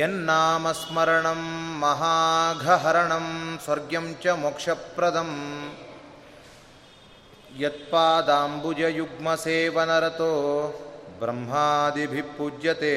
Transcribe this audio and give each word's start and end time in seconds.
यन्नामस्मरणं 0.00 1.42
महाघहरणं 1.82 3.26
स्वर्ग्यं 3.64 4.06
च 4.22 4.24
मोक्षप्रदम् 4.42 5.36
यत्पादाम्बुजयुग्मसेवनरतो 7.62 10.32
ब्रह्मादिभिः 11.20 12.28
पूज्यते 12.38 12.94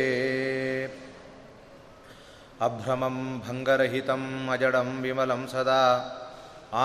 अभ्रमं 2.68 3.18
भङ्गरहितम् 3.46 4.28
अजडं 4.54 4.90
विमलं 5.04 5.44
सदा 5.54 5.84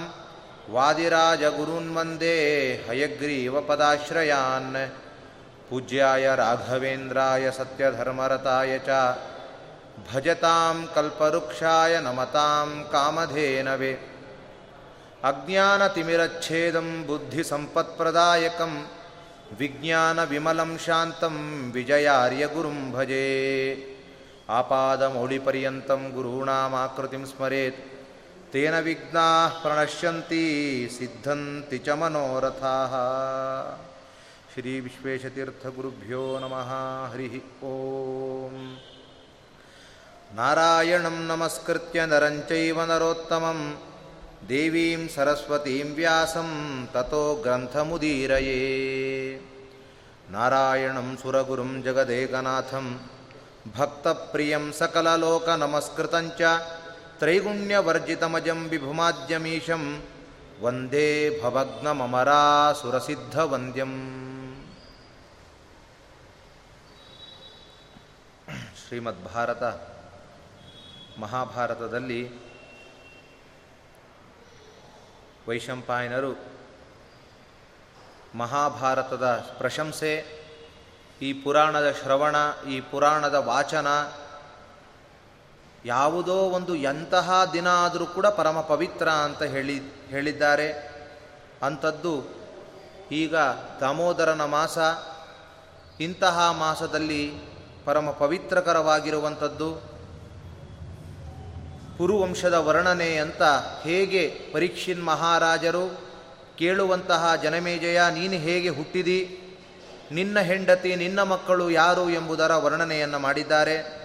ವಾದಿರಾಜಗುರುನ್ವಂದೇ 0.71 2.35
ಹಯಗ್ರೀವಪದಾಶ್ರಯಾನ್ 2.89 4.91
ಪೂಜ್ಯಾಯ 5.69 6.35
ರಾಘವೇಂದ್ರಾಯ 6.35 7.51
ಸತ್ಯಧರ್ಮರತಾಯ 7.51 8.77
ಚ. 8.77 8.89
ಭಜತಾಂ 10.13 10.89
ಕಲ್ಪವೃಕ್ಷಾಯ 10.95 11.99
ನಮತಾಂ 11.99 12.85
ಕಾಮಧೇನವೇ. 12.91 13.97
ಅಜ್ಞಾನತಿಮಿರಚ್ಛೇದಂ 15.23 17.05
ಬುದ್ಧಿಸಂಪತ್ಪ್ರದಾಯಕಂ 17.07 18.87
ವಿಜ್ಞಾನವಿಮಲಂ 19.57 20.79
ಶಾಂತಂ 20.85 21.71
ವಿಜಯಾರ್ಯಗುರುಂ 21.73 22.91
ಭಜೇ. 22.91 23.25
ಆಪಾದಮೌಳಿಪರ್ಯಂತಂ 24.49 26.11
ಗುರುಣಾಮಾಕೃತಿಂ 26.15 27.25
ಸ್ಮರೇತ್. 27.25 27.96
ತೇನ 28.51 28.79
ವಿಘ್ನಾ 28.79 29.59
ಪ್ರಣಶ್ಯಂತಿ 29.61 30.89
ಸಿದ್ಧಂತಿ 30.97 31.77
ಚ 31.77 31.89
ಮನೋರಥಾ. 31.89 32.73
ಶ್ರೀ 34.53 34.79
ವಿಶ್ವೇಶತೀರ್ಥಗುರುಭ್ಯೋ 34.79 36.39
ನಮಃ. 36.39 36.71
ಹರಿ 37.11 37.43
ಓಂ. 37.63 38.77
ನಾರಾಯಣಂ 40.35 41.25
ನಮಸ್ಕೃತ್ಯ 41.27 42.05
ನರಂಚೈವ 42.05 42.85
ನರೋತ್ತಮಂ. 42.85 43.77
ದೇವೀಂ 44.49 45.09
ಸರಸ್ವತೀಂ 45.15 45.95
ವ್ಯಾಸಂ 45.95 46.89
ತಥೋ 46.93 47.35
ಗ್ರಂಥಮುದೀರಯೇ. 47.35 48.59
ನಾರಾಯಣಂ 50.31 51.17
ಸುರಗುರುಂ 51.21 51.83
ಜಗದೇಕನಾಥಂ. 51.83 52.99
ಭಕ್ತಪ್ರಿಯಂ 53.77 54.73
ಸಕಲಲೋಕನಮಸ್ಕೃತಂಚ 54.73 56.41
ತ್ರೈಗುಣ್ಯವರ್ಜಿತಮಜಂ 57.19 58.69
ವಿಭುಮಾಧ್ಯಮೀಶಂ 58.69 60.05
ವಂದೇ 60.61 61.39
ಭವಗ್ನಮರಾಸುರಸಿದ್ಧವಂದ್ಯಂ 61.43 63.93
ಶ್ರೀಮದ್ಭಾರತ 68.81 69.63
ಮಹಾಭಾರತದಲ್ಲಿ 71.19 72.29
ವೈಶಂಪಾಯನರು 75.47 76.57
ಮಹಾಭಾರತದ 78.35 79.45
ಪ್ರಶಂಸೆ, 79.57 80.25
ಈ 81.21 81.33
ಪುರಾಣದ 81.33 81.91
ಶ್ರವಣ, 81.91 82.35
ಈ 82.69 82.81
ಪುರಾಣದ 82.81 83.33
ವಾಚನ 83.33 83.87
ಯಾವುದೋ 85.85 86.33
ಒಂದು 86.33 86.75
ಎಂತಹ 86.75 87.49
ದಿನ 87.53 87.67
ಆದರೂ 87.67 88.05
ಕೂಡ 88.05 88.27
ಪರಮ 88.27 88.61
ಪವಿತ್ರ 88.61 89.09
ಅಂತ 89.09 89.43
ಹೇಳಿ 89.43 89.81
ಹೇಳಿದ್ದಾರೆ. 90.09 90.97
ಅಂಥದ್ದು 91.63 92.23
ಈಗ 93.11 93.35
ದಾಮೋದರನ 93.81 94.45
ಮಾಸ, 94.45 94.77
ಇಂತಹ 96.01 96.51
ಮಾಸದಲ್ಲಿ 96.51 97.33
ಪರಮ 97.85 98.09
ಪವಿತ್ರಕರವಾಗಿರುವಂಥದ್ದು. 98.09 99.97
ಕುರುವಂಶದ 101.97 102.53
ವರ್ಣನೆ 102.53 103.17
ಅಂತ 103.17 103.43
ಹೇಗೆ 103.83 104.39
ಪರೀಕ್ಷಿನ್ 104.53 105.05
ಮಹಾರಾಜರು 105.05 105.97
ಕೇಳುವಂತಹ 106.57 107.35
ಜನಮೇಜಯ, 107.35 108.01
ನೀನು 108.11 108.33
ಹೇಗೆ 108.33 108.69
ಹುಟ್ಟಿದಿ? 108.69 109.41
ನಿನ್ನ 110.11 110.39
ಹೆಂಡತಿ, 110.39 110.95
ನಿನ್ನ 110.95 111.23
ಮಕ್ಕಳು 111.23 111.71
ಯಾರು 111.71 112.09
ಎಂಬುದರ 112.09 112.51
ವರ್ಣನೆಯನ್ನು 112.55 113.19
ಮಾಡಿದ್ದಾರೆ. 113.19 113.96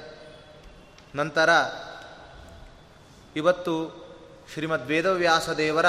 ನಂತರ 1.15 1.49
ಇವತ್ತು 3.37 4.03
ಶ್ರೀಮದ್ 4.53 4.87
ವೇದವ್ಯಾಸ 4.87 5.49
ದೇವರ 5.49 5.87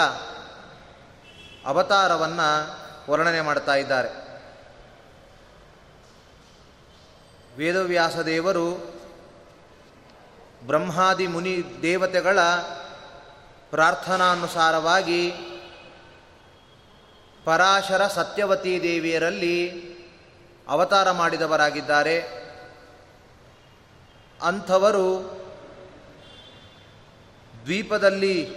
ಅವತಾರವನ್ನು 1.66 2.74
ವರ್ಣನೆ 3.12 3.42
ಮಾಡ್ತಾ 3.42 3.76
ಇದ್ದಾರೆ. 3.76 4.10
ವೇದವ್ಯಾಸ 7.58 8.18
ದೇವರು 8.18 8.94
ಬ್ರಹ್ಮಾದಿ 10.64 11.28
ಮುನಿ 11.28 11.82
ದೇವತೆಗಳ 11.82 12.40
ಪ್ರಾರ್ಥನಾನುಸಾರವಾಗಿ 13.70 15.32
ಪರಾಶರ 17.46 18.08
ಸತ್ಯವತಿ 18.08 18.82
ದೇವಿಯರಲ್ಲಿ 18.82 19.84
ಅವತಾರ 20.68 21.12
ಮಾಡಿದವರಾಗಿದ್ದಾರೆ. 21.12 22.43
ಅಂಥವರು 24.44 25.34
ದ್ವೀಪದಲ್ಲಿ 27.64 28.56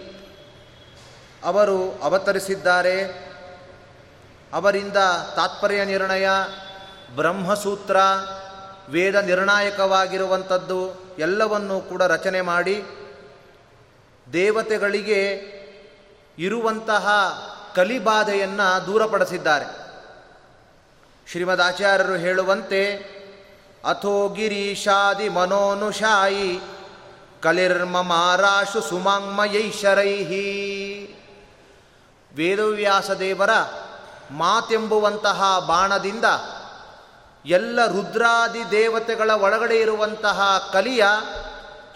ಅವರು 1.44 1.98
ಅವತರಿಸಿದ್ದಾರೆ. 2.02 3.26
ಅವರಿಂದ 4.52 4.96
ತಾತ್ಪರ್ಯ 5.36 5.84
ನಿರ್ಣಯ, 5.84 6.28
ಬ್ರಹ್ಮಸೂತ್ರ, 7.14 7.96
ವೇದ 8.88 9.14
ನಿರ್ಣಾಯಕವಾಗಿರುವಂಥದ್ದು 9.14 11.06
ಎಲ್ಲವನ್ನೂ 11.18 11.80
ಕೂಡ 11.80 12.02
ರಚನೆ 12.02 12.40
ಮಾಡಿ 12.40 12.84
ದೇವತೆಗಳಿಗೆ 14.32 15.34
ಇರುವಂತಹ 16.38 17.08
ಕಲಿಬಾಧೆಯನ್ನು 17.74 18.86
ದೂರಪಡಿಸಿದ್ದಾರೆ. 18.86 19.86
ಶ್ರೀಮದ್ 21.30 21.60
ಆಚಾರ್ಯರು 21.60 22.14
ಹೇಳುವಂತೆ 22.14 23.15
ಅಥೋ 23.86 24.28
ಗಿರೀಶಾದಿ 24.28 25.28
ಮನೋನುಷಾಯಿ 25.28 26.60
ಕಲಿರ್ಮಮಾರಾಶು 27.40 28.80
ಸುಮಾಂಗಮಯೈಶರೈಹಿ 28.80 30.46
ವೇದವ್ಯಾಸ 32.36 33.10
ದೇವರ 33.10 33.50
ಮಾತೆಂಬುವಂತಹ 34.30 35.64
ಬಾಣದಿಂದ 35.68 36.24
ಎಲ್ಲ 37.46 37.86
ರುದ್ರಾದಿ 37.86 38.70
ದೇವತೆಗಳ 38.70 39.30
ಒಳಗಡೆ 39.30 39.76
ಇರುವಂತಹ 39.76 40.70
ಕಲಿಯ 40.72 41.04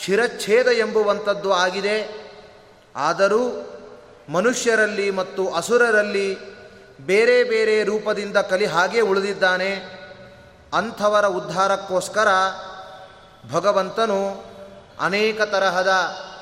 ಚಿರಚ್ಛೇದ 0.05 0.67
ಎಂಬುವಂಥದ್ದು 0.67 1.53
ಆಗಿದೆ. 1.53 2.29
ಆದರೂ 2.97 3.71
ಮನುಷ್ಯರಲ್ಲಿ 4.29 5.11
ಮತ್ತು 5.11 5.51
ಅಸುರರಲ್ಲಿ 5.51 6.39
ಬೇರೆ 7.01 7.45
ಬೇರೆ 7.45 7.85
ರೂಪದಿಂದ 7.85 8.37
ಕಲಿ 8.37 8.67
ಹಾಗೆ 8.67 9.01
ಉಳಿದಿದ್ದಾನೆ. 9.01 10.00
ಅಂಥವರ 10.75 11.27
ಉದ್ಧಾರಕ್ಕೋಸ್ಕರ 11.27 12.29
ಭಗವಂತನು 13.53 14.45
ಅನೇಕ 15.01 15.41
ತರಹದ 15.41 15.93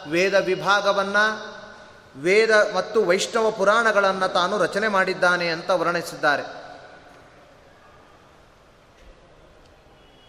ವೇದ 0.08 0.34
ವಿಭಾಗವನ್ನು, 0.34 1.58
ವೇದ 2.20 2.50
ಮತ್ತು 2.74 3.04
ವೈಷ್ಣವ 3.04 3.50
ಪುರಾಣಗಳನ್ನು 3.50 4.32
ತಾನು 4.32 4.58
ರಚನೆ 4.58 4.88
ಮಾಡಿದ್ದಾನೆ 4.88 5.48
ಅಂತ 5.48 5.70
ವರ್ಣಿಸಿದ್ದಾರೆ. 5.70 6.42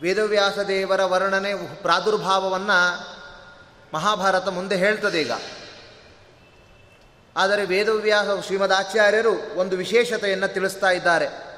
ವೇದವ್ಯಾಸ 0.01 0.59
ದೇವರ 0.59 1.03
ವರ್ಣನೆ 1.03 1.75
ಪ್ರಾದುರ್ಭಾವವನ್ನು 1.75 3.07
ಮಹಾಭಾರತ 3.93 4.47
ಮುಂದೆ 4.47 4.75
ಹೇಳ್ತದೆ 4.75 5.21
ಈಗ. 5.21 5.31
ಆದರೆ 7.37 7.65
ವೇದವ್ಯಾಸ 7.65 8.45
ಶ್ರೀಮದ್ 8.45 8.73
ಆಚಾರ್ಯರು 8.73 9.59
ಒಂದು 9.59 9.77
ವಿಶೇಷತೆಯನ್ನು 9.77 10.53
ತಿಳಿಸ್ತಾ 10.53 10.89
ಇದ್ದಾರೆ. 10.89 11.48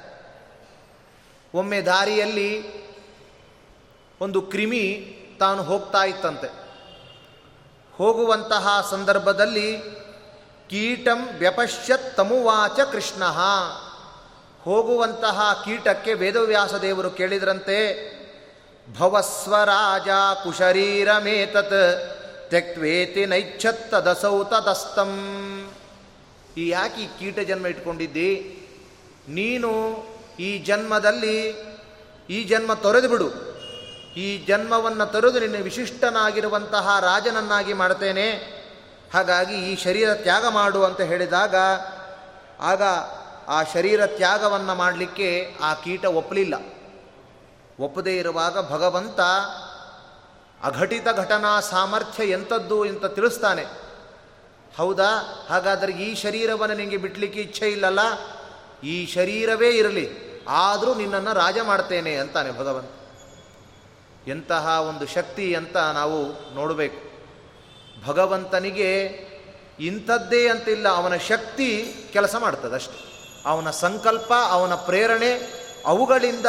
ಒಮ್ಮೆ 1.53 1.81
ದಾರಿಯಲ್ಲಿ 1.81 2.81
ಒಂದು 4.21 4.41
ಕ್ರಿಮಿ 4.41 5.15
ತಾನು 5.39 5.63
ಹೋಗ್ತಾ 5.63 6.03
ಇತ್ತಂತೆ. 6.03 6.47
ಹೋಗುವಂತಹ 7.95 8.87
ಸಂದರ್ಭದಲ್ಲಿ 8.91 9.77
ಕೀಟಂ 10.69 11.29
ವ್ಯಪಶ್ಯತ್ 11.37 12.17
ತಮುವಾಚ 12.17 12.79
ಕೃಷ್ಣ. 12.79 13.23
ಹೋಗುವಂತಹ 14.61 15.61
ಕೀಟಕ್ಕೆ 15.65 16.13
ವೇದವ್ಯಾಸ 16.13 16.73
ದೇವರು 16.73 17.09
ಕೇಳಿದ್ರಂತೆ, 17.09 18.11
ಭವಸ್ವರಾಜ 18.97 20.07
ಕುಶರೀರಮೇತತ್ 20.43 21.71
ನೈಚ್ಛತ್ತ 22.51 23.29
ನೈಚ್ಛತ್ತದಸೌ 23.29 24.43
ತದಸ್ತಂ. 24.43 25.11
ಈ 26.57 26.69
ಯಾಕೆ 26.69 27.01
ಈ 27.01 27.07
ಕೀಟ 27.19 27.39
ಜನ್ಮ 27.39 27.67
ಇಟ್ಕೊಂಡಿದ್ದಿ? 27.67 28.57
ನೀನು 29.27 29.71
ಈ 30.41 30.57
ಜನ್ಮದಲ್ಲಿ 30.57 31.37
ಈ 32.29 32.43
ಜನ್ಮ 32.43 32.73
ತೊರೆದು 32.73 33.09
ಬಿಡು. 33.09 33.51
ಈ 34.15 34.45
ಜನ್ಮವನ್ನು 34.45 35.05
ತೊರೆದು 35.05 35.39
ನಿನ್ನ 35.39 35.63
ವಿಶಿಷ್ಟನಾಗಿರುವಂತಹ 35.63 36.99
ರಾಜನನ್ನಾಗಿ 36.99 37.73
ಮಾಡ್ತೇನೆ 37.73 38.31
ಹಾಗಾಗಿ 39.13 39.55
ಈ 39.55 39.75
ಶರೀರ 39.75 40.13
ತ್ಯಾಗ 40.13 40.47
ಮಾಡು 40.47 40.83
ಅಂತ 40.83 41.01
ಹೇಳಿದಾಗ 41.01 41.55
ಆಗ 42.59 42.81
ಆ 43.47 43.63
ಶರೀರ 43.63 44.07
ತ್ಯಾಗವನ್ನು 44.07 44.75
ಮಾಡಲಿಕ್ಕೆ 44.75 45.55
ಆ 45.61 45.73
ಕೀಟ 45.73 46.05
ಒಪ್ಪಲಿಲ್ಲ. 46.05 46.53
ಒಪ್ಪದೇ 47.79 48.17
ಇರುವಾಗ 48.17 48.71
ಭಗವಂತ 48.71 49.19
ಅಘಟಿತ 50.63 51.07
ಘಟನಾ 51.17 51.59
ಸಾಮರ್ಥ್ಯ 51.59 52.25
ಎಂಥದ್ದು 52.25 52.81
ಅಂತ 52.81 53.05
ತಿಳಿಸ್ತಾನೆ. 53.05 53.65
ಹೌದಾ? 54.77 55.45
ಹಾಗಾದರೆ 55.49 55.91
ಈ 55.91 56.15
ಶರೀರವನ್ನು 56.15 56.75
ನಿಮಗೆ 56.75 56.97
ಬಿಡಲಿಕ್ಕೆ 56.97 57.39
ಇಚ್ಛೆ 57.41 57.69
ಇಲ್ಲಲ್ಲ? 57.69 57.99
ಈ 58.83 59.05
ಶರೀರವೇ 59.05 59.69
ಇರಲಿ. 59.69 60.30
ಆದರೂ 60.47 60.93
ನಿನ್ನನ್ನು 60.93 61.33
ರಾಜ 61.33 61.59
ಮಾಡ್ತೇನೆ 61.63 62.15
ಅಂತಾನೆ 62.15 62.51
ಭಗವಂತ. 62.51 62.91
ಎಂತಹ 64.27 64.67
ಒಂದು 64.67 65.07
ಶಕ್ತಿ 65.07 65.55
ಅಂತ 65.55 65.77
ನಾವು 65.77 66.53
ನೋಡಬೇಕು. 66.55 67.11
ಭಗವಂತನಿಗೆ 68.07 69.05
ಇಂಥದ್ದೇ 69.79 70.47
ಅಂತಿಲ್ಲ, 70.47 70.89
ಅವನ 70.89 71.15
ಶಕ್ತಿ 71.15 71.95
ಕೆಲಸ 72.13 72.35
ಮಾಡ್ತದಷ್ಟೆ 72.35 73.11
ಅವನ 73.45 73.69
ಸಂಕಲ್ಪ, 73.69 74.33
ಅವನ 74.33 74.75
ಪ್ರೇರಣೆ 74.75 75.61
ಅವುಗಳಿಂದ 75.85 76.45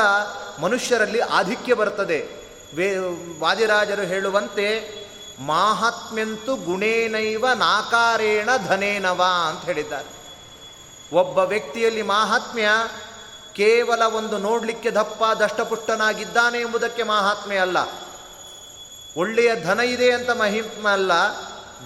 ಮನುಷ್ಯರಲ್ಲಿ 0.60 1.20
ಆಧಿಕ್ಯ 1.20 1.74
ಬರ್ತದೆ. 1.74 2.28
ವೇ, 2.76 2.96
ವಾದಿರಾಜರು 3.38 4.02
ಹೇಳುವಂತೆ, 4.02 5.02
ಮಾಹಾತ್ಮ್ಯಂತು 5.40 6.56
ಗುಣೇನೈವ 6.56 7.48
ನಾಕಾರೇಣ 7.48 8.48
ಧನೇನವ 8.66 9.24
ಅಂತ 9.48 9.64
ಹೇಳಿದ್ದಾರೆ. 9.64 10.22
ಒಬ್ಬ 11.16 11.38
ವ್ಯಕ್ತಿಯಲ್ಲಿ 11.38 12.02
ಮಾಹಾತ್ಮ್ಯ 12.02 12.68
ಕೇವಲ 13.56 14.02
ಒಂದು 14.02 14.38
ನೋಡಲಿಕ್ಕೆ 14.38 14.90
ದಪ್ಪ, 14.90 15.42
ದಷ್ಟಪುಷ್ಟನಾಗಿದ್ದಾನೆ 15.42 16.58
ಎಂಬುದಕ್ಕೆ 16.58 17.02
ಮಹಾತ್ಮೆ 17.02 17.56
ಅಲ್ಲ. 17.56 17.76
ಒಳ್ಳೆಯ 19.16 19.56
ಧನ 19.64 19.80
ಇದೆ 19.80 20.12
ಅಂತ 20.12 20.30
ಮಹಿಮ 20.30 20.88
ಅಲ್ಲ, 20.88 21.12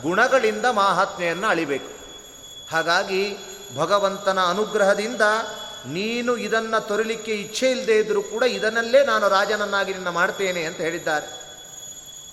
ಗುಣಗಳಿಂದ 0.03 0.67
ಮಹಾತ್ಮೆಯನ್ನು 0.67 1.47
ಅಳಿಬೇಕು. 1.47 1.97
ಹಾಗಾಗಿ 2.71 3.37
ಭಗವಂತನ 3.77 4.41
ಅನುಗ್ರಹದಿಂದ 4.41 5.21
ನೀನು 5.87 6.37
ಇದನ್ನು 6.37 6.89
ತೊರಲಿಕ್ಕೆ 6.89 7.33
ಇಚ್ಛೆ 7.33 7.71
ಇಲ್ಲದೆ 7.71 7.99
ಇದ್ದರೂ 7.99 8.23
ಕೂಡ 8.23 8.43
ಇದನ್ನಲ್ಲೇ 8.43 9.05
ನಾನು 9.05 9.29
ರಾಜನನ್ನಾಗಿ 9.29 9.93
ನಿನ್ನ 9.93 10.09
ಮಾಡ್ತೇನೆ 10.09 10.65
ಅಂತ 10.65 10.77
ಹೇಳಿದ್ದಾರೆ. 10.77 11.47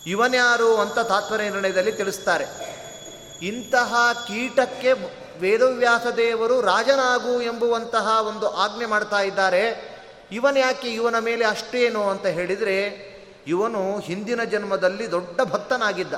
ಇವನ್ಯಾರು 0.07 0.77
ಅಂತ 0.77 0.99
ತಾತ್ಪರ್ಯ 0.99 1.43
ನಿರ್ಣಯದಲ್ಲಿ 1.43 1.91
ತಿಳಿಸ್ತಾರೆ. 1.91 2.45
ಇಂತಹ 3.41 3.95
ಕೀಟಕ್ಕೆ 4.27 5.22
ವೇದವ್ಯಾಸ 5.43 6.05
ದೇವರು 6.07 6.61
ರಾಜನಾಗು 6.61 7.41
ಎಂಬುವಂತಹ 7.41 8.27
ಒಂದು 8.27 8.49
ಆಜ್ಞೆ 8.55 8.85
ಮಾಡ್ತಾ 8.85 9.19
ಇದ್ದಾರೆ. 9.21 9.63
ಇವನ್ 10.31 10.57
ಯಾಕೆ 10.57 10.89
ಇವನ 10.89 11.17
ಮೇಲೆ 11.19 11.45
ಅಷ್ಟೇನು 11.45 12.01
ಅಂತ 12.09 12.25
ಹೇಳಿದರೆ, 12.25 12.77
ಇವನು 13.47 13.99
ಹಿಂದಿನ 13.99 14.43
ಜನ್ಮದಲ್ಲಿ 14.43 15.05
ದೊಡ್ಡ 15.11 15.41
ಭಕ್ತನಾಗಿದ್ದ. 15.41 16.13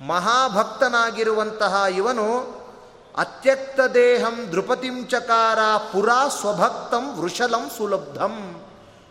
ಮಹಾಭಕ್ತನಾಗಿರುವಂತಹ 0.00 1.84
ಇವನು 1.96 2.26
ಅತ್ಯಕ್ತ 3.16 3.80
ದೇಹಂ 3.94 4.36
ದೃಪತಿಂಚಕಾರ 4.52 5.58
ಪುರಾ 5.92 6.28
ಸ್ವಭಕ್ತಂ 6.28 7.04
ವೃಷಲಂ 7.20 7.64
ಸುಲಬ್ಧಂ. 7.76 8.36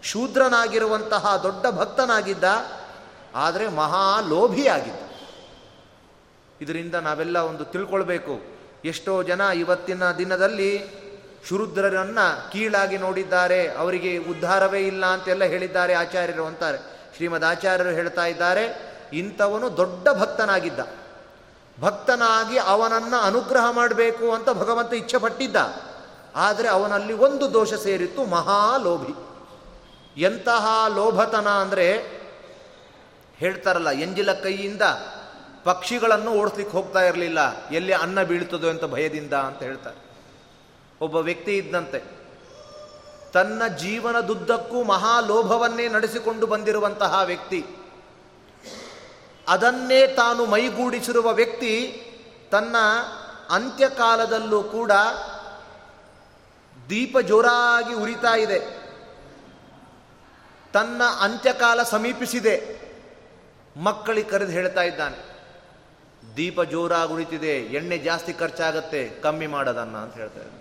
ಶೂದ್ರನಾಗಿರುವಂತಹ 0.04 1.36
ದೊಡ್ಡ 1.44 1.66
ಭಕ್ತನಾಗಿದ್ದ, 1.68 2.44
ಆದರೆ 3.36 3.68
ಮಹಾಲೋಭಿಯಾಗಿದ್ದ. 3.68 5.04
ಇದರಿಂದ 6.62 6.96
ನಾವೆಲ್ಲ 6.96 7.38
ಒಂದು 7.40 7.66
ತಿಳ್ಕೊಳ್ಬೇಕು. 7.66 8.51
ಎಷ್ಟೋ 8.86 9.24
ಜನ 9.24 9.42
ಇವತ್ತಿನ 9.42 10.12
ದಿನದಲ್ಲಿ 10.12 11.02
ಶುರುದ್ರರನ್ನು 11.50 12.52
ಕೀಳಾಗಿ 12.52 12.98
ನೋಡಿದ್ದಾರೆ. 12.98 13.68
ಅವರಿಗೆ 13.68 14.18
ಉದ್ಧಾರವೇ 14.18 14.80
ಇಲ್ಲ 14.80 15.06
ಅಂತೆಲ್ಲ 15.06 15.44
ಹೇಳಿದ್ದಾರೆ 15.44 15.94
ಆಚಾರ್ಯರು 15.94 16.46
ಅಂತಾರೆ. 16.46 16.78
ಶ್ರೀಮದ್ 17.16 17.44
ಆಚಾರ್ಯರು 17.44 17.90
ಹೇಳ್ತಾ 17.90 18.26
ಇದ್ದಾರೆ, 18.26 18.64
ಇಂಥವನು 19.14 19.78
ದೊಡ್ಡ 19.78 20.08
ಭಕ್ತನಾಗಿದ್ದ. 20.20 20.80
ಭಕ್ತನಾಗಿ 21.82 22.58
ಅವನನ್ನು 22.58 23.20
ಅನುಗ್ರಹ 23.22 23.72
ಮಾಡಬೇಕು 23.72 24.32
ಅಂತ 24.32 24.50
ಭಗವಂತ 24.50 24.94
ಇಚ್ಛೆ 24.94 25.18
ಪಟ್ಟಿದ್ದ 25.18 25.56
ಆದರೆ 26.36 26.68
ಅವನಲ್ಲಿ 26.68 27.14
ಒಂದು 27.14 27.54
ದೋಷ 27.54 27.74
ಸೇರಿತ್ತು, 27.74 28.26
ಮಹಾಲೋಭಿ. 28.26 29.14
ಎಂತಹ 30.22 30.68
ಲೋಭತನ 30.96 31.48
ಅಂದರೆ 31.48 31.88
ಹೇಳ್ತಾರಲ್ಲ, 33.36 33.90
ಎಂಜಿಲ 33.90 34.34
ಕೈಯಿಂದ 34.34 34.82
ಪಕ್ಷಿಗಳನ್ನು 35.64 36.32
ಓಡಿಸ್ಲಿಕ್ಕೆ 36.32 36.78
ಹೋಗ್ತಾ 36.78 37.00
ಇರಲಿಲ್ಲ. 37.00 37.68
ಎಲ್ಲಿ 37.70 37.94
ಅನ್ನ 37.94 38.24
ಬೀಳ್ತದೋ 38.24 38.70
ಅಂತ 38.70 38.86
ಭಯದಿಂದ 38.86 39.34
ಅಂತ 39.34 39.64
ಹೇಳ್ತಾರೆ. 39.64 40.12
ಒಬ್ಬ 41.02 41.16
ವ್ಯಕ್ತಿ 41.16 41.58
ಇದ್ದಂತೆ 41.58 42.22
ತನ್ನ 43.34 43.68
ಜೀವನದುದ್ದಕ್ಕೂ 43.68 44.84
ಮಹಾಲೋಭವನ್ನೇ 44.84 45.88
ನಡೆಸಿಕೊಂಡು 45.88 46.48
ಬಂದಿರುವಂತಹ 46.48 47.22
ವ್ಯಕ್ತಿ. 47.26 47.66
ಅದನ್ನೇ 49.48 50.08
ತಾನು 50.08 50.46
ಮೈಗೂಡಿಸಿರುವ 50.46 51.34
ವ್ಯಕ್ತಿ 51.34 52.04
ತನ್ನ 52.52 52.76
ಅಂತ್ಯಕಾಲದಲ್ಲೂ 53.50 54.64
ಕೂಡ 54.64 54.92
ದೀಪ 56.90 57.20
ಜೋರಾಗಿ 57.20 57.94
ಉರಿತಾ 57.94 58.36
ಇದೆ. 58.36 58.60
ತನ್ನ 60.74 61.04
ಅಂತ್ಯಕಾಲ 61.04 61.84
ಸಮೀಪಿಸಿದೆ. 61.84 62.82
ಮಕ್ಕಳಿಗೆ 63.78 64.30
ಕರೆದು 64.30 64.52
ಹೇಳ್ತಾ 64.52 64.82
ಇದ್ದಾನೆ. 64.82 65.31
ದೀಪ 66.36 66.62
ಜೋರಾಗಿ 66.62 67.14
ಉಳಿತಿದೆ 67.14 67.54
ಎಣ್ಣೆ 67.74 67.98
ಜಾಸ್ತಿ 67.98 68.34
ಖರ್ಚಾಗತ್ತೆ, 68.34 69.10
ಕಮ್ಮಿ 69.22 69.48
ಮಾಡೋದನ್ನ 69.48 69.98
ಅಂತ 69.98 70.14
ಹೇಳ್ತಾರೆ 70.14 70.52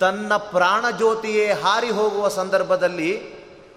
ತನ್ನ 0.00 0.36
ಪ್ರಾಣ 0.36 0.90
ಜ್ಯೋತಿಯೇ 0.90 1.52
ಹಾರಿ 1.52 1.90
ಹೋಗುವ 1.90 2.28
ಸಂದರ್ಭದಲ್ಲಿ 2.28 3.10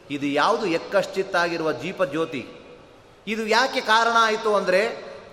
ಇದು 0.09 0.25
ಯಾವುದು 0.25 0.65
ಎಕ್ಕಶ್ಚಿತ್ತಾಗಿರುವ 0.65 1.71
ದೀಪ 1.71 2.03
ಜ್ಯೋತಿ? 2.03 2.43
ಇದು 3.27 3.47
ಯಾಕೆ 3.47 3.81
ಕಾರಣ 3.81 4.17
ಆಯಿತು 4.19 4.55
ಅಂದರೆ, 4.55 4.81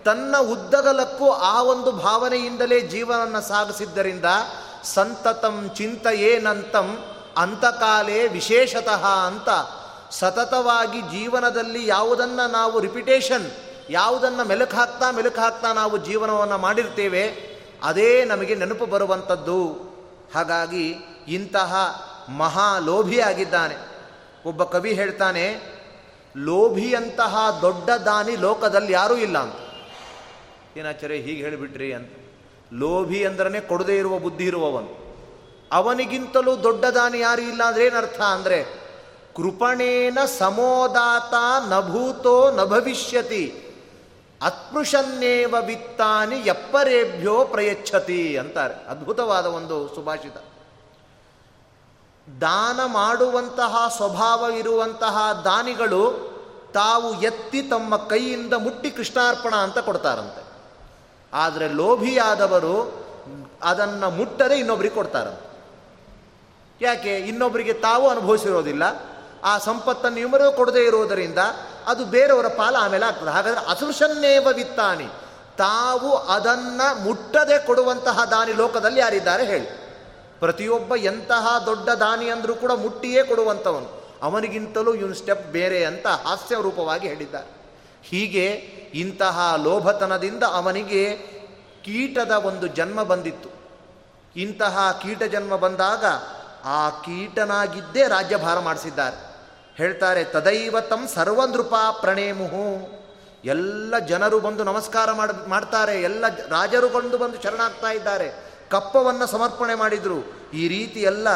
ತನ್ನ 0.05 0.35
ಉದ್ದಗಲಕ್ಕೂ 0.39 1.31
ಆ 1.31 1.63
ಒಂದು 1.63 1.93
ಭಾವನೆಯಿಂದಲೇ 1.93 2.81
ಜೀವನವನ್ನು 2.81 3.49
ಸಾಗಿಸಿದ್ದರಿಂದ 3.49 4.25
ಸಂತತಂ 4.85 5.71
ಚಿಂತೆಯೇನಂತಂ 5.77 7.05
ಅಂತಕಾಲೇ 7.37 8.29
ವಿಶೇಷತಃ 8.29 9.05
ಅಂತ 9.07 9.49
ಸತತವಾಗಿ 10.11 11.01
ಜೀವನದಲ್ಲಿ 11.03 11.87
ಯಾವುದನ್ನು 11.87 12.51
ನಾವು 12.51 12.81
ರಿಪಿಟೇಷನ್ 12.81 13.47
ಯಾವುದನ್ನು 13.91 14.45
ಮೆಲುಕು 14.45 14.77
ಹಾಕ್ತಾ 14.77 15.11
ಮೆಲುಕು 15.11 15.41
ಹಾಕ್ತಾ 15.41 15.73
ನಾವು 15.73 15.97
ಜೀವನವನ್ನು 15.97 16.59
ಮಾಡಿರ್ತೇವೆ, 16.59 17.55
ಅದೇ 17.83 18.25
ನಮಗೆ 18.25 18.55
ನೆನಪು 18.55 18.87
ಬರುವಂಥದ್ದು 18.87 19.71
ಹಾಗಾಗಿ 20.35 20.95
ಇಂತಹ 21.29 21.75
ಮಹಾ 22.29 22.79
ಲೋಭಿಯಾಗಿದ್ದಾನೆ 22.79 23.75
ಒಬ್ಬ 24.47 24.65
ಕವಿ 24.65 24.93
ಹೇಳ್ತಾನೆ 24.93 25.75
ಲೋಭಿಯಂತಹ 26.37 27.59
ದೊಡ್ಡ 27.63 27.91
ದಾನಿ 27.91 28.37
ಲೋಕದಲ್ಲಿ 28.37 28.93
ಯಾರೂ 28.93 29.17
ಇಲ್ಲ 29.17 29.39
ಅಂತ. 29.39 29.55
ಏನಾಚಾರ್ಯ, 30.77 31.15
ಹೀಗೆ 31.15 31.43
ಹೇಳಿಬಿಟ್ರಿ 31.43 31.93
ಅಂತ. 31.93 32.13
ಲೋಭಿ 32.73 33.25
ಅಂದ್ರೆ 33.25 33.61
ಕೊಡದೇ 33.61 33.99
ಇರುವ 33.99 34.19
ಬುದ್ಧಿ 34.19 34.45
ಇರುವವನು. 34.45 35.05
ಅವನಿಗಿಂತಲೂ 35.73 36.63
ದೊಡ್ಡ 36.63 36.85
ದಾನಿ 36.85 37.19
ಯಾರು 37.19 37.43
ಇಲ್ಲ 37.43 37.63
ಅಂದ್ರೆ 37.63 37.87
ಏನರ್ಥ 37.87 38.21
ಅಂದರೆ, 38.21 38.65
ಕೃಪಣೇನ 39.37 40.19
ಸಮೋದಾತ 40.39 41.35
ನಭೂತೋ 41.69 42.51
ನ 42.51 42.61
ಭವಿಷ್ಯತಿ 44.45 44.67
ಅತ್ಪೃಶನ್ನೇವ 44.67 45.55
ವಿತ್ತಾನಿ 45.67 46.37
ಎಪ್ಪರೇಭ್ಯೋ 46.37 47.45
ಪ್ರಯಚ್ಛತಿ 47.45 48.37
ಅಂತಾರೆ. 48.37 48.75
ಅದ್ಭುತವಾದ 48.75 49.47
ಒಂದು 49.47 49.95
ಸುಭಾಷಿತ. 49.95 50.37
ದಾನ 52.41 52.81
ಮಾಡುವಂತಹ 52.85 53.93
ಸ್ವಭಾವ 53.97 54.51
ಇರುವಂತಹ 54.59 55.43
ದಾನಿಗಳು 55.45 56.35
ತಾವು 56.75 57.23
ಎತ್ತಿ 57.23 57.63
ತಮ್ಮ 57.63 57.97
ಕೈಯಿಂದ 57.97 58.53
ಮುಟ್ಟಿ 58.53 58.91
ಕೃಷ್ಣಾರ್ಪಣ 58.91 59.55
ಅಂತ 59.57 59.79
ಕೊಡ್ತಾರಂತೆ. 59.79 60.45
ಆದರೆ 61.35 61.69
ಲೋಭಿಯಾದವರು 61.69 63.05
ಅದನ್ನು 63.63 64.11
ಮುಟ್ಟದೆ 64.11 64.59
ಇನ್ನೊಬ್ರಿಗೆ 64.59 64.95
ಕೊಡ್ತಾರಂತೆ. 64.95 65.59
ಯಾಕೆ? 66.81 67.19
ಇನ್ನೊಬ್ಬರಿಗೆ 67.19 67.73
ತಾವು 67.73 68.09
ಅನುಭವಿಸಿರೋದಿಲ್ಲ. 68.09 68.83
ಆ 69.45 69.59
ಸಂಪತ್ತನ್ನು 69.59 70.19
ಇವರೂ 70.19 70.53
ಕೊಡದೇ 70.53 70.85
ಇರುವುದರಿಂದ 70.85 71.39
ಅದು 71.87 72.05
ಬೇರೆಯವರ 72.05 72.49
ಪಾಲ 72.49 72.77
ಆಮೇಲೆ 72.77 73.07
ಆಗ್ತದೆ. 73.07 73.31
ಹಾಗಾದರೆ 73.31 73.71
ಅಸೃಶನ್ನೇವ 73.71 74.49
ವಿತ್ತಾನಿ. 74.55 75.07
ತಾವು 75.59 76.17
ಅದನ್ನು 76.17 77.01
ಮುಟ್ಟದೆ 77.01 77.67
ಕೊಡುವಂತಹ 77.67 78.25
ದಾನಿ 78.25 78.53
ಲೋಕದಲ್ಲಿ 78.53 79.01
ಯಾರಿದ್ದಾರೆ 79.01 79.47
ಹೇಳಿ. 79.47 79.85
ಪ್ರತಿಯೊಬ್ಬ 80.41 80.97
ಎಂತಹ 80.97 81.63
ದೊಡ್ಡ 81.67 81.89
ದಾನಿ 81.89 82.31
ಅಂದರೂ 82.31 82.55
ಕೂಡ 82.55 82.73
ಮುಟ್ಟಿಯೇ 82.73 83.23
ಕೊಡುವಂಥವನು. 83.23 84.05
ಅವನಿಗಿಂತಲೂ 84.23 84.95
ಇವನು 84.95 85.15
ಸ್ಟೆಪ್ 85.15 85.47
ಬೇರೆ 85.47 85.85
ಅಂತ 85.85 86.07
ಹಾಸ್ಯ 86.07 86.55
ರೂಪವಾಗಿ 86.63 87.09
ಹೇಳಿದ್ದಾರೆ. 87.09 87.65
ಹೀಗೆ 88.03 88.45
ಇಂತಹ 88.95 89.55
ಲೋಭತನದಿಂದ 89.63 90.43
ಅವನಿಗೆ 90.43 91.17
ಕೀಟದ 91.85 92.31
ಒಂದು 92.31 92.67
ಜನ್ಮ 92.67 93.03
ಬಂದಿತ್ತು. 93.03 93.49
ಇಂತಹ 94.37 94.99
ಕೀಟ 95.03 95.23
ಜನ್ಮ 95.23 95.57
ಬಂದಾಗ 95.57 96.05
ಆ 96.65 96.91
ಕೀಟನಾಗಿದ್ದೇ 96.91 98.03
ರಾಜ್ಯಭಾರ 98.09 98.59
ಮಾಡಿಸಿದ್ದಾರೆ. 98.59 99.34
ಹೇಳ್ತಾರೆ 99.77 100.25
ತದೈವ 100.25 100.81
ತಂ 100.81 101.09
ಸರ್ವನೃಪ 101.15 101.75
ಪ್ರಣೇಮುಹು. 102.01 103.05
ಎಲ್ಲ 103.45 103.99
ಜನರು 103.99 104.41
ಬಂದು 104.41 104.65
ನಮಸ್ಕಾರ 104.65 105.13
ಮಾಡ, 105.13 105.31
ಮಾಡ್ತಾರೆ, 105.49 106.03
ಎಲ್ಲ 106.03 106.27
ರಾಜರು 106.29 106.89
ಬಂದು 106.89 107.19
ಬಂದು 107.19 107.43
ಶರಣಾಗ್ತಾ 107.43 107.91
ಇದ್ದಾರೆ, 107.93 108.29
ಕಪ್ಪವನ್ನು 108.71 109.27
ಸಮರ್ಪಣೆ 109.27 109.75
ಮಾಡಿದರು. 109.75 110.19
ಈ 110.55 110.69
ರೀತಿ 110.69 111.01
ಎಲ್ಲ 111.01 111.29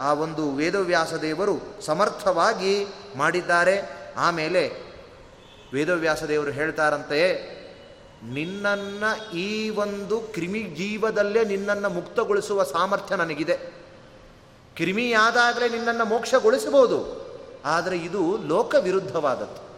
ಆ 0.00 0.12
ಒಂದು 0.12 0.50
ವೇದವ್ಯಾಸ 0.50 1.14
ದೇವರು 1.14 1.60
ಸಮರ್ಥವಾಗಿ 1.80 2.86
ಮಾಡಿದ್ದಾರೆ. 3.16 3.82
ಆಮೇಲೆ 4.16 4.62
ವೇದವ್ಯಾಸ 5.74 6.22
ದೇವರು 6.24 6.50
ಹೇಳ್ತಾರಂತೆ 6.50 7.20
ನಿನ್ನನ್ನು 8.24 9.30
ಈ 9.36 9.70
ಒಂದು 9.70 10.20
ಕ್ರಿಮಿ 10.20 10.62
ಜೀವದಲ್ಲೇ 10.62 11.44
ನಿನ್ನನ್ನು 11.44 11.90
ಮುಕ್ತಗೊಳಿಸುವ 11.90 12.62
ಸಾಮರ್ಥ್ಯ 12.62 13.16
ನನಗಿದೆ. 13.16 13.56
ಕ್ರಿಮಿಯಾದಾಗಲೇ 14.76 15.68
ನಿನ್ನನ್ನು 15.68 16.04
ಮೋಕ್ಷಗೊಳಿಸಬಹುದು. 16.04 17.29
ಆದರೆ 17.64 17.96
ಇದು 17.96 18.38
ಲೋಕ 18.46 18.74
ವಿರುದ್ಧವಾದದ್ದು 18.82 19.70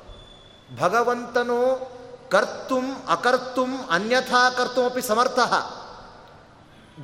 ಭಗವಂತನು 0.76 1.92
ಕರ್ತುಂ 2.30 2.92
ಅಕರ್ತುಂ 3.08 3.76
ಅನ್ಯಥಾ 3.90 4.50
ಕರ್ತುಮಿ 4.50 5.02
ಸಮರ್ಥ. 5.02 5.38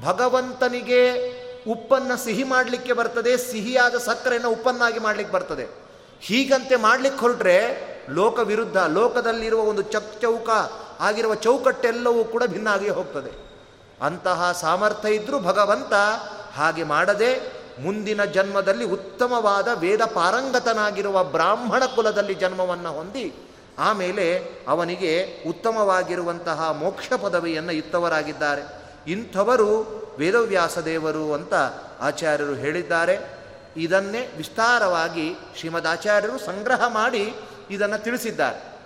ಭಗವಂತನಿಗೆ 0.05 1.03
ಉಪ್ಪನ್ನು 1.65 2.25
ಸಿಹಿ 2.25 2.45
ಮಾಡಲಿಕ್ಕೆ 2.45 2.93
ಬರ್ತದೆ, 2.93 3.37
ಸಿಹಿಯಾದ 3.37 3.95
ಸಕ್ಕರೆಯನ್ನು 3.95 4.51
ಉಪ್ಪನ್ನಾಗಿ 4.51 4.99
ಮಾಡಲಿಕ್ಕೆ 4.99 5.35
ಬರ್ತದೆ. 5.35 5.69
ಹೀಗಂತೆ 6.21 6.77
ಮಾಡಲಿಕ್ಕೆ 6.77 7.21
ಹೊರಟ್ರೆ 7.21 7.89
ಲೋಕ 8.11 8.39
ವಿರುದ್ಧ 8.39 8.77
ಲೋಕದಲ್ಲಿರುವ 8.77 9.61
ಒಂದು 9.61 9.83
ಚಕ್ 9.83 10.21
ಚೌಕ 10.21 10.51
ಆಗಿರುವ 11.01 11.35
ಚೌಕಟ್ಟೆಲ್ಲವೂ 11.35 12.25
ಕೂಡ 12.25 12.43
ಭಿನ್ನ 12.47 12.69
ಆಗಿ 12.69 12.89
ಹೋಗ್ತದೆ. 12.89 13.49
ಅಂತಹ 14.03 14.53
ಸಾಮರ್ಥ್ಯ 14.53 15.09
ಇದ್ದರೂ 15.09 15.39
ಭಗವಂತ 15.39 15.93
ಹಾಗೆ 16.55 16.83
ಮಾಡದೆ 16.83 17.58
ಮುಂದಿನ 17.81 18.25
ಜನ್ಮದಲ್ಲಿ 18.25 18.85
ಉತ್ತಮವಾದ 18.85 19.69
ವೇದ 19.75 20.01
ಪಾರಂಗತನಾಗಿರುವ 20.03 21.25
ಬ್ರಾಹ್ಮಣ 21.25 21.85
ಕುಲದಲ್ಲಿ 21.85 22.35
ಜನ್ಮವನ್ನು 22.35 22.93
ಹೊಂದಿ, 22.93 23.35
ಆಮೇಲೆ 23.79 24.45
ಅವನಿಗೆ 24.69 25.43
ಉತ್ತಮವಾಗಿರುವಂತಹ 25.49 26.71
ಮೋಕ್ಷ 26.71 27.13
ಪದವಿಯನ್ನು 27.13 27.73
ಇತ್ತವರಾಗಿದ್ದಾರೆ. 27.73 28.63
ಇಂಥವರು 29.07 29.99
ವೇದವ್ಯಾಸ 30.19 30.79
ದೇವರು 30.79 31.33
ಅಂತ 31.33 31.55
ಆಚಾರ್ಯರು 32.01 32.55
ಹೇಳಿದ್ದಾರೆ. 32.55 33.39
ಇದನ್ನೇ 33.77 34.35
ವಿಸ್ತಾರವಾಗಿ 34.37 35.35
ಶ್ರೀಮದ್ 35.59 35.87
ಆಚಾರ್ಯರು 35.87 36.39
ಸಂಗ್ರಹ 36.39 36.87
ಮಾಡಿ 36.87 37.35
ಇದನ್ನು 37.71 38.03
ತಿಳಿಸಿದ್ದಾರೆ. 38.03 38.79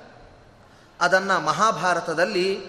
ಅದನ್ನು 1.01 1.45
ಮಹಾಭಾರತದಲ್ಲಿ 1.45 2.61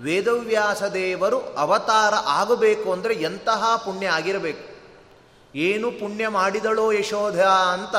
ವೇದವ್ಯಾಸ 0.00 0.82
ದೇವರು 0.82 1.40
ಅವತಾರ 1.40 2.14
ಆಗಬೇಕು 2.14 2.92
ಅಂದರೆ 2.92 3.14
ಎಂತಹ 3.14 3.76
ಪುಣ್ಯ 3.76 4.06
ಆಗಿರಬೇಕು. 4.06 4.75
ಏನು 5.56 5.90
ಪುಣ್ಯ 5.90 6.28
ಮಾಡಿದಳೋ 6.28 6.92
ಯಶೋಧ 6.92 7.40
ಅಂತ 7.72 7.96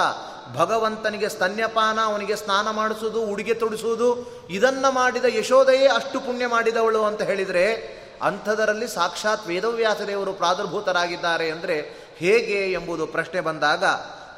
ಭಗವಂತನಿಗೆ 0.57 1.29
ಸ್ತನ್ಯಪಾನ, 1.29 1.99
ಅವನಿಗೆ 2.05 2.35
ಸ್ನಾನ 2.35 2.71
ಮಾಡಿಸೋದು 2.71 3.21
ಉಡುಗೆ 3.21 3.53
ತೊಡಿಸುವುದು, 3.53 4.09
ಇದನ್ನು 4.49 4.91
ಮಾಡಿದ 4.91 5.25
ಯಶೋಧೆಯೇ 5.29 5.87
ಅಷ್ಟು 5.87 6.19
ಪುಣ್ಯ 6.19 6.47
ಮಾಡಿದವಳು 6.47 7.03
ಅಂತ 7.03 7.21
ಹೇಳಿದರೆ 7.21 7.65
ಅಂಥದರಲ್ಲಿ 8.21 8.87
ಸಾಕ್ಷಾತ್ 8.87 9.47
ವೇದವ್ಯಾಸದೇವರು 9.47 10.33
ಪ್ರಾದುರ್ಭೂತರಾಗಿದ್ದಾರೆ 10.33 11.51
ಅಂದರೆ 11.51 11.77
ಹೇಗೆ 12.17 12.71
ಎಂಬುದು 12.73 13.07
ಪ್ರಶ್ನೆ 13.07 13.41
ಬಂದಾಗ 13.41 13.83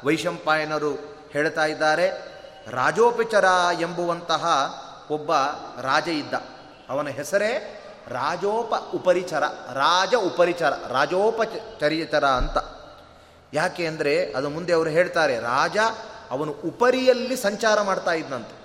ವೈಶಂಪಾಯನರು 0.04 0.92
ಹೇಳ್ತಾ 1.32 1.64
ಇದ್ದಾರೆ, 1.64 2.08
ರಾಜೋಪಚರ 2.70 3.44
ಎಂಬುವಂತಹ 3.80 4.44
ಒಬ್ಬ 5.10 5.32
ರಾಜ 5.82 6.08
ಇದ್ದ. 6.08 6.34
ಅವನ 6.90 7.08
ಹೆಸರೇ 7.08 7.52
ರಾಜೋಪ 8.08 8.74
ಉಪರಿಚರ 8.94 9.44
ರಾಜ 9.74 10.14
ಉಪರಿಚರ 10.14 10.72
ರಾಜೋಪಚರಿಚರ 10.88 12.26
ಅಂತ. 12.26 12.58
ಯಾಕೆ 13.52 13.86
ಅಂದರೆ 13.86 14.32
ಅದು 14.32 14.48
ಮುಂದೆ 14.48 14.72
ಅವರು 14.72 14.90
ಹೇಳ್ತಾರೆ, 14.90 15.38
ರಾಜ 15.38 15.76
ಅವನು 16.30 16.52
ಉಪರಿಯಲ್ಲಿ 16.52 17.36
ಸಂಚಾರ 17.36 17.80
ಮಾಡ್ತಾ 17.80 18.12
ಇದ್ದಂತೆ 18.12 18.56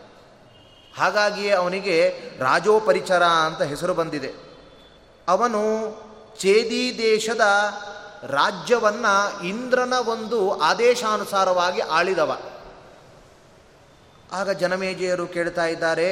ಹಾಗಾಗಿಯೇ 0.97 1.51
ಅವನಿಗೆ 1.51 1.97
ರಾಜೋಪರಿಚರ 2.39 3.23
ಅಂತ 3.23 3.61
ಹೆಸರು 3.61 3.93
ಬಂದಿದೆ. 3.93 4.31
ಅವನು 5.27 5.61
ಚೇದಿ 6.37 6.83
ದೇಶದ 6.97 7.45
ರಾಜ್ಯವನ್ನು 8.23 9.43
ಇಂದ್ರನ 9.45 9.93
ಒಂದು 9.93 10.59
ಆದೇಶಾನುಸಾರವಾಗಿ 10.59 11.81
ಆಳಿದವ. 11.81 12.31
ಆಗ 14.31 14.49
ಜನಮೇಜೆಯರು 14.51 15.27
ಕೇಳ್ತಾ 15.27 15.65
ಇದ್ದಾರೆ, 15.65 16.09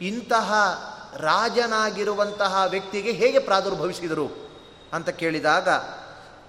ಇಂತಹ 0.00 0.52
ರಾಜನಾಗಿರುವಂತಹ 1.16 2.64
ವ್ಯಕ್ತಿಗೆ 2.68 3.12
ಹೇಗೆ 3.12 3.38
ಪ್ರಾದುರ್ಭವಿಸಿದರು? 3.38 4.28
ಅಂತ 4.92 5.08
ಕೇಳಿದಾಗ 5.08 5.68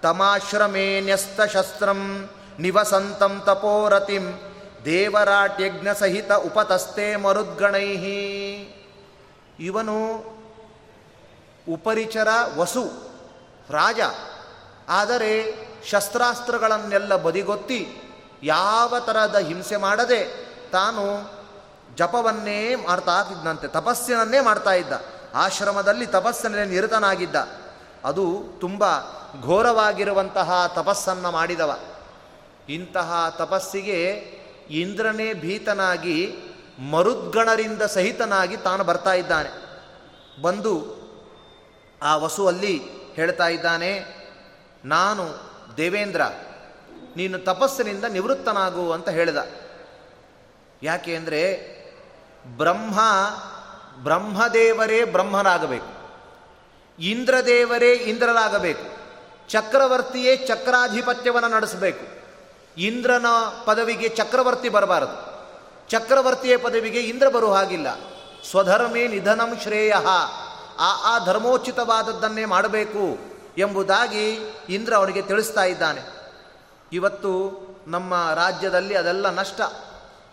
ತಮಾಶ್ರಮೇ 0.01 1.09
ಶಸ್ತ್ರಂ 1.53 2.29
ನಿವಸಂತಂ 2.59 3.41
ತಪೋರತಿಂ 3.45 4.25
ದೇವರಾಟ್ಯಜ್ಞ 4.85 5.87
ಸಹಿತ 5.99 6.31
ಉಪತಸ್ತೆ 6.31 7.15
ಮರುದ್ಗಣೈ. 7.15 7.87
ಇವನು 9.59 9.95
ಉಪರಿಚರ 11.69 12.27
ವಸು, 12.57 12.85
ರಾಜ, 13.69 13.99
ಆದರೆ 14.89 15.31
ಶಸ್ತ್ರಾಸ್ತ್ರಗಳನ್ನೆಲ್ಲ 15.89 17.15
ಬದಿಗೊತ್ತಿ 17.15 17.87
ಯಾವ 18.43 18.99
ಥರದ 18.99 19.35
ಹಿಂಸೆ 19.37 19.75
ಮಾಡದೆ 19.75 20.21
ತಾನು 20.71 21.03
ಜಪವನ್ನೇ 21.95 22.75
ಮಾಡ್ತಾ 22.75 23.25
ಇದ್ದಂತೆ 23.31 23.67
ತಪಸ್ಸಿನನ್ನೇ 23.67 24.39
ಮಾಡ್ತಾ 24.39 24.73
ಇದ್ದ. 24.73 24.93
ಆಶ್ರಮದಲ್ಲಿ 25.35 26.05
ತಪಸ್ಸಿನಲ್ಲಿ 26.05 26.75
ನಿರತನಾಗಿದ್ದ. 26.75 27.35
ಅದು 28.05 28.43
ತುಂಬ 28.59 28.83
ಘೋರವಾಗಿರುವಂತಹ 29.41 30.71
ತಪಸ್ಸನ್ನು 30.75 31.31
ಮಾಡಿದವ. 31.31 31.79
ಇಂತಹ 32.69 33.35
ತಪಸ್ಸಿಗೆ 33.37 34.05
ಇಂದ್ರನೇ 34.69 35.33
ಭೀತನಾಗಿ, 35.33 36.33
ಮರುದ್ಗಣರಿಂದ 36.91 37.81
ಸಹಿತನಾಗಿ 37.81 38.57
ತಾನು 38.57 38.83
ಬರ್ತಾ 38.83 39.13
ಇದ್ದಾನೆ. 39.13 39.49
ಬಂದು 40.41 41.01
ಆ 42.01 42.17
ವಸುವಲ್ಲಿ 42.17 42.81
ಹೇಳ್ತಾ 43.13 43.47
ಇದ್ದಾನೆ, 43.47 44.05
ನಾನು 44.85 45.23
ದೇವೇಂದ್ರ, 45.77 46.21
ನೀನು 47.15 47.39
ತಪಸ್ಸಿನಿಂದ 47.39 48.03
ನಿವೃತ್ತನಾಗು 48.03 48.91
ಅಂತ 48.91 49.09
ಹೇಳಿದ. 49.09 49.37
ಯಾಕೆ 50.83 51.15
ಅಂದರೆ, 51.15 51.71
ಬ್ರಹ್ಮ 52.57 52.99
ಬ್ರಹ್ಮದೇವರೇ 54.03 55.03
ಬ್ರಹ್ಮರಾಗಬೇಕು 55.03 56.00
ಇಂದ್ರದೇವರೇ 57.01 57.91
ಇಂದ್ರರಾಗಬೇಕು. 57.91 59.01
ಚಕ್ರವರ್ತಿಯೇ 59.49 60.35
ಚಕ್ರಾಧಿಪತ್ಯವನ್ನು 60.35 61.49
ನಡೆಸಬೇಕು. 61.49 62.21
ಇಂದ್ರನ 62.81 63.25
ಪದವಿಗೆ 63.65 64.09
ಚಕ್ರವರ್ತಿ 64.09 64.69
ಬರಬಾರದು. 64.69 65.31
ಚಕ್ರವರ್ತಿಯ 65.89 66.57
ಪದವಿಗೆ 66.57 66.99
ಇಂದ್ರ 66.99 67.29
ಬರುವ 67.29 67.53
ಹಾಗಿಲ್ಲ. 67.53 67.99
ಸ್ವಧರ್ಮೇ 68.49 69.07
ನಿಧನಂ 69.07 69.59
ಶ್ರೇಯ. 69.61 69.93
ಆ 70.79 71.15
ಆ 71.15 71.25
ಧರ್ಮೋಚಿತವಾದದ್ದನ್ನೇ 71.25 72.45
ಮಾಡಬೇಕು 72.45 73.17
ಎಂಬುದಾಗಿ 73.57 74.29
ಇಂದ್ರ 74.69 74.93
ಅವನಿಗೆ 74.93 75.21
ತಿಳಿಸ್ತಾ 75.21 75.63
ಇದ್ದಾನೆ. 75.63 76.01
ಇವತ್ತು 76.93 77.61
ನಮ್ಮ 77.87 78.33
ರಾಜ್ಯದಲ್ಲಿ 78.35 78.95
ಅದೆಲ್ಲ 78.95 79.29
ನಷ್ಟ. 79.29 79.61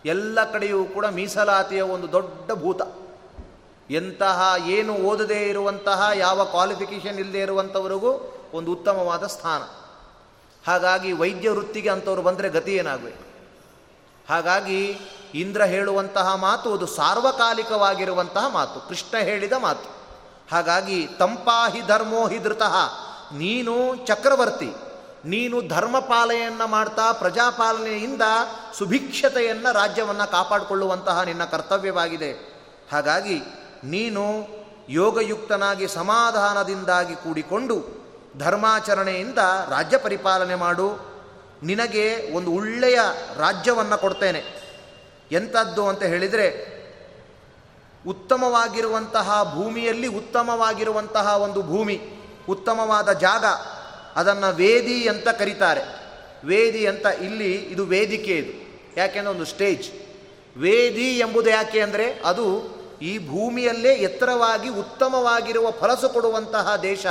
ಎಲ್ಲ 0.05 0.51
ಕಡೆಯೂ 0.51 0.85
ಕೂಡ 0.85 1.05
ಮೀಸಲಾತಿಯ 1.05 1.81
ಒಂದು 1.81 2.11
ದೊಡ್ಡ 2.11 2.51
ಭೂತ. 2.51 2.81
ಎಂತಹ 3.89 4.53
ಏನು 4.65 4.93
ಓದದೇ 4.93 5.49
ಇರುವಂತಹ, 5.49 6.09
ಯಾವ 6.15 6.45
ಕ್ವಾಲಿಫಿಕೇಷನ್ 6.45 7.19
ಇಲ್ಲದೆ 7.19 7.39
ಇರುವಂಥವರಿಗೂ 7.39 8.35
ಒಂದು 8.53 8.71
ಉತ್ತಮವಾದ 8.71 9.25
ಸ್ಥಾನ. 9.27 9.61
ಹಾಗಾಗಿ 10.67 11.11
ವೈದ್ಯ 11.11 11.49
ವೃತ್ತಿಗೆ 11.49 11.89
ಅಂಥವ್ರು 11.89 12.21
ಬಂದರೆ 12.21 12.49
ಗತಿ 12.49 12.75
ಏನಾಗಬೇಕು? 12.75 13.29
ಹಾಗಾಗಿ 14.29 14.97
ಇಂದ್ರ 15.35 15.63
ಹೇಳುವಂತಹ 15.63 16.35
ಮಾತು 16.35 16.73
ಅದು 16.73 16.85
ಸಾರ್ವಕಾಲಿಕವಾಗಿರುವಂತಹ 16.85 18.47
ಮಾತು, 18.47 18.89
ಕೃಷ್ಣ 18.89 19.17
ಹೇಳಿದ 19.17 19.53
ಮಾತು. 19.53 19.89
ಹಾಗಾಗಿ 20.51 21.07
ತಂಪಾಹಿ 21.19 21.81
ಧರ್ಮೋ 21.81 22.27
ಹಿ 22.27 22.39
ಧೃತಃ, 22.39 22.75
ನೀನು 23.33 23.95
ಚಕ್ರವರ್ತಿ, 23.95 24.73
ನೀನು 25.25 25.67
ಧರ್ಮಪಾಲನೆಯನ್ನು 25.67 26.67
ಮಾಡ್ತಾ 26.67 27.11
ಪ್ರಜಾಪಾಲನೆಯಿಂದ 27.11 28.21
ಸುಭಿಕ್ಷತೆಯನ್ನು 28.77 29.73
ರಾಜ್ಯವನ್ನು 29.73 30.31
ಕಾಪಾಡಿಕೊಳ್ಳುವಂತಹ 30.31 31.21
ನಿನ್ನ 31.21 31.45
ಕರ್ತವ್ಯವಾಗಿದೆ. 31.45 32.31
ಹಾಗಾಗಿ 32.91 33.41
ನೀನು 33.83 34.47
ಯೋಗಯುಕ್ತನಾಗಿ 34.89 35.87
ಸಮಾಧಾನದಿಂದಾಗಿ 35.87 37.15
ಕೂಡಿಕೊಂಡು 37.15 37.99
ಧರ್ಮಾಚರಣೆಯಿಂದ 38.37 39.37
ರಾಜ್ಯ 39.69 39.97
ಪರಿಪಾಲನೆ 39.97 40.55
ಮಾಡು. 40.55 41.09
ನಿನಗೆ 41.63 42.33
ಒಂದು 42.33 42.51
ಒಳ್ಳೆಯ 42.51 42.99
ರಾಜ್ಯವನ್ನು 43.37 43.97
ಕೊಡ್ತೇನೆ. 43.97 44.43
ಎಂಥದ್ದು 45.31 45.87
ಅಂತ 45.87 46.03
ಹೇಳಿದರೆ, 46.03 46.79
ಉತ್ತಮವಾಗಿರುವಂತಹ 48.07 49.55
ಭೂಮಿಯಲ್ಲಿ 49.55 50.07
ಉತ್ತಮವಾಗಿರುವಂತಹ 50.07 51.41
ಒಂದು 51.41 51.63
ಭೂಮಿ, 51.63 52.01
ಉತ್ತಮವಾದ 52.49 53.11
ಜಾಗ, 53.11 53.45
ಅದನ್ನು 54.15 54.55
ವೇದಿ 54.55 55.07
ಅಂತ 55.07 55.29
ಕರೀತಾರೆ. 55.29 55.81
ವೇದಿ 56.45 56.85
ಅಂತ 56.85 57.05
ಇಲ್ಲಿ 57.05 57.55
ಇದು 57.55 57.85
ವೇದಿಕೆ 57.85 58.35
ಇದು. 58.35 58.69
ಯಾಕೆಂದರೆ 58.97 59.31
ಒಂದು 59.31 59.45
ಸ್ಟೇಜ್. 59.45 59.91
ವೇದಿ 60.57 61.17
ಎಂಬುದು 61.17 61.49
ಯಾಕೆ 61.49 61.81
ಅಂದರೆ 61.81 62.21
ಅದು 62.25 62.78
ಈ 63.01 63.27
ಭೂಮಿಯಲ್ಲೇ 63.27 63.93
ಎತ್ತರವಾಗಿ 63.93 64.69
ಉತ್ತಮವಾಗಿರುವ 64.69 65.71
ಫಲಸು 65.71 66.09
ಕೊಡುವಂತಹ 66.09 66.75
ದೇಶ. 66.75 67.05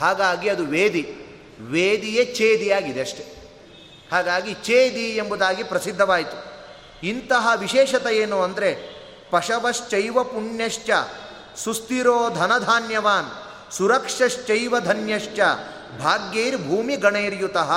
ಹಾಗಾಗಿ 0.00 0.48
ಅದು 0.48 0.64
ವೇದಿ. 0.64 1.16
ವೇದಿಯೇ 1.60 2.34
ಛೇದಿಯಾಗಿದೆ 2.34 3.00
ಅಷ್ಟೆ. 3.00 3.40
ಹಾಗಾಗಿ 4.12 4.54
ಛೇದಿ 4.54 5.16
ಎಂಬುದಾಗಿ 5.16 5.62
ಪ್ರಸಿದ್ಧವಾಯಿತು. 5.62 6.50
ಇಂತಹ 7.06 7.48
ವಿಶೇಷತೆ 7.56 8.16
ಏನು 8.16 8.42
ಅಂದರೆ 8.42 9.00
ಪಶವಶ್ಚೈವ 9.30 10.24
ಪುಣ್ಯಶ್ಚ, 10.24 10.90
ಸುಸ್ಥಿರೋ 11.56 12.30
ಧನಧಾನ್ಯವಾನ್, 12.30 13.26
ಸುರಕ್ಷಶ್ಚೈವ 13.72 14.80
ಧನ್ಯಶ್ಚ, 14.80 15.40
ಭಾಗ್ಯೈರ್ 16.02 16.56
ಭೂಮಿ 16.56 16.96
ಗಣೈರ್ಯುತಃ. 16.96 17.72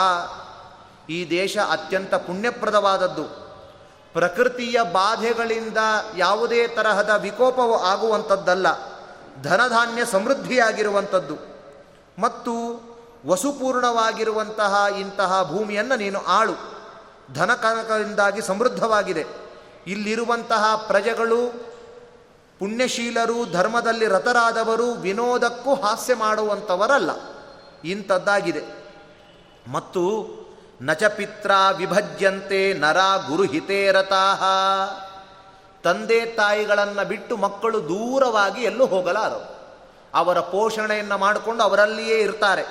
ಈ 1.10 1.30
ದೇಶ 1.30 1.58
ಅತ್ಯಂತ 1.58 2.16
ಪುಣ್ಯಪ್ರದವಾದದ್ದು. 2.16 3.43
ಪ್ರಕೃತಿಯ 4.14 4.80
ಬಾಧೆಗಳಿಂದ 4.92 5.78
ಯಾವುದೇ 6.18 6.68
ತರಹದ 6.68 7.10
ವಿಕೋಪವು 7.10 7.84
ಆಗುವಂಥದ್ದಲ್ಲ, 7.84 8.68
ಧನಧಾನ್ಯ 9.44 10.06
ಸಮೃದ್ಧಿಯಾಗಿರುವಂಥದ್ದು. 10.06 11.36
ಮತ್ತು 12.22 12.54
ವಸುಪೂರ್ಣವಾಗಿರುವಂತಹ 13.28 14.86
ಇಂತಹ 15.00 15.44
ಭೂಮಿಯನ್ನು 15.44 15.96
ನೀನು 15.96 16.26
ಆಳು. 16.26 16.54
ಧನಕನಕದಿಂದಾಗಿ 17.34 18.42
ಸಮೃದ್ಧವಾಗಿದೆ. 18.42 19.26
ಇಲ್ಲಿರುವಂತಹ 19.88 20.76
ಪ್ರಜೆಗಳು, 20.88 21.48
ಪುಣ್ಯಶೀಲರು, 22.60 23.52
ಧರ್ಮದಲ್ಲಿ 23.52 24.08
ರತರಾದವರು 24.08 24.92
ವಿನೋದಕ್ಕೂ 24.92 25.76
ಹಾಸ್ಯ 25.76 26.16
ಮಾಡುವಂಥವರಲ್ಲ. 26.16 27.10
ಇಂಥದ್ದಾಗಿದೆ. 27.86 28.64
ಮತ್ತು 29.72 30.28
ನಚಪಿತ್ರ 30.82 31.52
ವಿಭಜ್ಯಂತೆ 31.78 32.74
ನರ 32.74 32.98
ಗುರುಹಿತೇ 33.28 33.92
ರತಾಹ. 33.92 34.44
ತಂದೆ 35.84 36.26
ತಾಯಿಗಳನ್ನು 36.26 37.08
ಬಿಟ್ಟು 37.08 37.38
ಮಕ್ಕಳು 37.38 37.84
ದೂರವಾಗಿ 37.84 38.62
ಎಲ್ಲೂ 38.62 38.86
ಹೋಗಲಾರರು. 38.86 39.54
ಅವರ 40.14 40.40
ಪೋಷಣೆಯನ್ನು 40.40 41.18
ಮಾಡಿಕೊಂಡು 41.18 41.64
ಅವರಲ್ಲಿಯೇ 41.64 42.20
ಇರ್ತಾರೆ. 42.20 42.64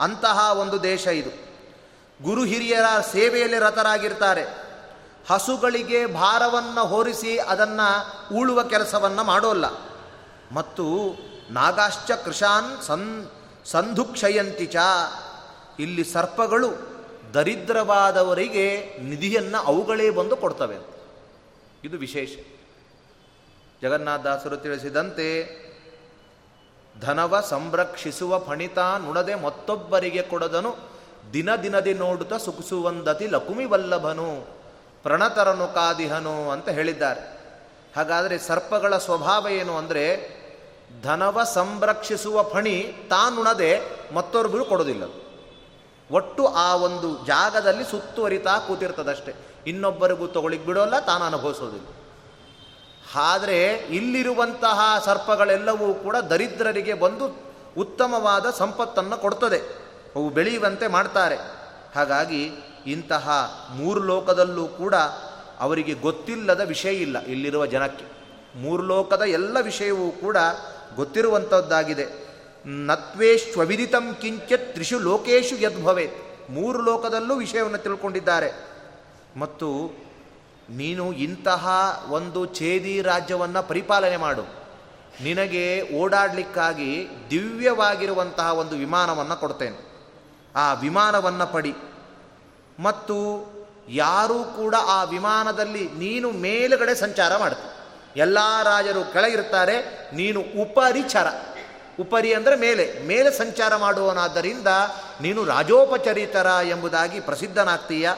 ಅಂತಹ 0.00 0.50
ಒಂದು 0.52 0.82
ದೇಶ 0.82 1.06
ಇದು. 1.06 1.48
ಗುರು 2.24 2.44
ಹಿರಿಯರ 2.44 3.00
ಸೇವೆಯಲ್ಲಿ 3.12 3.58
ರಥರಾಗಿರ್ತಾರೆ 3.58 4.42
ಹಸುಗಳಿಗೆ 5.30 6.06
ಭಾರವನ್ನು 6.06 6.86
ಹೊರಿಸಿ 6.86 7.38
ಅದನ್ನು 7.38 8.36
ಉಳುವ 8.36 8.62
ಕೆಲಸವನ್ನು 8.62 9.24
ಮಾಡೋಲ್ಲ. 9.24 9.64
ಮತ್ತು 10.52 11.16
ನಾಗಾಶ್ಚ 11.50 12.10
ಕೃಷಾನ್ 12.10 12.82
ಸನ್ 12.82 13.26
ಸಂಧುಕ್ಷಯಂತಿಚ 13.66 14.76
ಇಲ್ಲಿ 15.78 16.04
ಸರ್ಪಗಳು 16.04 16.97
ದರಿದ್ರವಾದವರಿಗೆ 17.34 18.96
ನಿಧಿಯನ್ನು 19.02 19.62
ಅವುಗಳೇ 19.62 20.10
ಬಂದು 20.10 20.36
ಕೊಡ್ತವೆ 20.36 20.76
ಇದು 21.84 21.98
ವಿಶೇಷ. 21.98 22.36
ಜಗನ್ನಾಥದಾಸರು 23.82 24.56
ತಿಳಿಸಿದಂತೆ, 24.56 25.28
ಧನವ 27.00 27.40
ಸಂರಕ್ಷಿಸುವ 27.40 28.38
ಫಣಿತ 28.38 28.78
ನುಣದೆ 28.78 29.34
ಮತ್ತೊಬ್ಬರಿಗೆ 29.34 30.22
ಕೊಡದನು, 30.22 30.76
ದಿನ 31.32 31.56
ದಿನದಿ 31.56 31.94
ನೋಡುತ್ತ 31.94 32.34
ಸುಖಿಸುವಂದತಿ 32.34 33.26
ಲಕುಮಿ 33.26 33.64
ವಲ್ಲಭನು, 33.64 34.46
ಪ್ರಣತರನು 35.02 35.74
ಕಾದಿಹನು 35.74 36.50
ಅಂತ 36.50 36.68
ಹೇಳಿದ್ದಾರೆ. 36.68 37.38
ಹಾಗಾದರೆ 37.96 38.38
ಸರ್ಪಗಳ 38.38 38.96
ಸ್ವಭಾವ 38.96 39.48
ಏನು 39.48 39.76
ಅಂದರೆ, 39.76 40.38
ಧನವ 41.02 41.44
ಸಂರಕ್ಷಿಸುವ 41.44 42.42
ಫಣಿ 42.42 42.92
ತಾನುಣದೆ 43.08 43.80
ಮತ್ತೊಬ್ಬರು 44.14 44.64
ಕೊಡೋದಿಲ್ಲ 44.64 45.27
ಒಟ್ಟು 46.10 46.46
ಆ 46.46 46.74
ಒಂದು 46.74 47.26
ಜಾಗದಲ್ಲಿ 47.26 47.84
ಸುತ್ತುವರಿತಾ 47.84 48.58
ಕೂತಿರ್ತದಷ್ಟೇ. 48.58 49.34
ಇನ್ನೊಬ್ಬರಿಗೂ 49.66 50.26
ತಗೊಳ್ಳಿಕ್ಕೆ 50.26 50.66
ಬಿಡೋಲ್ಲ, 50.66 50.98
ತಾನು 50.98 51.24
ಅನುಭವಿಸೋದಿಲ್ಲ. 51.24 51.86
ಆದರೆ 53.14 53.72
ಇಲ್ಲಿರುವಂತಹ 53.74 55.02
ಸರ್ಪಗಳೆಲ್ಲವೂ 55.04 55.94
ಕೂಡ 55.94 56.16
ದರಿದ್ರರಿಗೆ 56.16 56.94
ಬಂದು 56.94 57.36
ಉತ್ತಮವಾದ 57.78 58.50
ಸಂಪತ್ತನ್ನು 58.50 59.16
ಕೊಡ್ತದೆ. 59.16 59.58
ಅವು 60.16 60.30
ಬೆಳೆಯುವಂತೆ 60.30 60.86
ಮಾಡ್ತಾರೆ. 60.86 61.36
ಹಾಗಾಗಿ 61.94 62.50
ಇಂತಹ 62.86 63.30
ಮೂರು 63.74 64.00
ಲೋಕದಲ್ಲೂ 64.00 64.66
ಕೂಡ 64.66 64.94
ಅವರಿಗೆ 65.60 65.94
ಗೊತ್ತಿಲ್ಲದ 65.94 66.60
ವಿಷಯ 66.60 66.92
ಇಲ್ಲ 66.92 67.22
ಇಲ್ಲಿರುವ 67.22 67.66
ಜನಕ್ಕೆ. 67.66 68.04
ಮೂರು 68.54 68.82
ಲೋಕದ 68.82 69.22
ಎಲ್ಲ 69.22 69.60
ವಿಷಯವೂ 69.60 70.10
ಕೂಡ 70.10 70.36
ಗೊತ್ತಿರುವಂಥದ್ದಾಗಿದೆ 70.96 72.27
ನತ್ವೇಶ್ವವಿದಿತಂ 72.68 74.14
ಕಿಂಚಿತ್ 74.20 74.72
ತ್ರಿಷು 74.72 74.98
ಲೋಕೇಶು 74.98 75.56
ಯದ್ಭವೇತ್ 75.56 76.50
ಮೂರು 76.50 76.82
ಲೋಕದಲ್ಲೂ 76.82 77.34
ವಿಷಯವನ್ನು 77.34 77.78
ತಿಳ್ಕೊಂಡಿದ್ದಾರೆ. 77.78 78.52
ಮತ್ತು 79.36 79.90
ನೀನು 80.70 81.12
ಇಂತಹ 81.12 81.68
ಒಂದು 82.10 82.54
ಛೇದಿ 82.54 83.02
ರಾಜ್ಯವನ್ನು 83.02 83.68
ಪರಿಪಾಲನೆ 83.68 84.16
ಮಾಡು. 84.16 84.42
ನಿನಗೆ 85.22 85.96
ಓಡಾಡಲಿಕ್ಕಾಗಿ 85.96 87.08
ದಿವ್ಯವಾಗಿರುವಂತಹ 87.30 88.52
ಒಂದು 88.52 88.76
ವಿಮಾನವನ್ನು 88.76 89.36
ಕೊಡ್ತೇನೆ. 89.36 90.10
ಆ 90.56 90.72
ವಿಮಾನವನ್ನು 90.72 91.46
ಪಡಿ. 91.46 91.74
ಮತ್ತು 92.80 93.46
ಯಾರೂ 93.88 94.44
ಕೂಡ 94.44 94.74
ಆ 94.74 95.04
ವಿಮಾನದಲ್ಲಿ 95.04 95.88
ನೀನು 95.88 96.30
ಮೇಲುಗಡೆ 96.30 96.94
ಸಂಚಾರ 96.94 97.36
ಮಾಡ್ತೀನಿ 97.36 97.74
ಎಲ್ಲ 98.16 98.38
ರಾಜರು 98.62 99.12
ಕೆಳಗಿರ್ತಾರೆ, 99.12 100.10
ನೀನು 100.14 100.40
ಉಪರಿಚರ. 100.40 101.26
ಉಪರಿ 102.00 102.34
ಅಂದರೆ 102.34 102.56
ಮೇಲೆ 102.56 103.06
ಮೇಲೆ 103.06 103.30
ಸಂಚಾರ 103.30 103.76
ಮಾಡುವನಾದ್ದರಿಂದ 103.76 104.66
ನೀನು 105.20 105.44
ರಾಜೋಪಚರಿತರ 105.44 106.46
ಎಂಬುದಾಗಿ 106.68 107.20
ಪ್ರಸಿದ್ಧನಾಗ್ತೀಯ. 107.20 108.10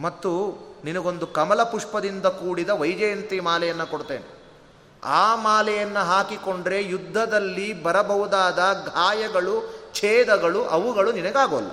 ಮತ್ತು 0.00 0.58
ನಿನಗೊಂದು 0.84 1.26
ಕಮಲ 1.26 1.62
ಪುಷ್ಪದಿಂದ 1.62 2.26
ಕೂಡಿದ 2.26 2.68
ವೈಜಯಂತಿ 2.68 3.40
ಮಾಲೆಯನ್ನು 3.40 3.86
ಕೊಡ್ತೇನೆ. 3.86 4.38
ಆ 5.04 5.36
ಮಾಲೆಯನ್ನು 5.36 6.00
ಹಾಕಿಕೊಂಡ್ರೆ 6.00 6.82
ಯುದ್ಧದಲ್ಲಿ 6.82 7.82
ಬರಬಹುದಾದ 7.82 8.58
ಗಾಯಗಳು, 8.86 9.74
ಛೇದಗಳು, 9.94 10.64
ಅವುಗಳು 10.64 11.12
ನಿನಗಾಗೋಲ್ಲ. 11.12 11.70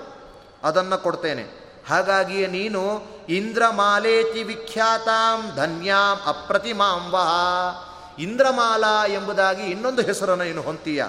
ಅದನ್ನು 0.63 0.97
ಕೊಡ್ತೇನೆ. 0.97 1.65
ಹಾಗಾಗಿಯೇ 1.89 2.47
ನೀನು 2.47 3.01
ಇಂದ್ರಮಾಲೇತಿ 3.29 4.43
ವಿಖ್ಯಾತಾಂ 4.43 5.55
ಧನ್ಯಾಂ 5.55 6.19
ಅಪ್ರತಿಮಾಂ 6.25 7.11
ವಹ 7.11 7.29
ಇಂದ್ರಮಾಲಾ 8.17 9.06
ಎಂಬುದಾಗಿ 9.06 9.71
ಇನ್ನೊಂದು 9.71 10.01
ಹೆಸರನ್ನು 10.01 10.43
ನೀನು 10.43 10.62
ಹೊಂತೀಯ 10.62 11.04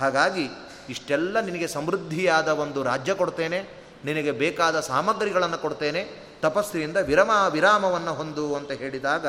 ಹಾಗಾಗಿ 0.00 0.50
ಇಷ್ಟೆಲ್ಲ 0.88 1.40
ನಿನಗೆ 1.40 1.66
ಸಮೃದ್ಧಿಯಾದ 1.66 2.48
ಒಂದು 2.48 2.82
ರಾಜ್ಯ 2.82 3.14
ಕೊಡ್ತೇನೆ, 3.14 3.64
ನಿನಗೆ 4.04 4.30
ಬೇಕಾದ 4.30 4.80
ಸಾಮಗ್ರಿಗಳನ್ನು 4.80 5.58
ಕೊಡ್ತೇನೆ, 5.58 6.06
ತಪಸ್ಸಿನಿಂದ 6.42 6.96
ವಿರಮ 6.96 7.30
ವಿರಾಮವನ್ನು 7.50 8.14
ಹೊಂದು 8.14 8.54
ಅಂತ 8.54 8.72
ಹೇಳಿದಾಗ 8.72 9.26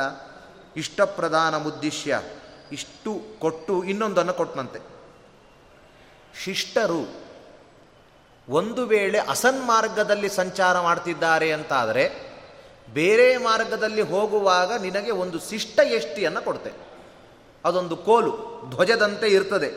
ಇಷ್ಟಪ್ರಧಾನ 0.77 1.57
ಮುದ್ದಿಶ್ಯ 1.57 2.21
ಇಷ್ಟು 2.71 3.39
ಕೊಟ್ಟು 3.39 3.83
ಇನ್ನೊಂದನ್ನು 3.83 4.33
ಕೊಟ್ಟನಂತೆ 4.33 4.79
ಶಿಷ್ಟರು 6.43 7.25
ಒಂದು 8.49 8.85
ವೇಳೆ 8.85 9.17
ಅಸನ್ಮಾರ್ಗದಲ್ಲಿ 9.17 10.29
ಸಂಚಾರ 10.29 10.79
ಮಾಡ್ತಿದ್ದಾರೆ 10.79 11.51
ಅಂತಾದರೆ 11.51 12.35
ಬೇರೆ 12.93 13.37
ಮಾರ್ಗದಲ್ಲಿ 13.37 14.01
ಹೋಗುವಾಗ 14.01 14.73
ನಿನಗೆ 14.81 15.11
ಒಂದು 15.11 15.39
ಶಿಷ್ಟ 15.39 15.79
ಎಷ್ಟಿಯನ್ನು 15.79 16.41
ಕೊಡ್ತೆ 16.41 16.84
ಅದೊಂದು 17.65 17.95
ಕೋಲು, 17.95 18.61
ಧ್ವಜದಂತೆ 18.69 19.27
ಇರ್ತದೆ. 19.27 19.69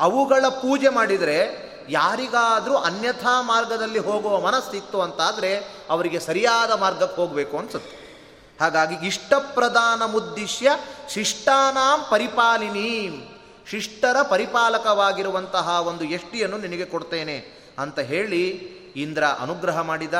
ಅವುಗಳ 0.00 0.48
ಪೂಜೆ 0.48 0.88
ಮಾಡಿದರೆ 0.88 1.68
ಯಾರಿಗಾದರೂ 1.88 2.74
ಅನ್ಯಥಾ 2.74 3.42
ಮಾರ್ಗದಲ್ಲಿ 3.42 3.98
ಹೋಗುವ 3.98 4.40
ಮನಸ್ಸಿತ್ತು 4.40 5.00
ಅಂತಾದರೆ 5.00 5.66
ಅವರಿಗೆ 5.90 6.18
ಸರಿಯಾದ 6.18 6.72
ಮಾರ್ಗಕ್ಕೆ 6.72 7.20
ಹೋಗಬೇಕು 7.20 7.58
ಅನಿಸುತ್ತೆ. 7.58 7.98
ಹಾಗಾಗಿ 8.60 9.06
ಇಷ್ಟಪ್ರಧಾನ 9.06 10.02
ಮುದ್ದಿಶ್ಯ 10.04 10.70
ಶಿಷ್ಟಾನಾಂ 11.08 12.04
ಪರಿಪಾಲಿನಿ, 12.10 12.92
ಶಿಷ್ಟರ 13.70 14.22
ಪರಿಪಾಲಕವಾಗಿರುವಂತಹ 14.22 15.68
ಒಂದು 15.68 16.04
ಎಷ್ಟಿಯನ್ನು 16.04 16.58
ನಿನಗೆ 16.58 16.84
ಕೊಡ್ತೇನೆ 16.84 17.36
ಅಂತ 17.78 17.98
ಹೇಳಿ 17.98 18.48
ಇಂದ್ರ 18.96 19.24
ಅನುಗ್ರಹ 19.24 19.80
ಮಾಡಿದ, 19.80 20.14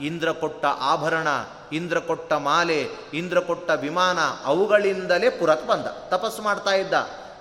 ಇಂದ್ರ 0.00 0.32
ಕೊಟ್ಟ 0.32 0.64
ಆಭರಣ 0.66 1.28
ಇಂದ್ರ 1.72 1.98
ಕೊಟ್ಟ 1.98 2.32
ಮಾಲೆ, 2.32 2.88
ಇಂದ್ರ 3.14 3.40
ಕೊಟ್ಟ 3.40 3.70
ವಿಮಾನ 3.70 4.18
ಅವುಗಳಿಂದಲೇ 4.44 5.30
ಪುರಕ್ಕೆ 5.30 5.68
ಬಂದ. 5.68 5.86
ತಪಸ್ಸು 5.86 6.42
ಮಾಡ್ತಾ 6.42 6.70
ಇದ್ದ. 6.70 6.94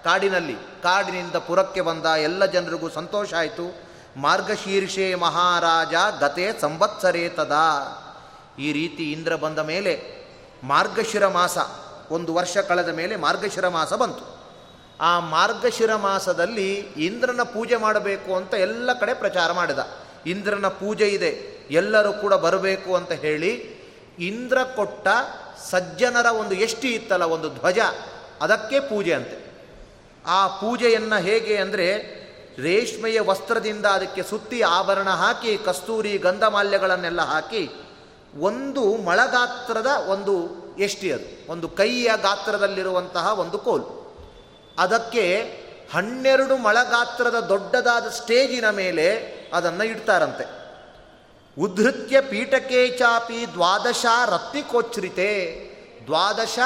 ಕಾಡಿನಲ್ಲಿ, 0.04 0.56
ಕಾಡಿನಿಂದ 0.56 1.36
ಪುರಕ್ಕೆ 1.36 1.82
ಬಂದ 1.82 2.06
ಎಲ್ಲ 2.06 2.46
ಜನರಿಗೂ 2.46 2.90
ಸಂತೋಷ 2.90 3.34
ಆಯಿತು. 3.34 3.86
ಮಾರ್ಗಶೀರ್ಷೆ 4.18 5.16
ಮಹಾರಾಜ 5.16 5.94
ಗತೆ 6.20 6.62
ಸಂವತ್ಸರೇ 6.62 7.30
ತದಾ. 7.30 8.02
ಈ 8.60 8.72
ರೀತಿ 8.72 9.12
ಇಂದ್ರ 9.12 9.36
ಬಂದ 9.36 9.60
ಮೇಲೆ 9.60 10.16
ಮಾರ್ಗಶಿರ 10.64 11.28
ಮಾಸ, 11.28 11.58
ಒಂದು 12.12 12.34
ವರ್ಷ 12.34 12.58
ಕಳೆದ 12.58 12.90
ಮೇಲೆ 12.90 13.16
ಮಾರ್ಗಶಿರ 13.16 13.68
ಮಾಸ 13.68 13.94
ಬಂತು. 13.94 14.36
ಆ 15.02 15.20
ಮಾರ್ಗಶಿರ 15.20 15.96
ಮಾಸದಲ್ಲಿ 15.96 16.74
ಇಂದ್ರನ 16.76 17.42
ಪೂಜೆ 17.44 17.76
ಮಾಡಬೇಕು 17.76 18.36
ಅಂತ 18.36 18.54
ಎಲ್ಲ 18.54 18.94
ಕಡೆ 18.94 19.14
ಪ್ರಚಾರ 19.14 19.52
ಮಾಡಿದ. 19.52 19.80
ಇಂದ್ರನ 20.26 20.68
ಪೂಜೆ 20.68 21.08
ಇದೆ, 21.08 21.56
ಎಲ್ಲರೂ 21.72 22.14
ಕೂಡ 22.14 22.34
ಬರಬೇಕು 22.34 22.96
ಅಂತ 22.96 23.12
ಹೇಳಿ 23.12 23.75
ಇಂದ್ರ 24.20 24.64
ಕೊಟ್ಟ 24.64 25.08
ಸಜ್ಜನರ 25.72 26.26
ಒಂದು 26.26 26.56
ಎಷ್ಟಿ 26.56 26.92
ಇತ್ತಲ್ಲ, 26.92 27.24
ಒಂದು 27.24 27.50
ಧ್ವಜ, 27.50 27.80
ಅದಕ್ಕೆ 28.42 28.80
ಪೂಜೆ 28.80 29.14
ಅಂತೆ. 29.14 29.46
ಆ 30.26 30.48
ಪೂಜೆಯನ್ನು 30.48 31.22
ಹೇಗೆ 31.22 31.58
ಅಂದರೆ, 31.58 32.16
ರೇಷ್ಮೆಯ 32.60 33.20
ವಸ್ತ್ರದಿಂದ 33.20 33.86
ಅದಕ್ಕೆ 33.86 34.24
ಸುತ್ತಿ 34.24 34.62
ಆಭರಣ 34.62 35.10
ಹಾಕಿ, 35.10 35.58
ಕಸ್ತೂರಿ 35.58 36.18
ಗಂಧಮಾಲ್ಯಗಳನ್ನೆಲ್ಲ 36.18 37.22
ಹಾಕಿ, 37.22 37.70
ಒಂದು 38.40 38.98
ಮಳಗಾತ್ರದ 38.98 39.88
ಒಂದು 40.08 40.66
ಎಷ್ಟಿ 40.80 41.12
ಅದು, 41.12 41.52
ಒಂದು 41.52 41.70
ಕೈಯ 41.70 42.12
ಗಾತ್ರದಲ್ಲಿರುವಂತಹ 42.22 43.40
ಒಂದು 43.40 43.58
ಕೋಲು. 43.58 44.06
ಅದಕ್ಕೆ 44.80 45.42
ಹನ್ನೆರಡು 45.94 46.58
ಮಳಗಾತ್ರದ 46.58 47.40
ದೊಡ್ಡದಾದ 47.40 48.08
ಸ್ಟೇಜಿನ 48.08 48.70
ಮೇಲೆ 48.70 49.36
ಅದನ್ನು 49.54 49.84
ಇಡ್ತಾರಂತೆ. 49.84 50.65
ಉದ್ಧತ್ಯ 51.60 52.22
ಪೀಠಕೆ 52.22 52.98
ಚಾಪಿ 52.98 53.46
ದ್ವಾದಶ 53.54 54.06
ರತ್ತಿಕೋಚ್ರಿತೆ 54.26 55.30
ದ್ವಾದಶ 56.06 56.60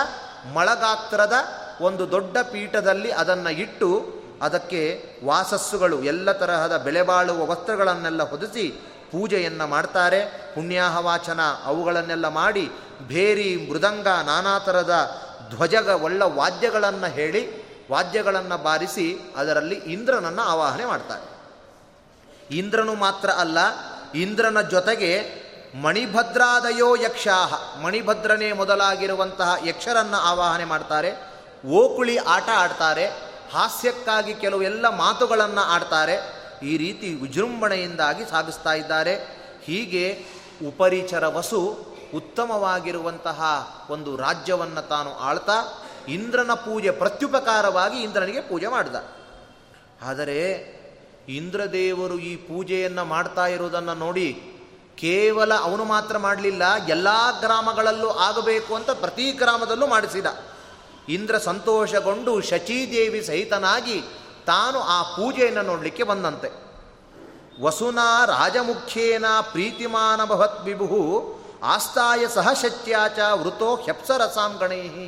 ಮಳಗಾತ್ರದ 0.54 1.34
ಒಂದು 1.82 2.12
ದೊಡ್ಡ 2.12 2.38
ಪೀಠದಲ್ಲಿ 2.38 3.12
ಅದನ್ನು 3.12 3.49
ಇಟ್ಟು 3.49 4.13
ಅದಕ್ಕೆ 4.41 5.04
ವಾಸಸ್ಸುಗಳು 5.25 6.04
ಎಲ್ಲ 6.04 6.32
ತರಹದ 6.32 6.78
ಬೆಲೆಬಾಳುವ 6.78 7.49
ವಸ್ತ್ರಗಳನ್ನೆಲ್ಲ 7.49 8.30
ಹೊದಿಸಿ 8.30 8.67
ಪೂಜೆಯನ್ನು 9.12 9.67
ಮಾಡ್ತಾರೆ. 9.67 10.25
ಪುಣ್ಯಾಹವಾಚನ 10.56 11.39
ಅವುಗಳನ್ನೆಲ್ಲ 11.65 12.28
ಮಾಡಿ 12.28 12.71
ಭೇರಿ 13.08 13.69
ಮೃದಂಗ 13.71 14.08
ನಾನಾ 14.08 14.60
ಥರದ 14.60 15.21
ಧ್ವಜಗ 15.49 15.88
ಒಳ್ಳ 15.88 16.23
ವಾದ್ಯಗಳನ್ನು 16.23 17.12
ಹೇಳಿ 17.12 17.41
ವಾದ್ಯಗಳನ್ನು 17.91 18.63
ಬಾರಿಸಿ 18.63 19.34
ಅದರಲ್ಲಿ 19.38 19.75
ಇಂದ್ರನನ್ನು 19.75 20.41
ಆವಾಹನೆ 20.41 20.86
ಮಾಡ್ತಾರೆ. 20.86 21.39
ಇಂದ್ರನು 22.56 22.93
ಮಾತ್ರ 22.93 23.30
ಅಲ್ಲ 23.30 23.58
ಇಂದ್ರನ 24.15 24.62
ಜೊತೆಗೆ 24.62 25.39
ಮಣಿಭದ್ರಾದಯೋ 25.82 26.95
ಯಕ್ಷಾಹ. 26.95 27.82
ಮಣಿಭದ್ರನೇ 27.84 28.52
ಮೊದಲಾಗಿರುವಂತಹ 28.52 29.56
ಯಕ್ಷರನ್ನು 29.65 30.17
ಆವಾಹನೆ 30.17 30.65
ಮಾಡ್ತಾರೆ. 30.65 31.13
ಓಕುಳಿ 31.67 32.17
ಆಟ 32.17 32.50
ಆಡ್ತಾರೆ. 32.56 33.08
ಹಾಸ್ಯಕ್ಕಾಗಿ 33.54 34.34
ಕೆಲವು 34.34 34.63
ಎಲ್ಲ 34.63 34.89
ಮಾತುಗಳನ್ನು 34.89 35.62
ಆಡ್ತಾರೆ. 35.62 36.39
ಈ 36.63 36.78
ರೀತಿ 36.78 37.13
ವಿಜೃಂಭಣೆಯಿಂದಾಗಿ 37.13 38.26
ಸಾಗಿಸ್ತಾ 38.26 38.74
ಇದ್ದಾರೆ. 38.74 39.15
ಹೀಗೆ 39.63 40.26
ಉಪರಿಚರ 40.67 41.28
ವಸು 41.28 41.86
ಉತ್ತಮವಾಗಿರುವಂತಹ 42.15 43.41
ಒಂದು 43.89 44.15
ರಾಜ್ಯವನ್ನು 44.15 44.88
ತಾನು 44.88 45.15
ಆಳ್ತಾ 45.15 45.84
ಇಂದ್ರನ 46.08 46.54
ಪೂಜೆ 46.54 46.91
ಪ್ರತ್ಯುಪಕಾರವಾಗಿ 46.91 47.98
ಇಂದ್ರನಿಗೆ 47.98 48.41
ಪೂಜೆ 48.41 48.67
ಮಾಡಿದ. 48.67 48.95
ಆದರೆ 50.04 50.78
ಇಂದ್ರದೇವರು 51.37 52.19
ಈ 52.19 52.35
ಪೂಜೆಯನ್ನು 52.35 53.05
ಮಾಡ್ತಾ 53.05 53.47
ಇರುವುದನ್ನು 53.47 53.93
ನೋಡಿ 53.93 54.29
ಕೇವಲ 54.97 55.53
ಅವನು 55.53 55.83
ಮಾತ್ರ 55.83 56.17
ಮಾಡಲಿಲ್ಲ, 56.17 56.63
ಎಲ್ಲ 56.87 57.07
ಗ್ರಾಮಗಳಲ್ಲೂ 57.39 58.09
ಆಗಬೇಕು 58.09 58.75
ಅಂತ 58.75 58.91
ಪ್ರತಿ 58.91 59.31
ಗ್ರಾಮದಲ್ಲೂ 59.31 59.87
ಮಾಡಿಸಿದ. 59.87 60.25
ಇಂದ್ರ 61.09 61.37
ಸಂತೋಷಗೊಂಡು 61.37 62.41
ಶಚೀದೇವಿ 62.41 63.21
ಸಹಿತನಾಗಿ 63.21 64.01
ತಾನು 64.45 64.79
ಆ 64.79 65.03
ಪೂಜೆಯನ್ನು 65.03 65.61
ನೋಡಲಿಕ್ಕೆ 65.61 66.03
ಬಂದಂತೆ. 66.03 66.49
ವಸುನಾ 67.63 68.25
ರಾಜಮುಖ್ಯೇನ 68.25 69.25
ಪ್ರೀತಿಮಾನ 69.51 70.25
ಭವತ್ 70.25 70.61
ವಿಭು 70.65 71.01
ಆಸ್ತಾಯ 71.63 72.25
ಸಹಶತ್ಯಾಚ 72.27 73.19
ವೃತೋ 73.19 73.75
ಹ್ಯಪ್ಸರಸಾಂ 73.75 74.57
ಗಣೈಹಿ. 74.57 75.07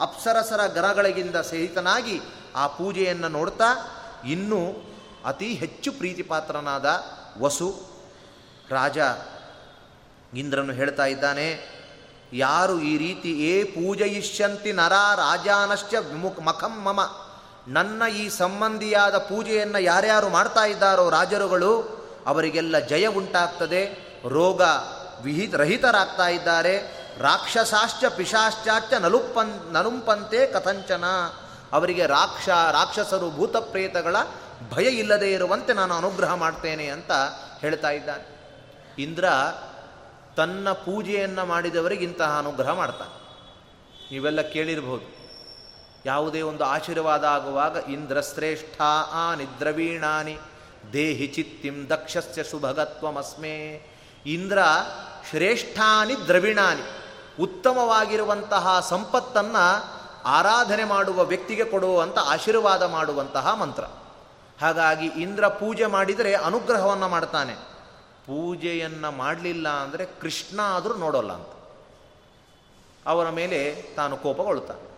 ಅಪ್ಸರಸರ 0.00 0.66
ಗರಗಳಿಗಿಂದ 0.66 1.36
ಸಹಿತನಾಗಿ 1.36 2.20
ಆ 2.56 2.66
ಪೂಜೆಯನ್ನು 2.66 3.28
ನೋಡ್ತಾ 3.28 3.68
ಇನ್ನೂ 4.28 4.60
ಅತಿ 5.24 5.54
ಹೆಚ್ಚು 5.54 5.92
ಪ್ರೀತಿಪಾತ್ರನಾದ 5.92 6.86
ವಸು 7.40 7.68
ರಾಜ 8.70 8.98
ಇಂದ್ರನು 10.36 10.72
ಹೇಳ್ತಾ 10.72 11.06
ಇದ್ದಾನೆ, 11.06 11.48
ಯಾರು 12.32 12.80
ಈ 12.80 12.98
ರೀತಿ 12.98 13.30
ಏ 13.30 13.64
ಪೂಜಯಿಷ್ಯಂತಿ 13.64 14.72
ನರ 14.72 14.92
ರಾಜಾನಶ್ಚ 15.16 15.94
ವಿಮುಖ 15.94 16.40
ಮಖಂ 16.40 16.74
ಮಮ. 16.84 17.00
ನನ್ನ 17.68 18.02
ಈ 18.16 18.28
ಸಂಬಂಧಿಯಾದ 18.28 19.18
ಪೂಜೆಯನ್ನು 19.18 19.78
ಯಾರ್ಯಾರು 19.78 20.28
ಮಾಡ್ತಾ 20.28 20.64
ಇದ್ದಾರೋ 20.64 21.10
ರಾಜರುಗಳು, 21.10 21.72
ಅವರಿಗೆಲ್ಲ 22.26 22.78
ಜಯ 22.78 23.06
ಉಂಟಾಗ್ತದೆ. 23.06 23.82
ರೋಗ 24.28 24.62
ವಿಹಿ 25.22 25.46
ರಹಿತರಾಗ್ತಾ 25.56 26.28
ಇದ್ದಾರೆ. 26.28 26.74
ರಾಕ್ಷಸಾಶ್ಚ 27.18 28.04
ಪಿಶಾಶ್ಚಾಚ 28.16 28.92
ನಲುಪ್ಪನ್, 28.92 29.72
ನಲುಂಪಂತೆ 29.72 30.46
ಕಥಂಚನ. 30.46 31.04
ಅವರಿಗೆ 31.72 32.06
ರಾಕ್ಷ, 32.06 32.48
ರಾಕ್ಷಸರು 32.48 33.30
ಭೂತಪ್ರೇತಗಳ 33.30 34.16
ಭಯ 34.70 34.84
ಇಲ್ಲದೆ 34.84 35.32
ಇರುವಂತೆ 35.32 35.72
ನಾನು 35.72 35.94
ಅನುಗ್ರಹ 35.94 36.34
ಮಾಡ್ತೇನೆ 36.34 36.86
ಅಂತ 36.86 37.10
ಹೇಳ್ತಾ 37.60 37.90
ಇದ್ದಾನೆ. 37.90 38.42
ಇಂದ್ರ 38.98 39.24
ತನ್ನ 40.36 40.72
ಪೂಜೆಯನ್ನು 40.72 41.46
ಮಾಡಿದವರಿಗೆ 41.46 42.04
ಇಂತಹ 42.04 42.38
ಅನುಗ್ರಹ 42.38 42.72
ಮಾಡ್ತಾನೆ. 42.72 43.22
ನೀವೆಲ್ಲ 44.12 44.40
ಕೇಳಿರ್ಬೋದು. 44.40 45.22
ಯಾವುದೇ 46.06 46.42
ಒಂದು 46.42 46.64
ಆಶೀರ್ವಾದ 46.64 47.24
ಆಗುವಾಗ 47.24 47.76
ಇಂದ್ರಶ್ರೇಷ್ಠ 47.76 48.82
ಆ 49.12 49.34
ನಿದ್ರವೀಣಾನಿ 49.34 50.38
ದೇಹಿ 50.92 51.26
ಚಿತ್ತಿಂ 51.26 51.90
ದಕ್ಷಸ್ಯ 51.90 52.44
ಶುಭಗತ್ವಮಸ್ಮೇ 52.44 53.86
ಇಂದ್ರ 54.26 54.58
ಶ್ರೇಷ್ಠಾನಿ 55.30 56.14
ದ್ರವಿಣಾನಿ. 56.26 56.82
ಉತ್ತಮವಾಗಿರುವಂತಹ 57.42 58.86
ಸಂಪತ್ತನ್ನು 58.88 59.84
ಆರಾಧನೆ 60.24 60.84
ಮಾಡುವ 60.84 61.24
ವ್ಯಕ್ತಿಗೆ 61.24 61.64
ಕೊಡುವಂಥ 61.64 62.18
ಆಶೀರ್ವಾದ 62.18 62.82
ಮಾಡುವಂತಹ 62.82 63.54
ಮಂತ್ರ. 63.54 63.84
ಹಾಗಾಗಿ 64.62 65.06
ಇಂದ್ರ 65.06 65.48
ಪೂಜೆ 65.48 65.86
ಮಾಡಿದರೆ 65.86 66.34
ಅನುಗ್ರಹವನ್ನು 66.34 67.08
ಮಾಡ್ತಾನೆ. 67.08 67.54
ಪೂಜೆಯನ್ನು 68.26 69.10
ಮಾಡಲಿಲ್ಲ 69.10 69.68
ಅಂದರೆ 69.68 70.04
ಕೃಷ್ಣ 70.20 70.60
ಆದರೂ 70.64 70.94
ನೋಡೋಲ್ಲ 70.94 71.32
ಅಂತ. 71.32 71.52
ಅವರ 73.06 73.30
ಮೇಲೆ 73.30 73.82
ತಾನು 73.96 74.16
ಕೋಪಗೊಳ್ತಾನೆ 74.16 74.92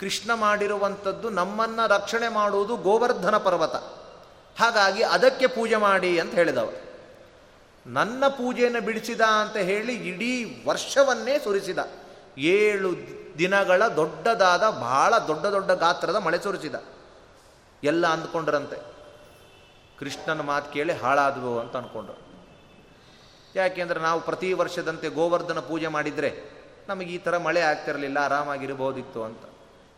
ಕೃಷ್ಣ 0.00 0.34
ಮಾಡಿರುವಂಥದ್ದು 0.34 1.30
ನಮ್ಮನ್ನು 1.30 1.88
ರಕ್ಷಣೆ 1.88 2.28
ಮಾಡುವುದು 2.28 2.76
ಗೋವರ್ಧನ 2.76 3.36
ಪರ್ವತ. 3.36 3.74
ಹಾಗಾಗಿ 4.60 5.02
ಅದಕ್ಕೆ 5.02 5.46
ಪೂಜೆ 5.46 5.76
ಮಾಡಿ 5.76 6.20
ಅಂತ 6.20 6.34
ಹೇಳಿದವ. 6.34 6.72
ನನ್ನ 7.86 8.28
ಪೂಜೆಯನ್ನು 8.28 8.80
ಬಿಡಿಸಿದ 8.80 9.20
ಅಂತ 9.20 9.56
ಹೇಳಿ 9.56 9.94
ಇಡೀ 9.94 10.62
ವರ್ಷವನ್ನೇ 10.66 11.38
ಸುರಿಸಿದ. 11.38 11.78
ಏಳು 12.38 12.88
ದಿನಗಳ 13.38 13.82
ದೊಡ್ಡದಾದ, 13.88 14.70
ಬಹಳ 14.70 15.18
ದೊಡ್ಡ 15.18 15.46
ದೊಡ್ಡ 15.46 15.70
ಗಾತ್ರದ 15.70 16.16
ಮಳೆ 16.16 16.38
ಸುರಿಸಿದ. 16.38 16.74
ಎಲ್ಲ 17.82 18.06
ಅಂದ್ಕೊಂಡ್ರಂತೆ. 18.06 18.78
ಕೃಷ್ಣನ 19.98 20.40
ಮಾತು 20.40 20.72
ಕೇಳಿ 20.72 20.92
ಹಾಳಾದವು 20.92 21.60
ಅಂತ 21.60 21.76
ಅಂದ್ಕೊಂಡ್ರು 21.76 22.16
ಯಾಕೆಂದ್ರೆ 23.54 24.00
ನಾವು 24.00 24.20
ಪ್ರತಿ 24.20 24.52
ವರ್ಷದಂತೆ 24.52 25.08
ಗೋವರ್ಧನ 25.08 25.58
ಪೂಜೆ 25.60 25.86
ಮಾಡಿದರೆ 25.86 26.30
ನಮಗೆ 26.88 27.14
ಈ 27.14 27.18
ಥರ 27.18 27.38
ಮಳೆ 27.38 27.60
ಆಗ್ತಿರಲಿಲ್ಲ, 27.60 28.18
ಆರಾಮಾಗಿರ್ಬೋದಿತ್ತು 28.18 29.24
ಅಂತ. 29.24 29.42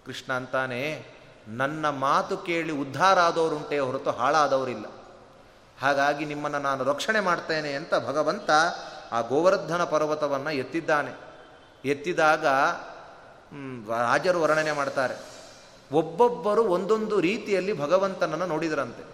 ಕೃಷ್ಣ 0.07 0.33
ಅಂತಾನೆ, 0.33 1.07
ನನ್ನ 1.49 1.89
ಮಾತು 1.89 2.37
ಕೇಳಿ 2.37 2.73
ಉದ್ಧಾರ 2.73 3.21
ಆದವರುಂಟೇ 3.21 3.79
ಹೊರತು 3.79 4.11
ಹಾಳಾದವರಿಲ್ಲ. 4.11 4.87
ಹಾಗಾಗಿ 5.83 6.25
ನಿಮ್ಮನ್ನು 6.25 6.59
ನಾನು 6.59 6.85
ರಕ್ಷಣೆ 6.85 7.21
ಮಾಡ್ತೇನೆ 7.21 7.73
ಅಂತ 7.73 7.95
ಭಗವಂತ 7.95 8.51
ಆ 9.13 9.21
ಗೋವರ್ಧನ 9.21 9.85
ಪರ್ವತವನ್ನು 9.85 10.51
ಎತ್ತಿದ್ದಾನೆ. 10.51 11.13
ಎತ್ತಿದಾಗ 11.85 12.47
ರಾಜರು 13.91 14.41
ವರ್ಣನೆ 14.41 14.73
ಮಾಡ್ತಾರೆ. 14.73 15.32
ಒಬ್ಬೊಬ್ಬರು 15.93 16.63
ಒಂದೊಂದು 16.65 17.21
ರೀತಿಯಲ್ಲಿ 17.21 17.73
ಭಗವಂತನನ್ನು 17.79 18.47
ನೋಡಿದರಂತೆ. 18.47 19.05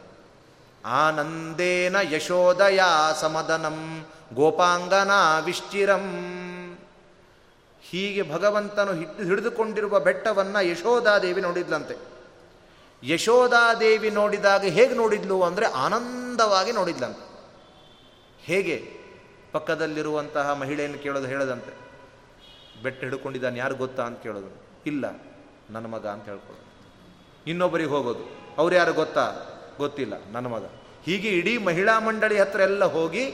ಆನಂದೇನ 0.84 1.96
ಯಶೋದಯ 2.10 2.80
ಸಮದನಂ 3.20 4.06
ಗೋಪಾಂಗನ 4.34 5.10
ವಿಶ್ಚಿರಂ 5.44 6.04
ಹೀಗೆ 7.82 8.22
ಭಗವಂತನು 8.32 8.92
ಹಿಡಿದುಕೊಂಡಿರುವ 9.24 10.00
ಬೆಟ್ಟವನ್ನು 10.00 10.64
ಯಶೋಧಾದೇವಿ 10.66 11.40
ನೋಡಿದ್ಲಂತೆ. 11.40 11.96
ಯಶೋಧಾದೇವಿ 13.02 14.10
ನೋಡಿದಾಗ 14.10 14.62
ಹೇಗೆ 14.62 14.94
ನೋಡಿದ್ಲು 14.94 15.42
ಅಂದರೆ 15.42 15.66
ಆನಂದವಾಗಿ 15.66 16.72
ನೋಡಿದ್ಲಂತೆ. 16.72 17.24
ಹೇಗೆ? 18.42 18.76
ಪಕ್ಕದಲ್ಲಿರುವಂತಹ 19.52 20.52
ಮಹಿಳೆಯನ್ನು 20.52 20.98
ಕೇಳೋದು 20.98 21.26
ಹೇಳದಂತೆ. 21.26 21.72
ಬೆಟ್ಟ 22.82 23.00
ಹಿಡ್ಕೊಂಡಿದ್ದಾನೆ 23.04 23.58
ಯಾರು 23.58 23.74
ಗೊತ್ತಾ 23.74 24.02
ಅಂತ 24.02 24.18
ಕೇಳೋದು? 24.18 24.50
ಇಲ್ಲ, 24.86 25.04
ನನ್ನ 25.70 25.86
ಮಗ 25.86 26.06
ಅಂತ 26.06 26.24
ಹೇಳ್ಕೊಳ್ಳೋದು. 26.24 26.67
ಇನ್ನೊಬ್ಬರಿಗೆ 27.50 27.90
ಹೋಗೋದು. 27.90 28.22
ಅವ್ರು 28.58 28.74
ಯಾರು 28.76 28.92
ಗೊತ್ತಾ? 28.92 29.24
ಗೊತ್ತಿಲ್ಲ, 29.78 30.14
ನನ್ನ 30.32 30.46
ಮಗ. 30.46 30.64
ಹೀಗೆ 31.04 31.30
ಇಡೀ 31.30 31.52
ಮಹಿಳಾ 31.58 31.94
ಮಂಡಳಿ 31.98 32.36
ಹತ್ರ 32.38 32.60
ಎಲ್ಲ 32.60 32.84
ಹೋಗಿ 32.96 33.24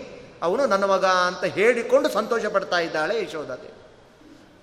ಅವನು 0.43 0.63
ನನ್ನ 0.67 0.85
ಮಗ 0.85 1.07
ಅಂತ 1.29 1.45
ಹೇಳಿಕೊಂಡು 1.57 2.09
ಸಂತೋಷ 2.09 2.47
ಪಡ್ತಾ 2.47 2.79
ಇದ್ದಾಳೆ 2.79 3.15
ಯಶೋಧತೆ 3.23 3.71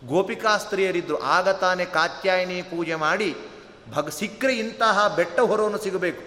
ಗೋಪಿಕಾ 0.07 0.51
ಸ್ತ್ರೀಯರಿದ್ದರು 0.57 1.17
ಆಗ 1.35 1.49
ತಾನೇ 1.63 1.85
ಕಾತ್ಯಾಯಿನಿ 1.85 2.57
ಪೂಜೆ 2.61 2.95
ಮಾಡಿ 2.95 3.29
ಭಗ, 3.93 4.09
ಸಿಕ್ಕರೆ 4.09 4.53
ಇಂತಹ 4.55 5.07
ಬೆಟ್ಟ 5.15 5.37
ಹೊರವನ್ನು 5.39 5.77
ಸಿಗಬೇಕು. 5.77 6.23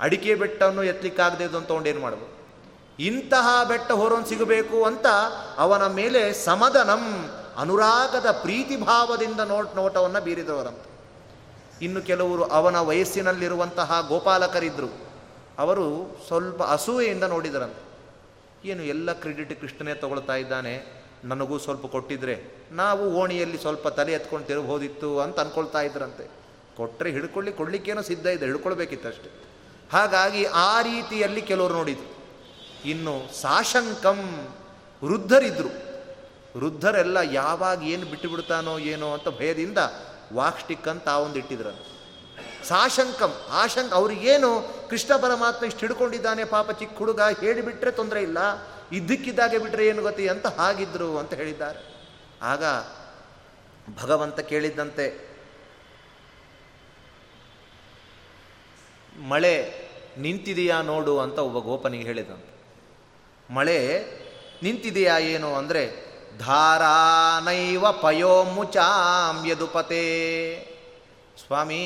ಅಡಿಕೆ 0.00 0.34
ಬೆಟ್ಟವನ್ನು 0.34 0.82
ಎತ್ತಲಿಕ್ಕಾಗದೆ 0.82 1.44
ಅಂತ 1.44 1.86
ಏನು 1.86 2.00
ಮಾಡಬೇಕು? 2.00 2.28
ಇಂತಹ 2.98 3.46
ಬೆಟ್ಟ 3.68 3.90
ಹೊರವನ್ನು 3.92 4.28
ಸಿಗಬೇಕು 4.28 4.78
ಅಂತ 4.84 5.06
ಅವನ 5.58 5.84
ಮೇಲೆ 5.86 6.22
ಸಮದನಂ, 6.44 7.04
ಅನುರಾಗದ 7.58 8.28
ಪ್ರೀತಿಭಾವದಿಂದ 8.42 9.40
ನೋಟ್, 9.52 9.72
ನೋಟವನ್ನು 9.76 10.20
ಬೀರಿದವರಂತೆ 10.24 10.89
ಇನ್ನು 11.82 12.02
ಕೆಲವರು 12.02 12.44
ಅವನ 12.44 12.78
ವಯಸ್ಸಿನಲ್ಲಿರುವಂತಹ 12.80 14.04
ಗೋಪಾಲಕರಿದ್ದರು 14.08 15.10
ಅವರು 15.58 16.16
ಸ್ವಲ್ಪ 16.26 16.62
ಅಸೂಯೆಯಿಂದ 16.62 17.24
ನೋಡಿದರಂತೆ. 17.24 17.90
ಏನು 18.68 18.82
ಎಲ್ಲ 18.82 19.12
ಕ್ರೆಡಿಟ್ 19.12 19.60
ಕೃಷ್ಣನೇ 19.60 19.94
ತಗೊಳ್ತಾ 19.94 20.36
ಇದ್ದಾನೆ, 20.36 21.04
ನನಗೂ 21.24 21.58
ಸ್ವಲ್ಪ 21.58 21.86
ಕೊಟ್ಟಿದ್ರೆ, 21.86 22.44
ನಾವು 22.70 23.12
ಓಣಿಯಲ್ಲಿ 23.14 23.58
ಸ್ವಲ್ಪ 23.58 23.88
ತಲೆ 23.88 24.12
ಎತ್ಕೊಂಡು 24.12 24.46
ತಿರುಗಬಹುದಿತ್ತು 24.46 25.20
ಅಂತ 25.20 25.40
ಅಂದ್ಕೊಳ್ತಾ 25.40 25.80
ಇದ್ರಂತೆ. 25.80 26.30
ಕೊಟ್ಟರೆ 26.76 27.10
ಹಿಡ್ಕೊಳ್ಳಿ, 27.10 27.52
ಕೊಡಲಿಕ್ಕೇನೋ 27.52 28.02
ಸಿದ್ಧ 28.02 28.26
ಇದೆ, 28.26 28.44
ಹಿಡ್ಕೊಳ್ಬೇಕಿತ್ತಷ್ಟೆ. 28.44 29.30
ಹಾಗಾಗಿ 29.92 30.44
ಆ 30.44 30.82
ರೀತಿಯಲ್ಲಿ 30.82 31.42
ಕೆಲವರು 31.42 31.74
ನೋಡಿದರು. 31.74 32.20
ಇನ್ನು 32.88 33.40
ಸಾಶಂಕಂ 33.40 34.48
ವೃದ್ಧರಿದ್ದರು 35.04 35.90
ವೃದ್ಧರೆಲ್ಲ 36.58 37.18
ಯಾವಾಗ 37.32 37.82
ಏನು 37.82 38.06
ಬಿಟ್ಟು 38.06 38.28
ಬಿಡ್ತಾನೋ 38.28 38.78
ಏನೋ 38.78 39.12
ಅಂತ 39.12 39.28
ಭಯದಿಂದ 39.38 39.78
ವಾಕ್ಸ್ಟಿಕ್ 40.38 40.86
ಅಂತ 40.92 41.06
ಆ 41.14 41.18
ಒಂದು 41.26 41.38
ಇಟ್ಟಿದ್ರು. 41.38 41.72
ಸಾಶಂಕಂ 42.68 43.32
ಆಶಂಕ 43.62 43.92
ಅವ್ರಿಗೇನು 44.00 44.50
ಕೃಷ್ಣ 44.90 45.12
ಪರಮಾತ್ಮ 45.22 45.68
ಇಷ್ಟು 45.70 45.82
ಹಿಡ್ಕೊಂಡಿದ್ದಾನೆ, 45.84 46.42
ಪಾಪ 46.56 46.70
ಚಿಕ್ಕ 46.80 46.98
ಹುಡುಗ 46.98 47.20
ಹೇಳಿಬಿಟ್ರೆ 47.40 47.92
ತೊಂದರೆ 47.98 48.20
ಇಲ್ಲ, 48.22 48.38
ಇದ್ದಕ್ಕಿದ್ದಾಗೆ 48.92 49.58
ಬಿಟ್ಟರೆ 49.58 49.84
ಏನು 49.86 50.02
ಗತಿ 50.02 50.24
ಅಂತ 50.34 50.46
ಹಾಗಿದ್ರು 50.58 51.10
ಅಂತ 51.18 51.32
ಹೇಳಿದ್ದಾರೆ. 51.40 51.80
ಆಗ 52.42 52.64
ಭಗವಂತ 54.00 54.38
ಕೇಳಿದ್ದಂತೆ, 54.50 55.06
ಮಳೆ 59.32 59.54
ನಿಂತಿದೆಯಾ 60.18 60.76
ನೋಡು 60.82 61.14
ಅಂತ 61.24 61.38
ಒಬ್ಬ 61.48 61.58
ಗೋಪನಿಗೆ 61.66 62.04
ಹೇಳಿದಂತೆ. 62.04 62.52
ಮಳೆ 63.48 63.78
ನಿಂತಿದೆಯಾ 64.62 65.16
ಏನು 65.32 65.48
ಅಂದರೆ 65.54 65.82
ಧಾರಾನೈವ 66.40 67.84
ಪಯೋಮುಚಾಂ 68.02 69.36
ಯದುಪತೆ. 69.48 70.06
ಸ್ವಾಮಿ, 71.42 71.82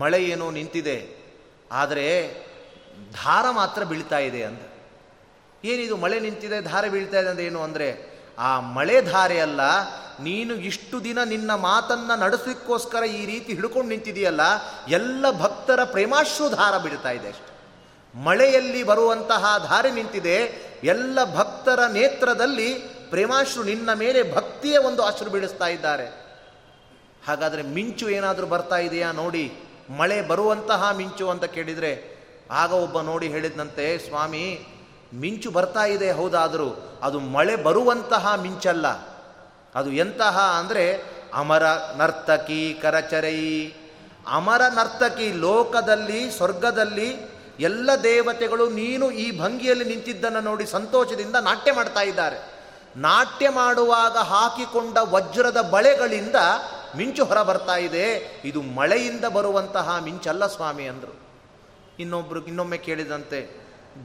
ಮಳೆ 0.00 0.20
ಏನೋ 0.24 0.46
ನಿಂತಿದೆ, 0.50 0.98
ಆದರೆ 1.72 2.06
ಧಾರ 3.14 3.44
ಮಾತ್ರ 3.50 3.80
ಬೀಳ್ತಾ 3.84 4.18
ಇದೆ 4.28 4.42
ಅಂತ 4.44 4.62
ಏನಿದು 5.64 5.96
ಮಳೆ 5.96 6.18
ನಿಂತಿದೆ, 6.20 6.58
ಧಾರ 6.60 6.84
ಬೀಳ್ತಾ 6.88 7.18
ಇದೆ 7.20 7.28
ಅಂದ್ರೆ 7.28 7.46
ಏನು 7.46 7.60
ಅಂದರೆ, 7.62 7.88
ಆ 8.38 8.50
ಮಳೆ 8.76 8.96
ಧಾರೆ 9.02 9.38
ಅಲ್ಲ, 9.40 9.60
ನೀನು 10.20 10.54
ಇಷ್ಟು 10.70 10.96
ದಿನ 11.04 11.18
ನಿನ್ನ 11.24 11.50
ಮಾತನ್ನು 11.54 12.14
ನಡೆಸಲಿಕ್ಕೋಸ್ಕರ 12.20 13.02
ಈ 13.20 13.22
ರೀತಿ 13.26 13.50
ಹಿಡ್ಕೊಂಡು 13.52 13.88
ನಿಂತಿದೆಯಲ್ಲ, 13.88 14.42
ಎಲ್ಲ 14.88 15.24
ಭಕ್ತರ 15.40 15.80
ಪ್ರೇಮಾಶ್ರು 15.84 16.46
ಧಾರ 16.50 16.74
ಬೀಳ್ತಾ 16.78 17.10
ಇದೆ 17.10 17.28
ಅಷ್ಟೆ. 17.28 17.50
ಮಳೆಯಲ್ಲಿ 18.14 18.82
ಬರುವಂತಹ 18.82 19.44
ಧಾರೆ 19.66 19.90
ನಿಂತಿದೆ, 19.90 20.36
ಎಲ್ಲ 20.84 21.18
ಭಕ್ತರ 21.34 21.80
ನೇತ್ರದಲ್ಲಿ 21.98 22.70
ಪ್ರೇಮಾಶ್ರು 23.10 23.62
ನಿನ್ನ 23.62 23.92
ಮೇಲೆ 23.92 24.34
ಭಕ್ತಿಯ 24.34 24.78
ಒಂದು 24.78 25.02
ಆಶ್ರು 25.02 25.30
ಬೀಳಿಸ್ತಾ 25.30 25.66
ಇದ್ದಾರೆ. 25.66 26.06
ಹಾಗಾದರೆ 27.26 27.62
ಮಿಂಚು 27.62 28.08
ಏನಾದರೂ 28.08 28.46
ಬರ್ತಾ 28.46 28.76
ಇದೆಯಾ 28.76 29.12
ನೋಡಿ, 29.12 29.52
ಮಳೆ 29.98 30.22
ಬರುವಂತಹ 30.22 30.90
ಮಿಂಚು 30.96 31.30
ಅಂತ 31.30 31.44
ಕೇಳಿದರೆ, 31.44 32.18
ಆಗ 32.50 32.72
ಒಬ್ಬ 32.72 33.00
ನೋಡಿ 33.00 33.28
ಹೇಳಿದಂತೆ 33.28 33.98
ಸ್ವಾಮಿ, 33.98 34.66
ಮಿಂಚು 35.14 35.50
ಬರ್ತಾ 35.50 35.84
ಇದೆ 35.84 36.10
ಹೌದಾದರೂ, 36.10 36.98
ಅದು 37.02 37.20
ಮಳೆ 37.20 37.56
ಬರುವಂತಹ 37.56 38.34
ಮಿಂಚಲ್ಲ. 38.34 38.86
ಅದು 39.74 39.92
ಎಂತಹ 39.92 40.38
ಅಂದರೆ, 40.58 41.02
ಅಮರ 41.34 41.62
ನರ್ತಕಿ 41.96 42.78
ಕರಚರೈ. 42.82 43.66
ಅಮರ 44.26 44.62
ನರ್ತಕಿ 44.68 45.32
ಲೋಕದಲ್ಲಿ, 45.32 46.30
ಸ್ವರ್ಗದಲ್ಲಿ 46.30 47.38
ಎಲ್ಲ 47.60 47.90
ದೇವತೆಗಳು 48.02 48.70
ನೀನು 48.70 49.10
ಈ 49.10 49.40
ಭಂಗಿಯಲ್ಲಿ 49.40 49.84
ನಿಂತಿದ್ದನ್ನು 49.84 50.40
ನೋಡಿ 50.40 50.66
ಸಂತೋಷದಿಂದ 50.66 51.36
ನಾಟ್ಯ 51.36 51.72
ಮಾಡ್ತಾ 51.72 52.00
ಇದ್ದಾರೆ. 52.00 52.47
ನಾಟ್ಯ 53.00 53.46
ಮಾಡುವಾಗ 53.50 54.16
ಹಾಕಿಕೊಂಡ 54.32 54.96
ವಜ್ರದ 55.10 55.60
ಬಳೆಗಳಿಂದ 55.70 56.38
ಮಿಂಚು 56.96 57.24
ಹೊರ 57.24 57.40
ಬರ್ತಾ 57.42 57.76
ಇದೆ. 57.76 58.06
ಇದು 58.44 58.60
ಮಳೆಯಿಂದ 58.78 59.24
ಬರುವಂತಹ 59.24 59.96
ಮಿಂಚಲ್ಲ 60.04 60.46
ಸ್ವಾಮಿ 60.46 60.86
ಅಂದರು. 60.86 61.14
ಇನ್ನೊಬ್ರು 61.98 62.40
ಇನ್ನೊಮ್ಮೆ 62.46 62.78
ಕೇಳಿದಂತೆ, 62.78 63.40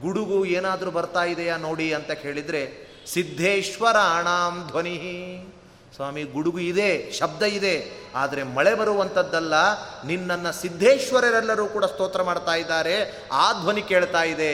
ಗುಡುಗು 0.02 0.38
ಏನಾದರೂ 0.46 0.92
ಬರ್ತಾ 0.92 1.24
ಇದೆಯಾ 1.24 1.56
ನೋಡಿ 1.58 1.88
ಅಂತ 1.94 2.12
ಕೇಳಿದರೆ 2.24 2.62
ಸಿದ್ಧೇಶ್ವರ 3.14 3.98
ಅಣಾಮ್ 4.18 4.60
ಧ್ವನಿ 4.68 4.96
ಸ್ವಾಮಿ, 5.96 6.22
ಗುಡುಗು 6.24 6.60
ಇದೆ, 6.60 6.92
ಶಬ್ದ 7.12 7.44
ಇದೆ, 7.44 7.76
ಆದರೆ 8.16 8.44
ಮಳೆ 8.44 8.74
ಬರುವಂಥದ್ದಲ್ಲ 8.76 9.56
ನಿನ್ನನ್ನು 10.04 10.52
ಸಿದ್ಧೇಶ್ವರರೆಲ್ಲರೂ 10.62 11.66
ಕೂಡ 11.66 11.86
ಸ್ತೋತ್ರ 11.86 12.22
ಮಾಡ್ತಾ 12.24 12.56
ಇದ್ದಾರೆ, 12.56 12.96
ಆ 13.34 13.46
ಧ್ವನಿ 13.54 13.82
ಕೇಳ್ತಾ 13.82 14.24
ಇದೆ. 14.24 14.54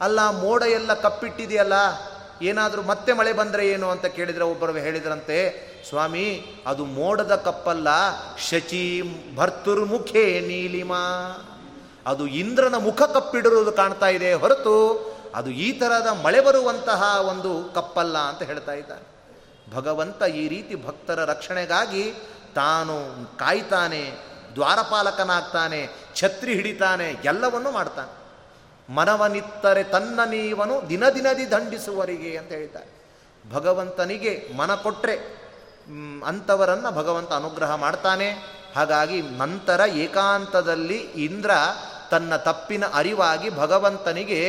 ಅಲ್ಲ, 0.00 0.20
ಮೋಡ 0.40 0.62
ಎಲ್ಲ 0.62 0.94
ಕಪ್ಪಿಟ್ಟಿದೆಯಲ್ಲ 0.94 1.76
ಏನಾದರೂ 2.42 2.82
ಮತ್ತೆ 2.82 3.12
ಮಳೆ 3.12 3.32
ಬಂದರೆ 3.32 3.68
ಏನು 3.68 3.90
ಅಂತ 3.90 4.06
ಕೇಳಿದರೆ 4.06 4.44
ಒಬ್ಬರು 4.44 4.72
ಹೇಳಿದ್ರಂತೆ, 4.72 5.38
ಸ್ವಾಮಿ, 5.88 6.44
ಅದು 6.66 6.84
ಮೋಡದ 6.84 7.34
ಕಪ್ಪಲ್ಲ, 7.34 7.88
ಶಚಿ 8.38 9.02
ಭರ್ತುರ್ಮುಖೇ 9.36 10.40
ನೀಲಿಮಾ. 10.40 11.02
ಅದು 12.06 12.26
ಇಂದ್ರನ 12.26 12.74
ಮುಖ 12.74 13.02
ಕಪ್ಪಿಡಿರುವುದು 13.02 13.72
ಕಾಣ್ತಾ 13.72 14.08
ಇದೆ 14.08 14.34
ಹೊರತು 14.34 15.16
ಅದು 15.34 15.50
ಈ 15.50 15.72
ಥರದ 15.72 16.06
ಮಳೆ 16.06 16.40
ಬರುವಂತಹ 16.40 17.26
ಒಂದು 17.28 17.74
ಕಪ್ಪಲ್ಲ 17.74 18.18
ಅಂತ 18.18 18.42
ಹೇಳ್ತಾ 18.42 18.72
ಇದ್ದಾನೆ. 18.72 19.16
ಭಗವಂತ 19.74 20.22
ಈ 20.22 20.48
ರೀತಿ 20.48 20.86
ಭಕ್ತರ 20.86 21.24
ರಕ್ಷಣೆಗಾಗಿ 21.24 22.14
ತಾನು 22.54 22.96
ಕಾಯ್ತಾನೆ, 23.38 24.12
ದ್ವಾರಪಾಲಕನಾಗ್ತಾನೆ, 24.54 25.88
ಛತ್ರಿ 26.14 26.54
ಹಿಡಿತಾನೆ, 26.54 27.10
ಎಲ್ಲವನ್ನೂ 27.24 27.70
ಮಾಡ್ತಾನೆ. 27.70 28.25
ಮನವನಿತ್ತರೆ 28.90 29.84
ತನ್ನ 29.84 30.20
ನೀವನು 30.24 30.88
ದಿನ 30.88 31.08
ದಿನದಿ 31.08 31.50
ದಂಡಿಸುವರಿಗೆ 31.50 32.36
ಅಂತ 32.36 32.52
ಹೇಳ್ತಾರೆ 32.52 32.96
ಭಗವಂತನಿಗೆ 33.50 34.56
ಮನ 34.56 34.74
ಕೊಟ್ಟರೆ 34.74 35.46
ಅಂಥವರನ್ನು 36.26 36.90
ಭಗವಂತ 36.90 37.32
ಅನುಗ್ರಹ 37.32 37.74
ಮಾಡ್ತಾನೆ. 37.74 38.30
ಹಾಗಾಗಿ 38.76 39.22
ನಂತರ 39.22 39.80
ಏಕಾಂತದಲ್ಲಿ 39.88 40.96
ಇಂದ್ರ 40.96 41.50
ತನ್ನ 42.10 42.36
ತಪ್ಪಿನ 42.36 42.84
ಅರಿವಾಗಿ 42.94 43.50
ಭಗವಂತನಿಗೆ 43.50 44.40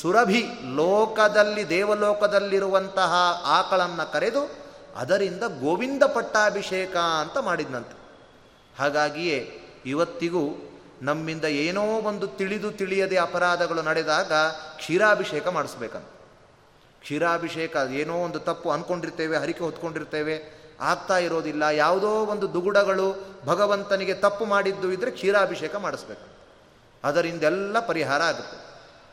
ಸುರಭಿ 0.00 0.46
ಲೋಕದಲ್ಲಿ, 0.74 1.68
ದೇವಲೋಕದಲ್ಲಿರುವಂತಹ 1.68 3.12
ಆಕಳನ್ನು 3.44 4.12
ಕರೆದು 4.12 4.50
ಅದರಿಂದ 4.96 5.42
ಗೋವಿಂದ 5.60 6.02
ಪಟ್ಟಾಭಿಷೇಕ 6.02 6.96
ಅಂತ 6.96 7.38
ಮಾಡಿದ್ನಂತೆ. 7.38 7.96
ಹಾಗಾಗಿಯೇ 8.78 9.62
ಇವತ್ತಿಗೂ 9.86 10.42
ನಮ್ಮಿಂದ 11.02 11.44
ಏನೋ 11.44 11.82
ಒಂದು 11.82 12.26
ತಿಳಿದು 12.26 12.70
ತಿಳಿಯದೆ 12.70 13.16
ಅಪರಾಧಗಳು 13.16 13.82
ನಡೆದಾಗ 13.82 14.32
ಕ್ಷೀರಾಭಿಷೇಕ 14.76 15.48
ಮಾಡಿಸ್ಬೇಕಂತ. 15.48 16.08
ಕ್ಷೀರಾಭಿಷೇಕ, 17.02 17.76
ಏನೋ 17.90 18.14
ಒಂದು 18.14 18.38
ತಪ್ಪು 18.38 18.70
ಅಂದ್ಕೊಂಡಿರ್ತೇವೆ 18.70 19.36
ಹರಿಕೆ 19.36 19.64
ಹೊತ್ಕೊಂಡಿರ್ತೇವೆ, 19.64 20.60
ಆಗ್ತಾ 20.80 21.18
ಇರೋದಿಲ್ಲ, 21.18 21.62
ಯಾವುದೋ 21.62 22.08
ಒಂದು 22.08 22.52
ದುಗುಡಗಳು 22.52 23.38
ಭಗವಂತನಿಗೆ 23.46 24.14
ತಪ್ಪು 24.14 24.44
ಮಾಡಿದ್ದು 24.44 24.92
ಇದ್ದರೆ 24.92 25.10
ಕ್ಷೀರಾಭಿಷೇಕ 25.10 25.74
ಮಾಡಿಸ್ಬೇಕು. 25.76 26.26
ಅದರಿಂದೆಲ್ಲ 27.04 27.80
ಪರಿಹಾರ 27.80 28.22
ಆಗುತ್ತೆ. 28.22 28.58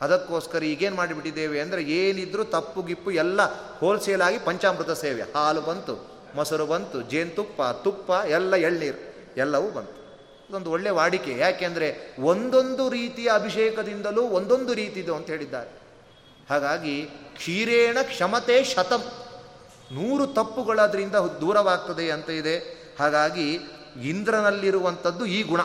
ಅದಕ್ಕೋಸ್ಕರ 0.02 0.64
ಈಗೇನು 0.64 0.96
ಮಾಡಿಬಿಟ್ಟಿದ್ದೇವೆ 0.96 1.62
ಅಂದರೆ 1.62 1.84
ಏನಿದ್ರೂ 1.84 2.44
ತಪ್ಪು 2.44 2.82
ಗಿಪ್ಪು 2.82 3.12
ಎಲ್ಲ 3.12 3.42
ಹೋಲ್ಸೇಲ್ 3.80 4.22
ಆಗಿ 4.22 4.40
ಪಂಚಾಮೃತ 4.40 4.92
ಸೇವೆ. 4.92 5.22
ಹಾಲು 5.22 5.62
ಬಂತು, 5.62 5.96
ಮೊಸರು 6.36 6.66
ಬಂತು, 6.66 7.02
ಜೇನುತುಪ್ಪ, 7.02 7.62
ತುಪ್ಪ, 7.84 8.12
ಎಲ್ಲ 8.28 8.56
ಎಳ್ನೀರು, 8.56 9.00
ಎಲ್ಲವೂ 9.38 9.70
ಬಂತು. 9.70 10.07
ಇದೊಂದು 10.50 10.72
ಒಳ್ಳೆ 10.72 10.90
ವಾಡಿಕೆ. 10.90 11.38
ಯಾಕೆಂದರೆ 11.38 12.16
ಒಂದೊಂದು 12.20 12.90
ರೀತಿಯ 12.90 13.32
ಅಭಿಷೇಕದಿಂದಲೂ 13.34 14.22
ಒಂದೊಂದು 14.22 14.74
ರೀತಿದು 14.74 15.16
ಅಂತ 15.16 15.28
ಹೇಳಿದ್ದಾರೆ. 15.28 15.70
ಹಾಗಾಗಿ 16.50 17.02
ಕ್ಷೀರೇಣ 17.36 17.98
ಕ್ಷಮತೆ 18.04 18.64
ಶತಂ. 18.64 19.04
ನೂರು 19.92 20.28
ತಪ್ಪುಗಳದರಿಂದ 20.28 21.16
ದೂರವಾಗ್ತದೆ 21.16 22.12
ಅಂತ 22.12 22.30
ಇದೆ. 22.30 22.58
ಹಾಗಾಗಿ 23.00 23.60
ಇಂದ್ರನಲ್ಲಿರುವಂಥದ್ದು 24.04 25.26
ಈ 25.26 25.44
ಗುಣ. 25.44 25.62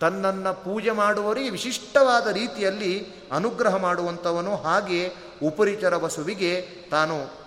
ತನ್ನನ್ನು 0.00 0.64
ಪೂಜೆ 0.64 0.90
ಮಾಡುವವರಿಗೆ 0.90 1.50
ವಿಶಿಷ್ಟವಾದ 1.50 2.26
ರೀತಿಯಲ್ಲಿ 2.26 3.06
ಅನುಗ್ರಹ 3.32 3.76
ಮಾಡುವಂಥವನು 3.76 4.56
ಹಾಗೆ 4.56 5.12
ಉಪರಿಚರ 5.42 5.96
ವಸುವಿಗೆ 5.96 6.60
ತಾನು 6.90 7.41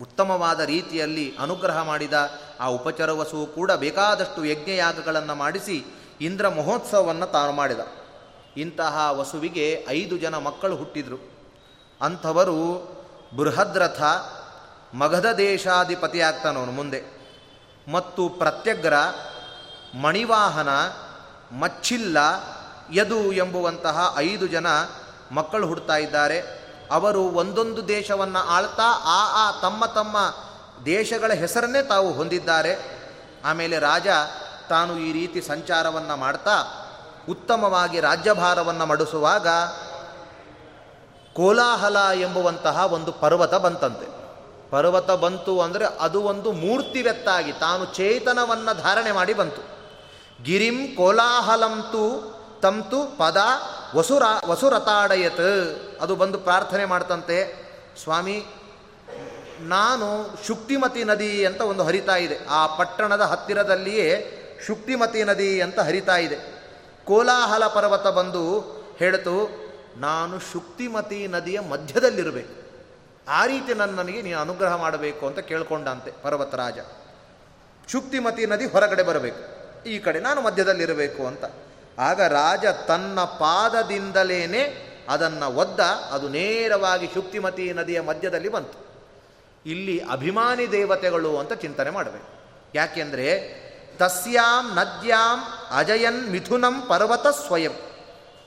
ಉತ್ತಮವಾದ 0.00 0.60
ರೀತಿಯಲ್ಲಿ 0.60 1.36
ಅನುಗ್ರಹ 1.36 1.82
ಮಾಡಿದ 1.82 2.12
ಆ 2.60 2.66
ಉಪಚರವಸು 2.66 3.46
ಕೂಡ 3.54 3.72
ಬೇಕಾದಷ್ಟು 3.72 4.44
ಯಜ್ಞಯಾಗಗಳನ್ನು 4.44 5.34
ಮಾಡಿಸಿ 5.34 5.84
ಇಂದ್ರ 6.20 6.48
ಮಹೋತ್ಸವವನ್ನು 6.48 7.26
ತಾನು 7.26 7.52
ಮಾಡಿದ. 7.52 7.80
ಇಂತಹ 8.56 9.08
ವಸುವಿಗೆ 9.10 9.86
ಐದು 9.88 10.18
ಜನ 10.18 10.38
ಮಕ್ಕಳು 10.38 10.76
ಹುಟ್ಟಿದರು. 10.76 11.32
ಅಂಥವರು 12.02 12.92
ಬೃಹದ್ರಥ 13.36 14.02
ಮಗಧ 14.94 15.26
ದೇಶಾಧಿಪತಿಯಾಗ್ತಾನವನು 15.26 16.72
ಮುಂದೆ. 16.72 17.22
ಮತ್ತು 17.92 18.28
ಪ್ರತ್ಯಗ್ರ, 18.28 18.94
ಮಣಿವಾಹನ, 20.02 20.68
ಮಚ್ಚಿಲ್ಲ, 21.52 22.18
ಯದು 22.92 23.32
ಎಂಬುವಂತಹ 23.32 24.14
ಐದು 24.16 24.46
ಜನ 24.46 24.66
ಮಕ್ಕಳು 25.32 25.66
ಹುಡ್ತಾ 25.66 25.96
ಇದ್ದಾರೆ. 25.96 26.61
ಅವರು 26.92 27.22
ಒಂದೊಂದು 27.22 27.88
ದೇಶವನ್ನು 27.88 28.48
ಆಳ್ತಾ 28.48 28.88
ಆ 29.04 29.20
ಆ 29.42 29.60
ತಮ್ಮ 29.60 29.86
ತಮ್ಮ 29.86 30.16
ದೇಶಗಳ 30.86 31.32
ಹೆಸರನ್ನೇ 31.32 31.82
ತಾವು 31.82 32.12
ಹೊಂದಿದ್ದಾರೆ. 32.12 32.72
ಆಮೇಲೆ 33.44 33.78
ರಾಜ 33.78 34.06
ತಾನು 34.68 34.98
ಈ 34.98 35.12
ರೀತಿ 35.12 35.40
ಸಂಚಾರವನ್ನು 35.42 36.16
ಮಾಡ್ತಾ 36.16 36.56
ಉತ್ತಮವಾಗಿ 37.28 38.00
ರಾಜ್ಯಭಾರವನ್ನು 38.00 38.86
ಮಡಿಸುವಾಗ 38.86 39.48
ಕೋಲಾಹಲ 41.34 41.96
ಎಂಬುವಂತಹ 42.20 42.92
ಒಂದು 42.92 43.12
ಪರ್ವತ 43.12 43.54
ಬಂತಂತೆ. 43.54 44.08
ಪರ್ವತ 44.70 45.10
ಬಂತು 45.10 45.60
ಅಂದರೆ 45.60 45.84
ಅದು 46.00 46.22
ಒಂದು 46.22 46.52
ಮೂರ್ತಿವೆತ್ತಾಗಿ 46.52 47.52
ತಾನು 47.52 47.84
ಚೇತನವನ್ನು 47.84 48.82
ಧಾರಣೆ 48.82 49.12
ಮಾಡಿ 49.12 49.34
ಬಂತು. 49.34 49.62
ಗಿರಿಂ 50.44 50.96
ಕೋಲಾಹಲಂತು 50.96 52.02
ತಂತು 52.62 53.18
ಪದ 53.18 53.36
ವಸುರ 53.96 54.22
ವಸುರತಾಡಯತ್. 54.46 55.91
ಅದು 56.02 56.16
ಬಂದು 56.16 56.38
ಪ್ರಾರ್ಥನೆ 56.38 56.84
ಮಾಡ್ತಂತೆ, 56.84 57.36
ಸ್ವಾಮಿ, 58.02 58.46
ನಾನು 59.60 60.08
ಶುಕ್ತಿಮತಿ 60.46 61.04
ನದಿ 61.04 61.44
ಅಂತ 61.44 61.60
ಒಂದು 61.60 61.84
ಹರಿತಾ 61.84 62.16
ಇದೆ. 62.16 62.46
ಆ 62.50 62.66
ಪಟ್ಟಣದ 62.66 63.20
ಹತ್ತಿರದಲ್ಲಿಯೇ 63.20 64.38
ಶುಕ್ತಿಮತಿ 64.66 65.24
ನದಿ 65.24 65.60
ಅಂತ 65.60 65.80
ಹರಿತಾ 65.80 66.16
ಇದೆ. 66.16 66.36
ಕೋಲಾಹಲ 67.04 67.66
ಪರ್ವತ 67.66 68.06
ಬಂದು 68.06 68.60
ಹೇಳಿತು, 68.98 69.62
ನಾನು 69.96 70.38
ಶುಕ್ತಿಮತಿ 70.38 71.26
ನದಿಯ 71.26 71.60
ಮಧ್ಯದಲ್ಲಿರಬೇಕು. 71.60 72.62
ಆ 73.28 73.46
ರೀತಿ 73.46 73.74
ನನ್ನ 73.74 73.96
ನನಗೆ 73.96 74.22
ನೀನು 74.22 74.38
ಅನುಗ್ರಹ 74.38 74.76
ಮಾಡಬೇಕು 74.76 75.26
ಅಂತ 75.26 75.38
ಕೇಳ್ಕೊಂಡಂತೆ 75.38 76.10
ಪರ್ವತರಾಜ. 76.22 76.78
ಶುಕ್ತಿಮತಿ 77.88 78.46
ನದಿ 78.46 78.66
ಹೊರಗಡೆ 78.66 79.02
ಬರಬೇಕು. 79.02 79.40
ಈ 79.88 79.98
ಕಡೆ 79.98 80.20
ನಾನು 80.20 80.40
ಮಧ್ಯದಲ್ಲಿರಬೇಕು 80.40 81.26
ಅಂತ. 81.26 81.44
ಆಗ 81.98 82.20
ರಾಜ 82.20 82.66
ತನ್ನ 82.66 83.20
ಪಾದದಿಂದಲೇ 83.20 84.46
ಅದನ್ನು 85.12 85.54
ಒದ್ದ 85.54 85.80
ಅದು 86.12 86.28
ನೇರವಾಗಿ 86.28 87.10
ಶುಕ್ತಿಮತಿ 87.14 87.72
ನದಿಯ 87.72 88.00
ಮಧ್ಯದಲ್ಲಿ 88.00 88.48
ಬಂತು. 88.48 88.78
ಇಲ್ಲಿ 89.66 89.98
ಅಭಿಮಾನಿ 89.98 90.72
ದೇವತೆಗಳು 90.72 91.38
ಅಂತ 91.38 91.52
ಚಿಂತನೆ 91.52 91.90
ಮಾಡಬೇಕು. 91.90 92.28
ಯಾಕೆಂದರೆ 92.74 93.28
ತಸ್ಯಾಂ 93.98 94.74
ನದ್ಯಾಂ 94.74 95.38
ಅಜಯನ್ 95.76 96.30
ಮಿಥುನಂ 96.30 96.82
ಪರ್ವತ 96.88 97.26
ಸ್ವಯಂ. 97.26 97.72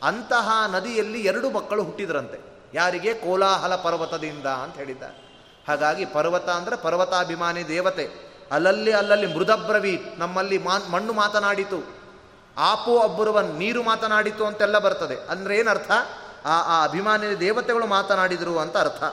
ಅಂತಹ 0.03 0.49
ನದಿಯಲ್ಲಿ 0.67 1.21
ಎರಡು 1.21 1.49
ಮಕ್ಕಳು 1.49 1.83
ಹುಟ್ಟಿದ್ರಂತೆ. 1.83 2.39
ಯಾರಿಗೆ? 2.73 3.13
ಕೋಲಾಹಲ 3.13 3.75
ಪರ್ವತದಿಂದ 3.75 4.45
ಅಂತ 4.45 4.75
ಹೇಳಿದ್ದಾರೆ. 4.75 5.17
ಹಾಗಾಗಿ 5.67 6.05
ಪರ್ವತ 6.05 6.49
ಅಂದರೆ 6.49 6.75
ಪರ್ವತಾಭಿಮಾನಿ 6.75 7.67
ದೇವತೆ. 7.67 8.05
ಅಲ್ಲಲ್ಲಿ 8.51 8.91
ಅಲ್ಲಲ್ಲಿ 8.91 9.35
ಮೃದಬ್ರವಿ 9.35 10.05
ನಮ್ಮಲ್ಲಿ 10.17 10.57
ಮಾ 10.57 10.77
ಮಣ್ಣು 10.89 11.13
ಮಾತನಾಡಿತು. 11.13 11.79
ಆಪೋ 12.57 12.99
ಅಬ್ಬುರುವನ್ 12.99 13.55
ನೀರು 13.59 13.83
ಮಾತನಾಡಿತು 13.83 14.45
ಅಂತೆಲ್ಲ 14.45 14.77
ಬರ್ತದೆ. 14.77 15.27
ಅಂದರೆ 15.29 15.57
ಏನರ್ಥ? 15.57 15.91
ಆ 16.45 16.61
ಆ 16.61 16.83
ಅಭಿಮಾನಿ 16.83 17.39
ದೇವತೆಗಳು 17.39 17.87
ಮಾತನಾಡಿದರು 17.87 18.59
ಅಂತ 18.59 18.77
ಅರ್ಥ. 18.77 19.03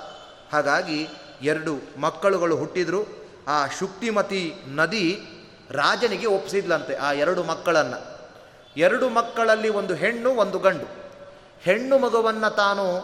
ಹಾಗಾಗಿ 0.54 1.08
ಎರಡು 1.42 2.00
ಮಕ್ಕಳುಗಳು 2.00 2.56
ಹುಟ್ಟಿದರು. 2.56 3.22
ಆ 3.48 3.66
ಶುಕ್ತಿಮತಿ 3.66 4.54
ನದಿ 4.66 5.22
ರಾಜನಿಗೆ 5.70 6.26
ಒಪ್ಪಿಸಿದ್ಲಂತೆ 6.26 6.96
ಆ 6.96 7.12
ಎರಡು 7.12 7.42
ಮಕ್ಕಳನ್ನು. 7.42 8.18
ಎರಡು 8.76 9.08
ಮಕ್ಕಳಲ್ಲಿ 9.08 9.68
ಒಂದು 9.68 9.94
ಹೆಣ್ಣು, 9.94 10.30
ಒಂದು 10.30 10.58
ಗಂಡು. 10.58 10.84
ಹೆಣ್ಣು 11.60 11.98
ಮಗುವನ್ನು 11.98 12.54
ತಾನು 12.54 12.98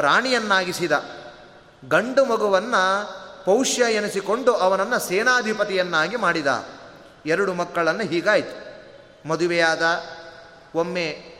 ರಾಣಿಯನ್ನಾಗಿಸಿದ. 0.00 0.92
ಗಂಡು 1.88 2.24
ಮಗುವನ್ನು 2.24 3.08
ಪೌಷ್ಯ 3.44 3.84
ಎನಿಸಿಕೊಂಡು 3.92 4.54
ಅವನನ್ನು 4.54 4.98
ಸೇನಾಧಿಪತಿಯನ್ನಾಗಿ 4.98 6.16
ಮಾಡಿದ. 6.16 6.64
ಎರಡು 7.26 7.54
ಮಕ್ಕಳನ್ನು 7.54 8.04
ಹೀಗಾಯಿತು. 8.04 8.64
ಮದುವೆಯಾದ 9.28 9.82
ಒಮ್ಮೆ 10.74 11.33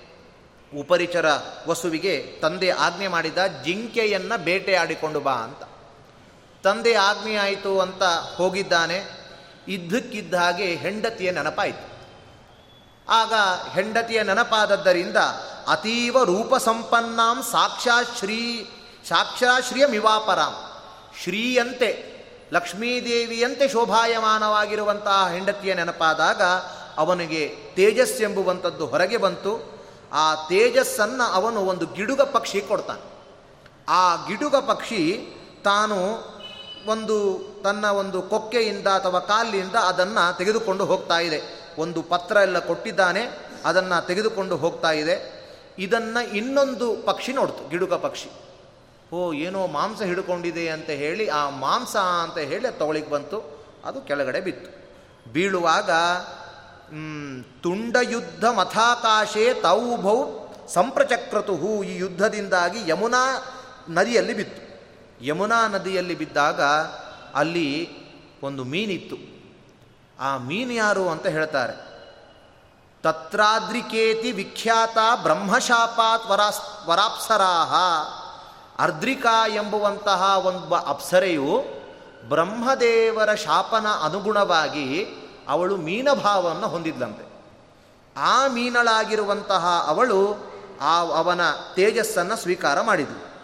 ಉಪರಿಚರ 0.78 1.26
ವಸುವಿಗೆ 1.68 2.38
ತಂದೆ 2.42 2.70
ಆಜ್ಞೆ 2.70 3.08
ಮಾಡಿದ 3.08 3.38
ಜಿಂಕೆಯನ್ನು 3.64 4.44
ಬೇಟೆಯಾಡಿಕೊಂಡು 4.44 5.20
ಬಾ 5.20 5.32
ಅಂತ. 5.32 5.62
ತಂದೆ 6.62 6.94
ಆಜ್ಞೆ 6.94 7.36
ಆಯಿತು 7.36 7.80
ಅಂತ 7.80 8.02
ಹೋಗಿದ್ದಾನೆ. 8.36 9.04
ಇದ್ದಕ್ಕಿದ್ದ 9.68 10.34
ಹಾಗೆ 10.34 10.64
ಹೆಂಡತಿಯ 10.64 11.30
ನೆನಪಾಯಿತು. 11.30 11.94
ಆಗ 13.08 13.32
ಹೆಂಡತಿಯ 13.74 14.22
ನೆನಪಾದದ್ದರಿಂದ 14.22 15.16
ಅತೀವ 15.68 16.22
ರೂಪ 16.22 16.56
ಸಂಪನ್ನಾಂ 16.56 17.42
ಸಾಕ್ಷಾಶ್ರೀ 17.42 18.68
ಮಿವಾಪರಾಂ 19.86 20.70
ಶ್ರೀಯಂತೆ, 21.22 22.04
ಲಕ್ಷ್ಮೀದೇವಿಯಂತೆ 22.52 23.68
ಶೋಭಾಯಮಾನವಾಗಿರುವಂತಹ 23.68 25.28
ಹೆಂಡತಿಯ 25.32 25.74
ನೆನಪಾದಾಗ 25.74 26.42
ಅವನಿಗೆ 26.96 27.56
ತೇಜಸ್ಸೆಂಬುವಂಥದ್ದು 27.74 28.86
ಹೊರಗೆ 28.86 29.16
ಬಂತು. 29.16 29.73
ಆ 30.14 30.34
ತೇಜಸ್ಸನ್ನು 30.34 31.24
ಅವನು 31.24 31.60
ಒಂದು 31.60 31.86
ಗಿಡುಗ 31.86 32.20
ಪಕ್ಷಿ 32.20 32.60
ಕೊಡ್ತಾನೆ. 32.60 33.14
ಆ 33.88 34.26
ಗಿಡುಗ 34.26 34.56
ಪಕ್ಷಿ 34.56 35.26
ತಾನು 35.64 35.96
ಒಂದು 36.86 37.38
ತನ್ನ 37.64 37.84
ಒಂದು 37.84 38.22
ಕೊಕ್ಕೆಯಿಂದ 38.22 38.86
ಅಥವಾ 38.86 39.20
ಕಾಲಿನಿಂದ 39.20 39.74
ಅದನ್ನು 39.74 40.38
ತೆಗೆದುಕೊಂಡು 40.38 40.84
ಹೋಗ್ತಾ 40.84 41.18
ಇದೆ. 41.18 41.64
ಒಂದು 41.78 42.02
ಪತ್ರ 42.02 42.36
ಎಲ್ಲ 42.36 42.58
ಕೊಟ್ಟಿದ್ದಾನೆ, 42.58 43.20
ಅದನ್ನು 43.64 44.06
ತೆಗೆದುಕೊಂಡು 44.06 44.56
ಹೋಗ್ತಾ 44.56 44.90
ಇದೆ. 44.90 45.44
ಇದನ್ನು 45.78 46.36
ಇನ್ನೊಂದು 46.36 46.96
ಪಕ್ಷಿ 46.96 47.32
ನೋಡ್ತು, 47.32 47.68
ಗಿಡುಗ 47.68 47.94
ಪಕ್ಷಿ. 47.94 48.30
ಓ, 49.12 49.32
ಏನೋ 49.32 49.66
ಮಾಂಸ 49.66 50.02
ಹಿಡ್ಕೊಂಡಿದೆ 50.02 50.68
ಅಂತ 50.68 50.90
ಹೇಳಿ, 50.90 51.28
ಆ 51.28 51.48
ಮಾಂಸ 51.48 51.96
ಅಂತ 51.96 52.38
ಹೇಳಿ 52.38 52.68
ಅದು 52.68 53.10
ಬಂತು, 53.10 53.66
ಅದು 53.84 54.00
ಕೆಳಗಡೆ 54.00 54.40
ಬಿತ್ತು. 54.40 54.84
ಬೀಳುವಾಗ 55.32 55.90
ತುಂಡ 57.62 57.96
ಯುದ್ಧ 58.02 58.44
ಮಥಾಕಾಶೆ 58.44 59.54
ತೌಭೌ 59.54 60.24
ಸಂಪ್ರಚಕ್ರತು 60.68 61.84
ಈ 61.84 61.96
ಯುದ್ಧದಿಂದಾಗಿ 61.96 62.90
ಯಮುನಾ 62.90 63.44
ನದಿಯಲ್ಲಿ 63.88 64.34
ಬಿತ್ತು. 64.34 64.64
ಯಮುನಾ 65.24 65.68
ನದಿಯಲ್ಲಿ 65.68 66.14
ಬಿದ್ದಾಗ 66.14 66.62
ಅಲ್ಲಿ 67.34 67.88
ಒಂದು 68.42 68.64
ಮೀನಿತ್ತು. 68.64 69.16
ಆ 70.22 70.36
ಮೀನು 70.36 70.72
ಯಾರು 70.72 71.08
ಅಂತ 71.08 71.26
ಹೇಳ್ತಾರೆ. 71.26 71.94
ತತ್ರಾದ್ರಿಕೇತಿ 73.02 74.32
ವಿಖ್ಯಾತ 74.32 74.98
ಬ್ರಹ್ಮಶಾಪಾತ್ 75.22 76.26
ವರಾಸ್ 76.26 76.88
ವರಾಪ್ಸರಾಹ. 76.88 77.74
ಅರ್ದ್ರಿಕಾ 78.78 79.46
ಎಂಬುವಂತಹ 79.46 80.46
ಒಂದು 80.46 80.74
ಅಪ್ಸರೆಯು 80.74 81.64
ಬ್ರಹ್ಮದೇವರ 82.28 83.34
ಶಾಪನ 83.34 83.86
ಅನುಗುಣವಾಗಿ 84.04 85.06
ಅವಳು 85.48 85.76
ಮೀನಭಾವವನ್ನು 85.76 86.68
ಹೊಂದಿದ್ಲಂತೆ. 86.68 87.34
ಆ 88.16 88.46
ಮೀನಳಾಗಿರುವಂತಹ 88.46 89.84
ಅವಳು 89.86 90.34
ಆ 90.80 90.98
ಅವನ 91.00 91.40
ತೇಜಸ್ಸನ್ನು 91.74 92.36
ಸ್ವೀಕಾರ 92.36 92.80
ಮಾಡಿದಳು 92.80 93.34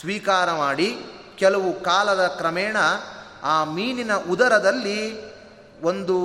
ಸ್ವೀಕಾರ 0.00 0.52
ಮಾಡಿ 0.52 1.06
ಕೆಲವು 1.38 1.80
ಕಾಲದ 1.80 2.26
ಕ್ರಮೇಣ 2.26 2.76
ಆ 3.42 3.64
ಮೀನಿನ 3.64 4.10
ಉದರದಲ್ಲಿ 4.30 5.26
ಒಂದು 5.82 6.16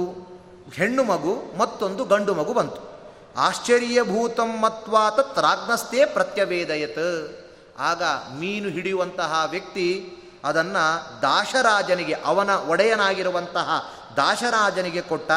ಹೆಣ್ಣು 0.73 1.03
ಮಗು, 1.03 1.57
ಮತ್ತೊಂದು 1.57 2.05
ಗಂಡು 2.05 2.34
ಮಗು 2.34 2.53
ಬಂತು. 2.53 2.91
ಆಶ್ಚರ್ಯಭೂತಂ 3.38 4.62
ಮತ್ವಾ 4.62 5.10
ತತ್ರಾಗ್ನಸ್ತೆ 5.10 6.05
ಪ್ರತ್ಯವೇದಯತ್. 6.05 7.41
ಆಗ 7.79 8.03
ಮೀನು 8.39 8.69
ಹಿಡಿಯುವಂತಹ 8.69 9.47
ವ್ಯಕ್ತಿ 9.49 10.13
ಅದನ್ನು 10.43 11.21
ದಾಶರಾಜನಿಗೆ 11.21 12.13
ಅವನ 12.13 12.49
ಒಡೆಯನಾಗಿರುವಂತಹ 12.49 13.93
ದಾಶರಾಜನಿಗೆ 14.17 15.02
ಕೊಟ್ಟ 15.02 15.32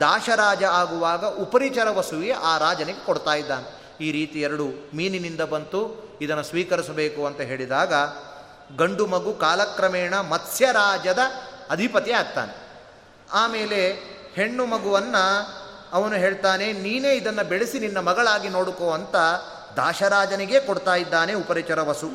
ದಾಶರಾಜ 0.00 0.62
ಆಗುವಾಗ 0.64 1.24
ಉಪರಿಚರ 1.24 1.90
ವಸುವಿ 1.90 2.30
ಆ 2.30 2.58
ರಾಜನಿಗೆ 2.58 3.04
ಕೊಡ್ತಾ 3.06 3.34
ಇದ್ದಾನೆ. 3.34 3.66
ಈ 4.00 4.12
ರೀತಿ 4.12 4.40
ಎರಡು 4.40 4.66
ಮೀನಿನಿಂದ 4.94 5.40
ಬಂತು. 5.40 5.80
ಇದನ್ನು 6.20 6.42
ಸ್ವೀಕರಿಸಬೇಕು 6.42 7.26
ಅಂತ 7.26 7.40
ಹೇಳಿದಾಗ 7.40 7.92
ಗಂಡು 8.76 9.06
ಮಗು 9.06 9.32
ಕಾಲಕ್ರಮೇಣ 9.34 10.14
ಮತ್ಸ್ಯರಾಜದ 10.20 11.18
ಅಧಿಪತಿ 11.70 12.12
ಆಗ್ತಾನೆ. 12.12 12.54
ಆಮೇಲೆ 13.32 13.80
ಹೆಣ್ಣು 14.32 14.66
ಮಗುವನ್ನು 14.66 15.24
ಅವನು 15.92 16.14
ಹೇಳ್ತಾನೆ, 16.14 16.72
ನೀನೇ 16.72 17.12
ಇದನ್ನು 17.14 17.44
ಬೆಳೆಸಿ 17.44 17.78
ನಿನ್ನ 17.78 17.98
ಮಗಳಾಗಿ 17.98 18.48
ನೋಡುಕೋ 18.48 18.90
ಅಂತ 18.90 19.16
ದಾಶರಾಜನಿಗೆ 19.76 20.60
ಕೊಡ್ತಾ 20.60 20.94
ಇದ್ದಾನೆ 20.94 21.34
ಉಪರಿಚರ 21.34 21.80
ವಸು 21.80 22.10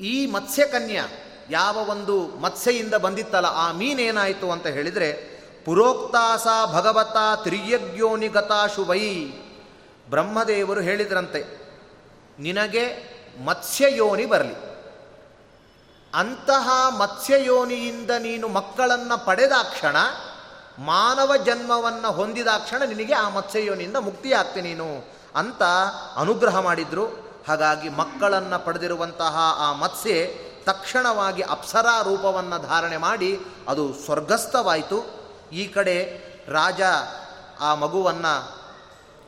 ಈ 0.00 0.26
ಮತ್ಸ್ಯಕನ್ಯಾ 0.26 1.04
ಯಾವ 1.50 1.76
ಒಂದು 1.90 2.14
ಮತ್ಸೆಯಿಂದ 2.36 2.94
ಬಂದಿತ್ತಲ್ಲ, 2.94 3.46
ಆ 3.46 3.72
ಮೀನೇನಾಯಿತು 3.72 4.50
ಅಂತ 4.50 4.66
ಹೇಳಿದರೆ, 4.66 5.10
ಪುರೋಕ್ತಾಸ 5.64 6.46
ಭಗವತ 6.72 7.16
ಗತಾಶು 8.32 8.84
ವೈ 8.84 9.02
ಬ್ರಹ್ಮದೇವರು 10.10 10.80
ಹೇಳಿದ್ರಂತೆ, 10.80 11.42
ನಿನಗೆ 12.38 12.84
ಮತ್ಸ್ಯಯೋನಿ 13.44 14.26
ಬರಲಿ. 14.26 14.56
ಅಂತಹ 16.14 16.68
ಮತ್ಸ್ಯಯೋನಿಯಿಂದ 16.98 18.10
ನೀನು 18.10 18.48
ಮಕ್ಕಳನ್ನು 18.48 19.26
ಪಡೆದಾಕ್ಷಣ 19.26 19.96
ಮಾನವ 20.78 21.36
ಜನ್ಮವನ್ನು 21.36 22.12
ಹೊಂದಿದಾಕ್ಷಣ 22.12 22.82
ನಿನಗೆ 22.82 23.14
ಆ 23.14 23.28
ಮತ್ಸ್ಯಯೋನಿಯಿಂದ 23.28 23.96
ಮುಕ್ತಿ 23.96 24.30
ನೀನು 24.60 24.88
ಅಂತ 25.34 25.62
ಅನುಗ್ರಹ 26.16 26.58
ಮಾಡಿದ್ರು. 26.58 27.06
ಹಾಗಾಗಿ 27.48 27.88
ಮಕ್ಕಳನ್ನು 27.88 28.64
ಪಡೆದಿರುವಂತಹ 28.64 29.36
ಆ 29.58 29.72
ಮತ್ಸ್ಯೆ 29.72 30.47
ತಕ್ಷಣವಾಗಿ 30.68 31.42
ಅಪ್ಸರಾ 31.42 32.02
ರೂಪವನ್ನು 32.02 32.68
ಧಾರಣೆ 32.68 32.96
ಮಾಡಿ 32.96 33.40
ಅದು 33.68 33.94
ಸ್ವರ್ಗಸ್ಥವಾಯಿತು. 33.94 35.06
ಈ 35.52 35.66
ಕಡೆ 35.66 36.02
ರಾಜ 36.48 36.80
ಆ 37.60 37.74
ಮಗುವನ್ನು 37.74 38.58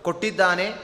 ಕೊಟ್ಟಿದ್ದಾನೆ. 0.03 0.74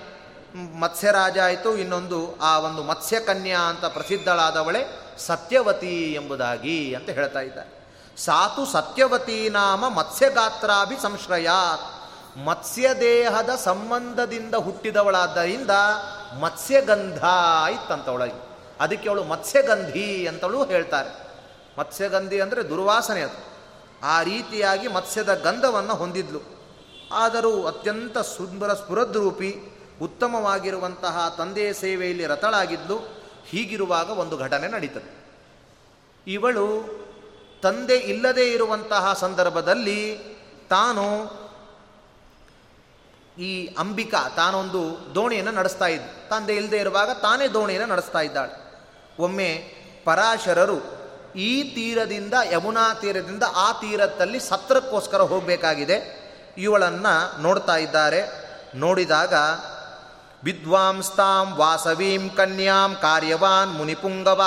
ಮತ್ಸ್ಯರಾಜ 0.78 1.38
ಆಯಿತು. 1.38 1.76
ಇನ್ನೊಂದು 1.76 2.38
ಆ 2.40 2.58
ಒಂದು 2.58 2.82
ಮತ್ಸ್ಯಕನ್ಯಾ 2.82 3.58
ಅಂತ 3.58 3.84
ಪ್ರಸಿದ್ಧಳಾದವಳೆ 3.84 4.86
ಸತ್ಯವತಿ 5.18 6.12
ಎಂಬುದಾಗಿ 6.12 6.94
ಅಂತ 6.94 7.10
ಹೇಳ್ತಾ 7.10 7.40
ಇದ್ದಾರೆ. 7.40 7.76
ಸಾತು 8.16 8.66
ಸತ್ಯವತಿ 8.66 9.48
ನಾಮ 9.48 9.88
ಮತ್ಸ್ಯಗಾತ್ರಾಭಿ 9.88 10.96
ಸಂಶ್ರಯಾತ್ 11.02 11.82
ಮತ್ಸ್ಯದೇಹದ 12.38 13.50
ಸಂಬಂಧದಿಂದ 13.64 14.54
ಹುಟ್ಟಿದವಳಾದ್ದರಿಂದ 14.54 15.70
ಮತ್ಸ್ಯಗಂಧ 16.40 17.24
ಒಳಗೆ 18.08 18.45
ಅದಕ್ಕೆ 18.80 19.08
ಅವಳು 19.08 19.24
ಮತ್ಸ್ಯಗಂಧಿ 19.24 20.26
ಅಂತಲೂ 20.26 20.64
ಹೇಳ್ತಾರೆ. 20.64 21.26
ಮತ್ಸ್ಯಗಂಧಿ 21.78 22.40
ಅಂದರೆ 22.40 22.68
ದುರ್ವಾಸನೆ 22.68 23.20
ಅದು. 23.20 23.56
ಆ 24.02 24.22
ರೀತಿಯಾಗಿ 24.22 24.88
ಮತ್ಸ್ಯದ 24.88 25.34
ಗಂಧವನ್ನು 25.34 25.94
ಹೊಂದಿದ್ಲು. 25.94 26.40
ಆದರೂ 27.12 27.66
ಅತ್ಯಂತ 27.66 28.18
ಸುಂದರ 28.18 28.74
ಸ್ಫುರದ್ರೂಪಿ, 28.74 29.56
ಉತ್ತಮವಾಗಿರುವಂತಹ 30.02 31.34
ತಂದೆಯ 31.38 31.72
ಸೇವೆಯಲ್ಲಿ 31.72 32.26
ರತಳಾಗಿದ್ದು 32.26 32.98
ಹೀಗಿರುವಾಗ 33.46 34.10
ಒಂದು 34.10 34.36
ಘಟನೆ 34.36 34.68
ನಡೀತದೆ. 34.68 35.16
ಇವಳು 36.26 36.96
ತಂದೆ 37.62 37.96
ಇಲ್ಲದೇ 37.96 38.52
ಇರುವಂತಹ 38.52 39.12
ಸಂದರ್ಭದಲ್ಲಿ 39.12 40.18
ತಾನು 40.70 41.06
ಈ 43.42 43.66
ಅಂಬಿಕಾ 43.78 44.28
ತಾನೊಂದು 44.28 45.14
ದೋಣಿಯನ್ನು 45.14 45.52
ನಡೆಸ್ತಾ 45.52 45.86
ಇದ್ದ 45.86 46.06
ತಂದೆ 46.30 46.56
ಇಲ್ಲದೆ 46.56 46.76
ಇರುವಾಗ 46.76 47.10
ತಾನೇ 47.10 47.48
ದೋಣಿಯನ್ನು 47.48 47.88
ನಡೆಸ್ತಾ 47.88 48.20
ಇದ್ದಾಳೆ. 48.20 48.65
ಒಮ್ಮೆ 49.18 49.50
ಪರಾಶರರು 50.04 50.78
ಈ 51.36 51.74
ತೀರದಿಂದ, 51.74 52.34
ಯಮುನಾ 52.52 52.94
ತೀರದಿಂದ 52.94 53.42
ಆ 53.54 53.72
ತೀರದಲ್ಲಿ 53.72 54.40
ಸತ್ರಕ್ಕೋಸ್ಕರ 54.40 55.20
ಹೋಗಬೇಕಾಗಿದೆ. 55.20 56.26
ಇವಳನ್ನು 56.58 57.42
ನೋಡ್ತಾ 57.42 57.76
ಇದ್ದಾರೆ. 57.76 58.20
ನೋಡಿದಾಗ, 58.74 59.34
ವಿದ್ವಾಂಸ್ತಾಂ 60.44 61.54
ವಾಸವೀಂ 61.56 62.30
ಕನ್ಯಾಂ 62.30 62.96
ಕಾರ್ಯವಾನ್ 63.02 63.72
ಮುನಿಪುಂಗವ, 63.74 64.42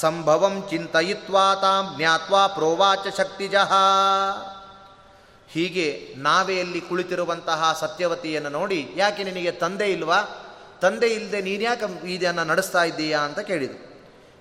ಸಂಭವಂ 0.00 0.66
ಚಿಂತಯಿತ್ವಾ 0.70 1.54
ತಾಂ 1.54 1.94
ಜ್ಞಾತ್ವಾ 1.96 2.46
ಪ್ರೋವಾಚ 2.46 2.98
ಶಕ್ತಿಜಃ. 3.16 3.72
ಹೀಗೆ 5.52 6.14
ನಾವೆಯಲ್ಲಿ 6.16 6.80
ಕುಳಿತಿರುವಂತಹ 6.80 7.76
ಸತ್ಯವತಿಯನ್ನು 7.80 8.48
ನೋಡಿ, 8.48 8.92
ಯಾಕೆ 8.96 9.24
ನಿನಗೆ 9.24 9.50
ತಂದೆ 9.50 9.92
ಇಲ್ವಾ? 9.92 10.20
ತಂದೆ 10.80 11.06
ಇಲ್ಲದೆ 11.06 11.40
ನೀನ್ಯಾಕೆ 11.40 12.12
ಇದನ್ನು 12.12 12.44
ನಡೆಸ್ತಾ 12.44 12.84
ಇದ್ದೀಯಾ 12.84 13.20
ಅಂತ 13.20 13.38
ಕೇಳಿದರು. 13.38 13.88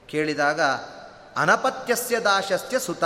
ಕೇಳಿದಾಗ, 0.08 0.62
ಅನಪತ್ಯಸ್ಯ 1.38 2.20
ದಾಶಸ್ಯ 2.20 2.80
ಸುತ, 2.80 3.04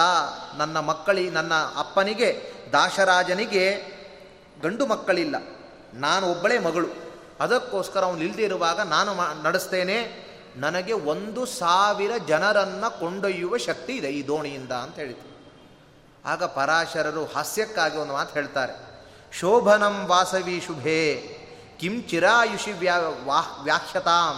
ನನ್ನ 0.58 0.80
ಮಕ್ಕಳಿ, 0.80 1.30
ನನ್ನ 1.30 1.54
ಅಪ್ಪನಿಗೆ, 1.78 2.54
ದಾಶರಾಜನಿಗೆ 2.72 3.78
ಗಂಡು 4.64 4.86
ಮಕ್ಕಳಿಲ್ಲ. 4.86 5.36
ನಾನು 5.94 6.28
ಒಬ್ಬಳೇ 6.28 6.58
ಮಗಳು. 6.60 6.88
ಅದಕ್ಕೋಸ್ಕರ 7.40 8.04
ಅವನು 8.04 8.22
ಇಲ್ಲದೆ 8.22 8.44
ಇರುವಾಗ 8.44 8.82
ನಾನು 8.82 9.44
ನಡೆಸ್ತೇನೆ. 9.44 10.32
ನನಗೆ 10.56 10.94
ಒಂದು 10.94 11.46
ಸಾವಿರ 11.46 12.12
ಜನರನ್ನು 12.28 13.00
ಕೊಂಡೊಯ್ಯುವ 13.00 13.58
ಶಕ್ತಿ 13.58 13.94
ಇದೆ 13.94 14.08
ಈ 14.08 14.28
ದೋಣಿಯಿಂದ 14.28 14.72
ಅಂತ 14.72 14.96
ಹೇಳಿತು 14.96 15.32
ಆಗ 16.26 16.44
ಪರಾಶರರು 16.44 17.26
ಹಾಸ್ಯಕ್ಕಾಗಿ 17.26 17.98
ಒಂದು 17.98 18.14
ಮಾತು 18.14 18.34
ಹೇಳ್ತಾರೆ. 18.34 18.74
ಶೋಭನಂ 19.40 20.06
ವಾಸವಿ 20.06 20.64
ಶುಭೇ. 20.68 21.38
ಕಿಂ 21.82 22.04
ಚಿರಾಯುಷಿ 22.10 22.72
ವ್ಯಾ 22.72 22.98
ವಾಹ್ 23.26 23.64
ವ್ಯಾಖ್ಯತಾಂ. 23.64 24.36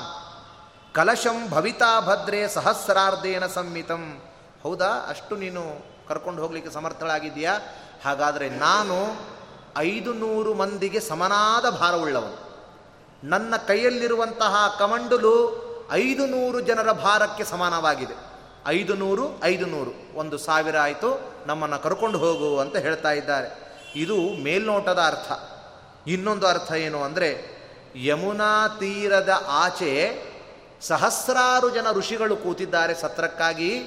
ಕಲಶಂ 0.94 1.50
ಭವಿತಾ 1.50 2.02
ಭದ್ರೆ 2.02 2.48
ಸಹಸ್ರಾರ್ಧೇನ 2.48 3.48
ಸಂಮಿತಂ 3.48 4.22
ಹೌದಾ? 4.64 4.86
ಅಷ್ಟು 4.86 5.36
ನೀನು 5.36 5.62
ಕರ್ಕೊಂಡು 6.08 6.42
ಹೋಗಲಿಕ್ಕೆ 6.42 6.74
ಸಮರ್ಥಳಾಗಿದೆಯಾ 6.74 7.60
ಹಾಗಾದರೆ 8.06 8.50
ನಾನು 8.50 9.16
ಐದು 9.78 10.14
ನೂರು 10.14 10.54
ಮಂದಿಗೆ 10.54 11.00
ಸಮನಾದ 11.00 11.70
ಭಾರವುಳ್ಳವನು. 11.70 12.54
ನನ್ನ 13.24 13.56
ಕೈಯಲ್ಲಿರುವಂತಹ 13.68 14.76
ಕಮಂಡಲು 14.80 15.64
ಐದು 15.92 16.26
ನೂರು 16.26 16.60
ಜನರ 16.60 16.92
ಭಾರಕ್ಕೆ 16.92 17.44
ಸಮಾನವಾಗಿದೆ. 17.44 18.14
ಐದು 18.68 18.94
ನೂರು 18.94 19.44
ಐದು 19.44 19.66
ನೂರು 19.66 20.18
ಒಂದು 20.18 20.38
ಸಾವಿರ 20.38 20.78
ಆಯಿತು, 20.78 21.34
ನಮ್ಮನ್ನು 21.48 21.80
ಕರ್ಕೊಂಡು 21.80 22.18
ಹೋಗು 22.18 22.60
ಅಂತ 22.60 22.76
ಹೇಳ್ತಾ 22.76 23.12
ಇದ್ದಾರೆ. 23.12 23.80
ಇದು 23.96 24.44
ಮೇಲ್ನೋಟದ 24.44 25.00
ಅರ್ಥ. 25.06 25.32
ಇನ್ನೊಂದು 26.08 26.48
ಅರ್ಥ 26.48 26.72
ಏನು 26.72 27.04
ಅಂದರೆ 27.04 27.54
ಯಮುನಾ 27.96 28.68
ತೀರದ 28.68 29.44
ಆಚೆ 29.48 30.24
ಸಹಸ್ರಾರು 30.82 31.70
ಜನ 31.70 31.92
ಋಷಿಗಳು 31.92 32.38
ಕೂತಿದ್ದಾರೆ 32.38 32.96
ಸತ್ರಕ್ಕಾಗಿ. 32.96 33.84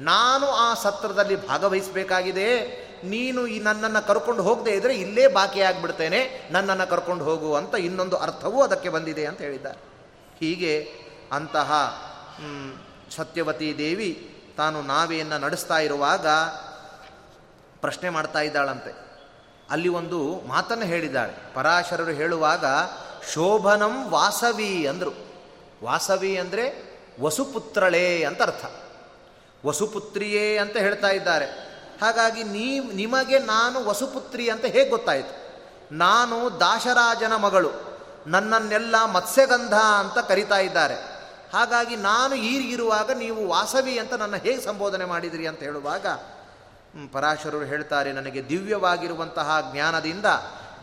ನಾನು 0.00 0.46
ಆ 0.46 0.74
ಸತ್ರದಲ್ಲಿ 0.74 1.48
ಭಾಗವಹಿಸಬೇಕಾಗಿದೆ. 1.48 2.80
ನೀನು 3.04 3.46
ಈ 3.46 3.60
ನನ್ನನ್ನು 3.60 4.06
ಕರ್ಕೊಂಡು 4.06 4.42
ಹೋಗದೆ 4.42 4.70
ಇದ್ದರೆ 4.70 4.94
ಇಲ್ಲೇ 4.94 5.26
ಬಾಕಿಯಾಗಿಬಿಡ್ತೇನೆ 5.26 6.48
ನನ್ನನ್ನು 6.50 6.90
ಕರ್ಕೊಂಡು 6.90 7.24
ಹೋಗು 7.24 7.54
ಅಂತ 7.54 7.74
ಇನ್ನೊಂದು 7.74 8.16
ಅರ್ಥವೂ 8.16 8.62
ಅದಕ್ಕೆ 8.62 8.88
ಬಂದಿದೆ 8.88 9.26
ಅಂತ 9.26 9.40
ಹೇಳಿದ್ದಾರೆ. 9.40 9.78
ಹೀಗೆ 10.40 10.92
ಅಂತಹ 11.32 11.72
ಸತ್ಯವತಿ 13.16 13.78
ದೇವಿ 13.78 14.36
ತಾನು 14.56 14.82
ನಾವೆಯನ್ನು 14.82 15.38
ನಡೆಸ್ತಾ 15.38 15.78
ಇರುವಾಗ 15.78 16.26
ಪ್ರಶ್ನೆ 17.80 18.08
ಮಾಡ್ತಾ 18.08 18.40
ಇದ್ದಾಳಂತೆ. 18.40 19.09
ಅಲ್ಲಿ 19.70 19.88
ಒಂದು 19.88 20.48
ಮಾತನ್ನು 20.48 20.84
ಹೇಳಿದ್ದಾಳೆ. 20.84 21.54
ಪರಾಶರರು 21.54 22.10
ಹೇಳುವಾಗ, 22.10 22.64
ಶೋಭನಂ 23.32 24.10
ವಾಸವಿ 24.10 24.86
ಅಂದರು. 24.86 25.12
ವಾಸವಿ 25.84 26.38
ಅಂದರೆ 26.38 26.90
ವಸುಪುತ್ರಳೇ 27.20 28.24
ಅಂತ 28.24 28.42
ಅರ್ಥ. 28.42 28.64
ವಸುಪುತ್ರಿಯೇ 29.66 30.58
ಅಂತ 30.58 30.76
ಹೇಳ್ತಾ 30.76 31.08
ಇದ್ದಾರೆ. 31.08 31.44
ಹಾಗಾಗಿ 32.02 32.42
ನೀ 32.42 32.78
ನಿಮಗೆ 32.78 33.38
ನಾನು 33.38 33.84
ವಸುಪುತ್ರಿ 33.84 34.50
ಅಂತ 34.50 34.64
ಹೇಗೆ 34.64 34.90
ಗೊತ್ತಾಯಿತು? 34.90 35.34
ನಾನು 35.94 36.60
ದಾಶರಾಜನ 36.60 37.36
ಮಗಳು, 37.36 37.70
ನನ್ನನ್ನೆಲ್ಲ 38.26 39.04
ಮತ್ಸ್ಯಗಂಧ 39.04 39.74
ಅಂತ 39.74 40.18
ಕರಿತಾ 40.18 40.58
ಇದ್ದಾರೆ. 40.58 41.20
ಹಾಗಾಗಿ 41.52 41.96
ನಾನು 41.96 42.34
ಈರಿಗಿರುವಾಗ 42.34 43.10
ನೀವು 43.10 43.48
ವಾಸವಿ 43.48 43.98
ಅಂತ 43.98 44.12
ನನ್ನ 44.12 44.36
ಹೇಗೆ 44.36 44.60
ಸಂಬೋಧನೆ 44.60 45.04
ಮಾಡಿದಿರಿ 45.04 45.46
ಅಂತ 45.46 45.60
ಹೇಳುವಾಗ 45.60 46.06
ಪರಾಶರರು 47.12 47.64
ಹೇಳ್ತಾರೆ, 47.64 48.12
ನನಗೆ 48.12 48.48
ದಿವ್ಯವಾಗಿರುವಂತಹ 48.48 49.70
ಜ್ಞಾನದಿಂದ 49.72 50.24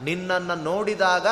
ನಿನ್ನನ್ನು 0.02 0.56
ನೋಡಿದಾಗ 0.56 1.28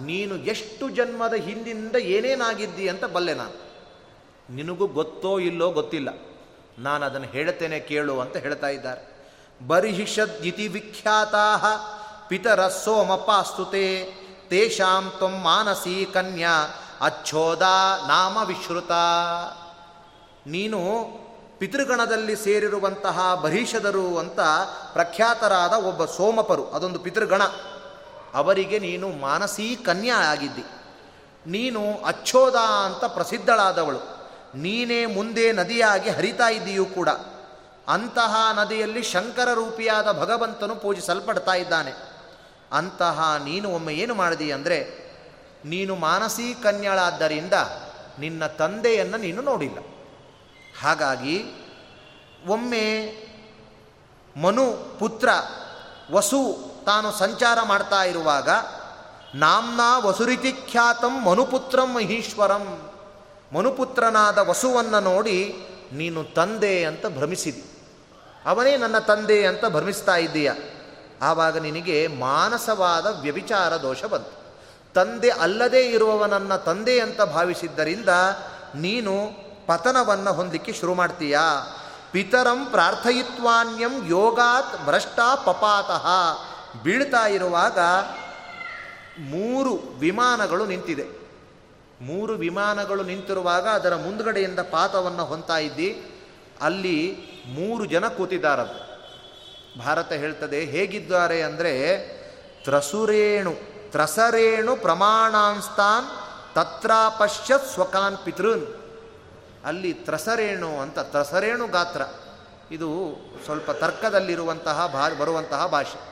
ನೀನು 0.00 0.36
ಎಷ್ಟು 0.36 0.90
ಜನ್ಮದ 0.90 1.32
ಹಿಂದಿಂದ 1.32 1.96
ಏನೇನಾಗಿದ್ದಿ 1.96 2.88
ಅಂತ 2.88 3.04
ಬಲ್ಲೆ 3.04 3.34
ನಾನು. 3.34 3.70
ನಿನಗೂ 4.54 4.86
ಗೊತ್ತೋ 4.86 5.38
ಇಲ್ಲೋ 5.38 5.70
ಗೊತ್ತಿಲ್ಲ. 5.70 6.08
ನಾನು 6.78 7.06
ಅದನ್ನು 7.06 7.26
ಹೇಳ್ತೇನೆ 7.26 7.80
ಕೇಳು 7.80 8.20
ಅಂತ 8.20 8.36
ಹೇಳ್ತಾ 8.36 8.68
ಇದ್ದಾರೆ. 8.68 9.10
ಬರಿಹಿಷದ್ 9.66 10.46
ಇತಿ 10.46 10.68
ವಿಖ್ಯಾತಾ 10.68 11.56
ಪಿತರ 12.28 12.68
ಸೋಮಪಾಸ್ತುತೆ 12.68 14.04
ತೇಷಾಂ 14.48 15.12
ತ್ವಂ 15.16 15.30
ಮಾನಸಿ 15.30 16.06
ಕನ್ಯಾ 16.12 16.68
ಅಚ್ಛೋದ 17.00 17.62
ನಾಮ 18.08 18.38
ವಿಶ್ರುತ. 18.44 18.92
ನೀನು 20.46 20.78
ಪಿತೃಗಣದಲ್ಲಿ 21.60 22.36
ಸೇರಿರುವಂತಹ 22.36 23.34
ಬರೀಷದರು 23.34 24.18
ಅಂತ 24.18 24.40
ಪ್ರಖ್ಯಾತರಾದ 24.92 25.72
ಒಬ್ಬ 25.72 26.04
ಸೋಮಪರು, 26.04 26.70
ಅದೊಂದು 26.70 26.98
ಪಿತೃಗಣ. 26.98 27.42
ಅವರಿಗೆ 28.34 28.78
ನೀನು 28.78 29.08
ಮಾನಸೀ 29.08 29.76
ಕನ್ಯಾ 29.76 30.16
ಆಗಿದ್ದಿ. 30.16 30.64
ನೀನು 31.46 31.80
ಅಚ್ಚೋದ 32.06 32.54
ಅಂತ 32.56 33.04
ಪ್ರಸಿದ್ಧಳಾದವಳು. 33.04 33.98
ನೀನೇ 34.54 35.06
ಮುಂದೆ 35.06 35.52
ನದಿಯಾಗಿ 35.52 36.10
ಹರಿತಾ 36.10 36.48
ಇದ್ದೀಯೂ 36.48 36.84
ಕೂಡ. 36.84 37.08
ಅಂತಹ 37.88 38.36
ನದಿಯಲ್ಲಿ 38.52 39.02
ಶಂಕರ 39.02 39.48
ರೂಪಿಯಾದ 39.54 40.12
ಭಗವಂತನು 40.12 40.76
ಪೂಜಿಸಲ್ಪಡ್ತಾ 40.76 41.54
ಇದ್ದಾನೆ. 41.54 41.92
ಅಂತಹ 42.72 43.40
ನೀನು 43.44 43.68
ಒಮ್ಮೆ 43.68 43.94
ಏನು 43.94 44.14
ಮಾಡಿದಿ 44.14 44.50
ಅಂದರೆ, 44.50 44.78
ನೀನು 45.64 45.96
ಮಾನಸೀ 45.96 46.54
ಕನ್ಯಳಾದ್ದರಿಂದ 46.54 47.52
ನಿನ್ನ 48.18 48.46
ತಂದೆಯನ್ನು 48.46 49.16
ನೀನು 49.16 49.42
ನೋಡಿಲ್ಲ. 49.42 49.78
ಹಾಗಾಗಿ 50.78 51.44
ಒಮ್ಮೆ 52.46 53.14
ಮನು 54.36 54.98
ಪುತ್ರ 54.98 55.28
ವಸು 56.12 56.70
ತಾನು 56.86 57.12
ಸಂಚಾರ 57.12 57.58
ಮಾಡ್ತಾ 57.64 58.04
ಇರುವಾಗ, 58.04 58.48
ನಾಮ್ನಾ 59.34 59.98
ವಸುರಿತಿ 59.98 60.52
ಖ್ಯಾತಂ 60.70 61.24
ಮನುಪುತ್ರಂ 61.24 61.94
ಮಹೀಶ್ವರಂ, 61.94 62.90
ಮನುಪುತ್ರನಾದ 63.52 64.38
ವಸುವನ್ನು 64.38 65.00
ನೋಡಿ 65.00 65.54
ನೀನು 65.92 66.24
ತಂದೆ 66.24 66.84
ಅಂತ 66.84 67.06
ಭ್ರಮಿಸಿದಿ. 67.06 67.64
ಅವನೇ 68.46 68.76
ನನ್ನ 68.76 68.98
ತಂದೆ 68.98 69.46
ಅಂತ 69.46 69.64
ಭ್ರಮಿಸ್ತಾ 69.64 70.16
ಇದ್ದೀಯ. 70.16 70.52
ಆವಾಗ 71.22 71.58
ನಿನಗೆ 71.58 72.06
ಮಾನಸವಾದ 72.06 73.20
ವ್ಯಭಿಚಾರ 73.20 73.76
ದೋಷ 73.76 74.04
ಬಂತು. 74.04 74.40
ತಂದೆ 74.94 75.30
ಅಲ್ಲದೇ 75.30 75.80
ಇರುವವನನ್ನ 75.80 76.56
ತಂದೆ 76.56 77.00
ಅಂತ 77.00 77.22
ಭಾವಿಸಿದ್ದರಿಂದ 77.22 78.08
ನೀನು 78.74 79.49
ಪತನವನ್ನು 79.70 80.32
ಹೊಂದಲಿಕ್ಕೆ 80.32 80.72
ಶುರು 80.72 80.94
ಮಾಡ್ತೀಯಾ? 80.94 81.76
ಪಿತರಂ 82.12 82.66
ಪ್ರಾರ್ಥಯಿತ್ವಾನ್ಯಂ 82.66 84.06
ಯೋಗಾತ್ 84.06 84.84
ಭ್ರಷ್ಟ 84.84 85.20
ಪಪಾತಃ. 85.44 86.06
ಬೀಳ್ತಾ 86.82 87.26
ಇರುವಾಗ 87.26 87.78
ಮೂರು 89.18 89.74
ವಿಮಾನಗಳು 89.74 90.66
ನಿಂತಿದೆ. 90.66 91.20
ಮೂರು 92.00 92.32
ವಿಮಾನಗಳು 92.32 93.02
ನಿಂತಿರುವಾಗ 93.02 93.68
ಅದರ 93.68 93.94
ಮುಂದುಗಡೆಯಿಂದ 93.94 94.58
ಪಾತವನ್ನು 94.58 95.24
ಹೊಂತಾ 95.24 95.58
ಇದ್ದಿ. 95.58 96.02
ಅಲ್ಲಿ 96.62 97.16
ಮೂರು 97.46 97.84
ಜನ 97.84 98.08
ಕೂತಿದ್ದಾರದು. 98.08 98.90
ಭಾರತ 99.80 100.12
ಹೇಳ್ತದೆ, 100.12 100.64
ಹೇಗಿದ್ದಾರೆ 100.64 101.42
ಅಂದರೆ, 101.42 101.98
ತ್ರಸುರೇಣು, 102.64 103.52
ತ್ರಸರೇಣು 103.92 104.76
ಪ್ರಮಾಣಾಂಸ್ತಾನ್ 104.76 106.06
ತತ್ರ 106.54 106.90
ಪಶ್ಯತ್ 107.18 107.68
ಸ್ವಕಾನ್ 107.68 108.18
ಪಿತೃನ್. 108.24 108.79
ಅಲ್ಲಿ 109.64 109.92
ತ್ರಸರೇಣು 109.92 110.80
ಅಂತ, 110.80 110.98
ತ್ರಸರೇಣು 110.98 111.66
ಗಾತ್ರ. 111.66 112.02
ಇದು 112.70 113.16
ಸ್ವಲ್ಪ 113.44 113.70
ತರ್ಕದಲ್ಲಿರುವಂತಹ 113.70 114.86
ಭಾ, 114.92 115.08
ಬರುವಂತಹ 115.08 115.66
ಭಾಷೆ. 115.66 116.10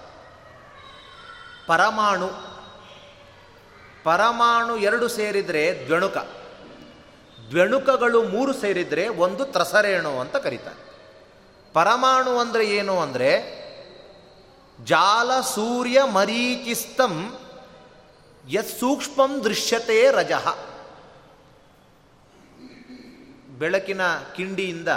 ಪರಮಾಣು. 1.67 2.29
ಪರಮಾಣು 4.05 4.77
ಎರಡು 4.77 5.09
ಸೇರಿದರೆ 5.09 5.87
ದ್ವಣುಕ. 5.87 6.17
ದ್ವಣುಕಗಳು 7.51 8.23
ಮೂರು 8.23 8.53
ಸೇರಿದರೆ 8.53 9.09
ಒಂದು 9.09 9.45
ತ್ರಸರೇಣು 9.45 10.21
ಅಂತ 10.21 10.37
ಕರೀತಾರೆ. 10.37 10.89
ಪರಮಾಣು 11.73 12.39
ಅಂದರೆ 12.39 12.67
ಏನು 12.67 13.01
ಅಂದರೆ, 13.01 13.59
ಜಾಲ 14.85 15.41
ಸೂರ್ಯ 15.41 16.03
ಮರೀಚಿಸ್ತಂ, 16.05 17.39
ಯತ್ 18.49 18.81
ಸೂಕ್ಷ್ಮಂ 18.81 19.45
ದೃಶ್ಯತೆ 19.45 20.11
ರಜಃ. 20.11 20.57
ಬೆಳಕಿನ 23.59 24.01
ಕಿಂಡಿಯಿಂದ 24.37 24.89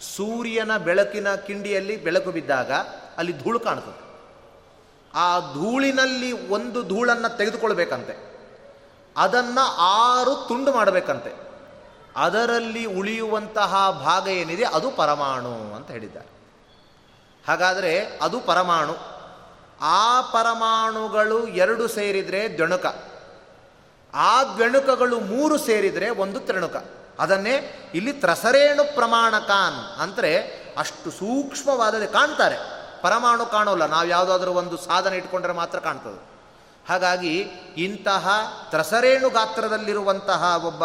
ಸೂರ್ಯನ 0.00 0.76
ಬೆಳಕಿನ 0.76 1.34
ಕಿಂಡಿಯಲ್ಲಿ 1.34 1.96
ಬೆಳಕು 1.96 2.30
ಬಿದ್ದಾಗ 2.30 2.72
ಅಲ್ಲಿ 3.16 3.32
ಧೂಳು 3.32 3.60
ಕಾಣ್ತದೆ 3.60 4.06
ಆ 5.14 5.38
ಧೂಳಿನಲ್ಲಿ 5.38 6.48
ಒಂದು 6.48 6.82
ಧೂಳನ್ನು 6.82 7.36
ತೆಗೆದುಕೊಳ್ಬೇಕಂತೆ. 7.36 8.36
ಅದನ್ನು 9.16 9.76
ಆರು 9.78 10.48
ತುಂಡು 10.48 10.72
ಮಾಡಬೇಕಂತೆ. 10.72 11.46
ಅದರಲ್ಲಿ 12.16 12.84
ಉಳಿಯುವಂತಹ 12.84 14.00
ಭಾಗ 14.04 14.28
ಏನಿದೆ 14.28 14.64
ಅದು 14.64 14.90
ಪರಮಾಣು 14.90 15.74
ಅಂತ 15.74 15.90
ಹೇಳಿದ್ದಾರೆ. 15.90 16.28
ಹಾಗಾದರೆ 17.48 18.18
ಅದು 18.22 18.40
ಪರಮಾಣು. 18.40 18.96
ಆ 19.80 20.20
ಪರಮಾಣುಗಳು 20.20 21.46
ಎರಡು 21.48 21.88
ಸೇರಿದರೆ 21.88 22.56
ದ್ವಣುಕ. 22.56 22.86
ಆ 24.14 24.44
ದ್ವಣುಕಗಳು 24.44 25.20
ಮೂರು 25.20 25.58
ಸೇರಿದರೆ 25.58 26.10
ಒಂದು 26.10 26.40
ತ್ರಣುಕ. 26.40 26.76
ಅದನ್ನೇ 27.20 27.54
ಇಲ್ಲಿ 27.94 28.12
ತ್ರಸರೇಣು 28.12 28.94
ಪ್ರಮಾಣಕಾನ್ 28.94 30.00
ಅಂದರೆ 30.00 30.32
ಅಷ್ಟು 30.78 31.10
ಸೂಕ್ಷ್ಮವಾದದೆ 31.10 32.06
ಕಾಣ್ತಾರೆ. 32.06 32.58
ಪರಮಾಣು 33.02 33.46
ಕಾಣೋಲ್ಲ, 33.46 33.86
ನಾವು 33.86 34.08
ಯಾವುದಾದ್ರೂ 34.08 34.52
ಒಂದು 34.52 34.76
ಸಾಧನ 34.76 35.12
ಇಟ್ಕೊಂಡ್ರೆ 35.12 35.52
ಮಾತ್ರ 35.52 35.78
ಕಾಣ್ತದೆ. 35.78 36.20
ಹಾಗಾಗಿ 36.88 37.34
ಇಂತಹ 37.76 38.26
ತ್ರಸರೇಣು 38.70 39.30
ಗಾತ್ರದಲ್ಲಿರುವಂತಹ 39.30 40.42
ಒಬ್ಬ, 40.66 40.84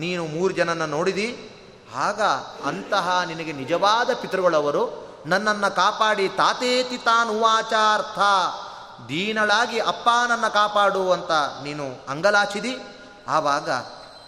ನೀನು 0.00 0.26
ಮೂರು 0.26 0.54
ಜನನ 0.54 0.84
ನೋಡಿದಿ, 0.84 1.28
ಆಗ 1.96 2.20
ಅಂತಹ 2.64 3.22
ನಿನಗೆ 3.26 3.52
ನಿಜವಾದ 3.52 4.10
ಪಿತೃಗಳವರು, 4.14 4.84
ನನ್ನನ್ನು 5.26 5.70
ಕಾಪಾಡಿ 5.74 6.28
ತಾತೇತಿ 6.28 6.98
ತಾನು 6.98 7.32
ಉವಾಚಾರ್ಥ 7.32 8.18
ದೀನಳಾಗಿ 9.08 9.78
ಅಪ್ಪ 9.78 10.08
ನನ್ನ 10.28 10.48
ಕಾಪಾಡು 10.48 11.12
ಅಂತ 11.12 11.32
ನೀನು 11.62 11.86
ಅಂಗಲಾಚಿದಿ. 12.08 12.74
ಆವಾಗ 13.28 13.70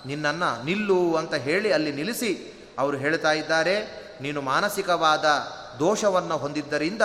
ನಿನ್ನನ್ನು 0.06 0.64
ನಿಲ್ಲು 0.64 1.14
ಅಂತ 1.14 1.34
ಹೇಳಿ 1.34 1.72
ಅಲ್ಲಿ 1.72 1.92
ನಿಲ್ಲಿಸಿ 1.92 2.32
ಅವರು 2.78 2.96
ಹೇಳ್ತಾ 2.96 3.32
ಇದ್ದಾರೆ, 3.32 3.76
ನೀನು 4.20 4.40
ಮಾನಸಿಕವಾದ 4.40 5.24
ದೋಷವನ್ನು 5.78 6.36
ಹೊಂದಿದ್ದರಿಂದ 6.36 7.02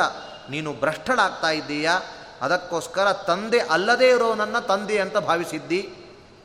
ನೀನು 0.50 0.74
ಭ್ರಷ್ಟಳಾಗ್ತಾ 0.74 1.50
ಇದ್ದೀಯಾ? 1.50 2.00
ಅದಕ್ಕೋಸ್ಕರ 2.41 3.14
ತಂದೆ 3.14 3.60
ಅಲ್ಲದೇ 3.60 4.14
ನನ್ನ 4.36 4.60
ತಂದೆ 4.60 4.97
ಅಂತ 5.00 5.18
ಭಾವಿಸಿದ್ದಿ. 5.18 5.93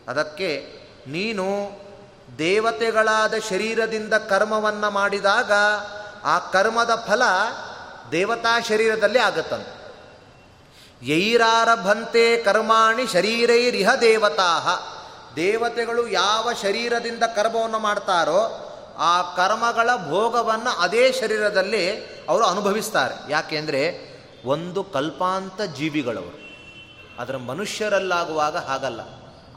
ಅದಕ್ಕೆ 0.08 0.50
ನೀನು 1.06 1.44
ದೇವತೆಗಳಾದ 2.38 3.34
ಶರೀರದಿಂದ 3.50 4.14
ಕರ್ಮವನ್ನು 4.14 4.90
ಮಾಡಿದಾಗ 4.90 5.52
ಆ 6.24 6.38
ಕರ್ಮದ 6.38 7.04
ಫಲ 7.08 7.22
ದೇವತಾ 8.12 8.60
ಶರೀರದಲ್ಲಿ 8.60 9.18
ಆಗುತ್ತಂತೆ. 9.18 9.84
ಯೈರಾರಭಂತೆ 11.06 12.42
ಕರ್ಮಾಣಿ 12.42 13.06
ಶರೀರೈರಿಹ 13.06 13.94
ದೇವತಾ 13.94 14.50
ದೇವತೆಗಳು 15.36 16.08
ಯಾವ 16.08 16.52
ಶರೀರದಿಂದ 16.62 17.22
ಕರ್ಮವನ್ನು 17.22 17.78
ಮಾಡ್ತಾರೋ 17.78 18.70
ಆ 18.98 19.22
ಕರ್ಮಗಳ 19.22 19.90
ಭೋಗವನ್ನು 20.08 20.78
ಅದೇ 20.78 21.12
ಶರೀರದಲ್ಲಿ 21.12 22.04
ಅವರು 22.28 22.44
ಅನುಭವಿಸ್ತಾರೆ. 22.44 23.32
ಯಾಕೆಂದರೆ 23.32 24.14
ಒಂದು 24.44 24.84
ಕಲ್ಪಾಂತ 24.84 25.62
ಜೀವಿಗಳವರು. 25.62 26.44
ಅದರ 27.18 27.36
ಮನುಷ್ಯರಲ್ಲಾಗುವಾಗ 27.36 28.56
ಹಾಗಲ್ಲ. 28.56 29.00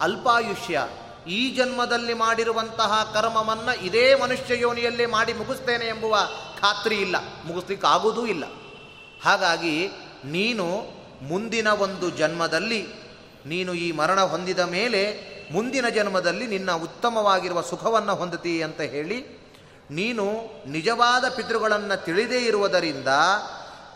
ಅಲ್ಪಾಯುಷ್ಯ, 0.02 0.88
ಈ 1.28 1.56
ಜನ್ಮದಲ್ಲಿ 1.56 2.14
ಮಾಡಿರುವಂತಹ 2.14 3.12
ಕರ್ಮವನ್ನು 3.14 3.86
ಇದೇ 3.86 4.16
ಮನುಷ್ಯ 4.16 4.60
ಯೋನಿಯಲ್ಲಿ 4.60 5.06
ಮಾಡಿ 5.06 5.34
ಮುಗಿಸ್ತೇನೆ 5.34 5.86
ಎಂಬುವ 5.86 6.18
ಖಾತ್ರಿ 6.62 6.96
ಇಲ್ಲ. 6.96 7.16
ಮುಗಿಸ್ಲಿಕ್ಕೆ 7.46 7.88
ಆಗೋದೂ 7.88 8.26
ಇಲ್ಲ. 8.26 8.44
ಹಾಗಾಗಿ 9.24 9.88
ನೀನು 10.26 10.68
ಮುಂದಿನ 11.22 11.68
ಒಂದು 11.68 12.10
ಜನ್ಮದಲ್ಲಿ 12.10 12.88
ನೀನು 13.46 13.74
ಈ 13.74 13.92
ಮರಣ 13.92 14.22
ಹೊಂದಿದ 14.22 14.60
ಮೇಲೆ 14.60 15.37
ಮುಂದಿನ 15.52 15.88
ಜನ್ಮದಲ್ಲಿ 15.90 16.48
ನಿನ್ನ 16.48 16.72
ಉತ್ತಮವಾಗಿರುವ 16.72 17.62
ಸುಖವನ್ನು 17.62 18.16
ಹೊಂದತಿ 18.16 18.54
ಅಂತ 18.62 18.82
ಹೇಳಿ, 18.94 19.20
ನೀನು 19.92 20.26
ನಿಜವಾದ 20.68 21.26
ಪಿತೃಗಳನ್ನು 21.30 22.06
ತಿಳಿದೇ 22.06 22.40
ಇರುವುದರಿಂದ 22.40 23.08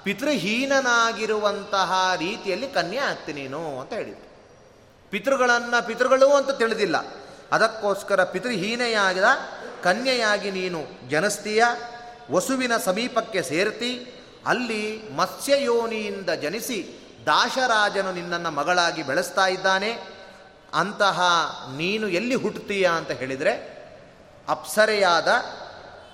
ಪಿತೃಹೀನನಾಗಿರುವಂತಹ 0.03 1.91
ರೀತಿಯಲ್ಲಿ 2.19 2.67
ಕನ್ಯೆ 2.67 2.99
ಆಗ್ತಿ 2.99 3.33
ನೀನು 3.33 3.79
ಅಂತ 3.79 3.93
ಹೇಳಿದ್ರು. 3.93 4.27
ಪಿತೃಗಳನ್ನು 5.09 5.87
ಪಿತೃಗಳು 5.87 6.29
ಅಂತ 6.29 6.51
ತಿಳಿದಿಲ್ಲ. 6.51 6.97
ಅದಕ್ಕೋಸ್ಕರ 7.51 8.23
ಪಿತೃಹೀನೆಯಾಗಿದ 8.23 9.29
ಕನ್ಯೆಯಾಗಿ 9.83 10.51
ನೀನು 10.51 10.79
ಜನಿಸ್ತೀಯ, 11.09 11.63
ವಸುವಿನ 12.31 12.77
ಸಮೀಪಕ್ಕೆ 12.77 13.41
ಸೇರ್ತಿ, 13.41 13.91
ಅಲ್ಲಿ 14.45 14.83
ಮತ್ಸ್ಯಯೋನಿಯಿಂದ 15.15 16.29
ಜನಿಸಿ 16.29 16.79
ದಾಶರಾಜನು 17.25 18.11
ನಿನ್ನನ್ನು 18.13 18.51
ಮಗಳಾಗಿ 18.51 19.03
ಬೆಳೆಸ್ತಾ 19.03 19.47
ಇದ್ದಾನೆ. 19.47 20.20
ಅಂತಹ 20.73 21.21
ನೀನು 21.75 22.07
ಎಲ್ಲಿ 22.07 22.35
ಹುಟ್ಟುತ್ತೀಯ 22.35 22.89
ಅಂತ 22.95 23.11
ಹೇಳಿದರೆ, 23.11 23.81
ಅಪ್ಸರೆಯಾದ 24.49 25.27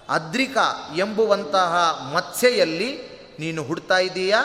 ಅದ್ರಿಕಾ 0.09 0.93
ಎಂಬುವಂತಹ 0.95 1.75
ಮತ್ಸೆಯಲ್ಲಿ 2.13 3.17
ನೀನು 3.39 3.63
ಹುಡ್ತಾ 3.63 3.97
ಇದ್ದೀಯ. 3.97 4.35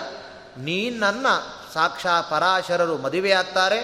ನೀನನ್ನ 0.58 1.26
ಸಾಕ್ಷಾ 1.74 2.20
ಪರಾಶರರು 2.20 2.98
ಮದುವೆಯಾಗ್ತಾರೆ. 2.98 3.78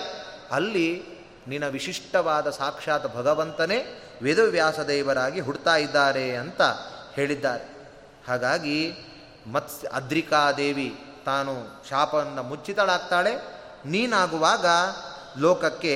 ಅಲ್ಲಿ 0.53 1.05
ನಿನ್ನ 1.49 1.66
ವಿಶಿಷ್ಟವಾದ 1.68 2.51
ಸಾಕ್ಷಾತ್ 2.51 3.16
ಭಗವಂತನೇ 3.16 4.03
ವೇದವ್ಯಾಸ 4.22 4.81
ದೇವರಾಗಿ 4.81 5.41
ಹುಡ್ತಾ 5.41 5.76
ಇದ್ದಾರೆ 5.76 6.37
ಅಂತ 6.37 6.62
ಹೇಳಿದ್ದಾರೆ. 7.14 7.64
ಹಾಗಾಗಿ 8.29 8.93
ಮತ್ಸ್ 9.53 9.87
ಅದ್ರಿಕಾದೇವಿ 9.87 11.05
ತಾನು 11.24 11.85
ಶಾಪವನ್ನು 11.89 12.43
ಮುಚ್ಚಿತಳಾಗ್ತಾಳೆ. 12.43 13.37
ನೀನಾಗುವಾಗ 13.85 14.66
ಲೋಕಕ್ಕೆ 15.39 15.95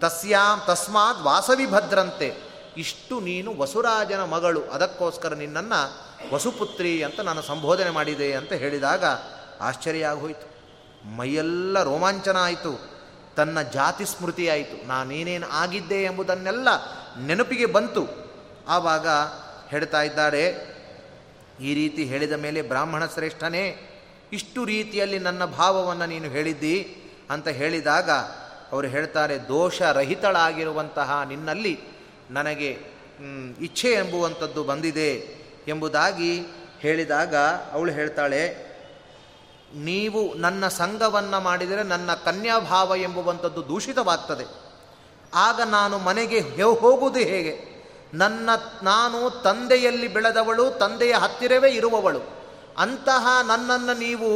ತಸ್ಯಾಂ 0.00 0.58
ತಸ್ಮಾತ್ 0.66 1.22
ವಾಸವಿ 1.22 1.66
ಭದ್ರಂತೆ 1.66 2.28
ಇಷ್ಟು 2.76 3.20
ನೀನು 3.20 3.50
ವಸುರಾಜನ 3.58 4.22
ಮಗಳು, 4.24 4.60
ಅದಕ್ಕೋಸ್ಕರ 4.60 5.34
ನಿನ್ನನ್ನು 5.34 5.80
ವಸುಪುತ್ರಿ 6.34 7.02
ಅಂತ 7.02 7.20
ನಾನು 7.20 7.42
ಸಂಬೋಧನೆ 7.42 7.90
ಮಾಡಿದೆ 7.90 8.32
ಅಂತ 8.32 8.52
ಹೇಳಿದಾಗ 8.52 9.04
ಆಶ್ಚರ್ಯ 9.60 10.06
ಆಗೋಯಿತು 10.06 10.46
ಮೈಯೆಲ್ಲ 11.16 11.82
ರೋಮಾಂಚನ 11.82 12.36
ಆಯಿತು, 12.40 12.72
ತನ್ನ 13.36 13.62
ಜಾತಿ 13.62 14.04
ಸ್ಮೃತಿ 14.04 14.48
ಆಯಿತು, 14.48 14.86
ನಾನೇನೇನು 14.86 15.48
ಆಗಿದ್ದೆ 15.48 16.02
ಎಂಬುದನ್ನೆಲ್ಲ 16.02 16.68
ನೆನಪಿಗೆ 17.26 17.66
ಬಂತು. 17.66 18.04
ಆವಾಗ 18.68 19.08
ಹೇಳ್ತಾ 19.68 20.02
ಇದ್ದಾರೆ 20.02 20.44
ಈ 21.60 21.74
ರೀತಿ 21.74 22.04
ಹೇಳಿದ 22.04 22.32
ಮೇಲೆ 22.32 22.62
ಬ್ರಾಹ್ಮಣ 22.62 23.06
ಶ್ರೇಷ್ಠನೇ, 23.06 23.64
ಇಷ್ಟು 24.32 24.64
ರೀತಿಯಲ್ಲಿ 24.64 25.18
ನನ್ನ 25.18 25.44
ಭಾವವನ್ನು 25.44 26.06
ನೀನು 26.06 26.28
ಹೇಳಿದ್ದಿ 26.28 26.76
ಅಂತ 27.30 27.48
ಹೇಳಿದಾಗ 27.48 28.10
ಅವರು 28.72 28.86
ಹೇಳ್ತಾರೆ, 28.86 29.34
ದೋಷರಹಿತಳಾಗಿರುವಂತಹ 29.48 31.10
ನಿನ್ನಲ್ಲಿ 31.28 31.74
ನನಗೆ 32.30 32.70
ಇಚ್ಛೆ 33.60 33.90
ಎಂಬುವಂಥದ್ದು 33.92 34.62
ಬಂದಿದೆ 34.64 35.10
ಎಂಬುದಾಗಿ 35.68 36.32
ಹೇಳಿದಾಗ 36.78 37.34
ಅವಳು 37.72 37.92
ಹೇಳ್ತಾಳೆ, 37.92 38.42
ನೀವು 39.74 40.20
ನನ್ನ 40.34 40.68
ಸಂಘವನ್ನು 40.68 41.38
ಮಾಡಿದರೆ 41.40 41.82
ನನ್ನ 41.82 42.10
ಕನ್ಯಾಭಾವ 42.24 42.96
ಎಂಬುವಂಥದ್ದು 42.96 43.62
ದೂಷಿತವಾಗ್ತದೆ. 43.68 44.46
ಆಗ 45.34 45.60
ನಾನು 45.60 45.98
ಮನೆಗೆ 45.98 46.38
ಹೋಗುವುದು 46.40 47.18
ಹೇಗೆ? 47.18 47.54
ನನ್ನ, 48.14 48.50
ನಾನು 48.82 49.18
ತಂದೆಯಲ್ಲಿ 49.42 50.08
ಬೆಳೆದವಳು, 50.08 50.64
ತಂದೆಯ 50.78 51.14
ಹತ್ತಿರವೇ 51.14 51.70
ಇರುವವಳು. 51.70 52.22
ಅಂತಹ 52.78 53.26
ನನ್ನನ್ನು 53.46 53.94
ನೀವು 53.98 54.30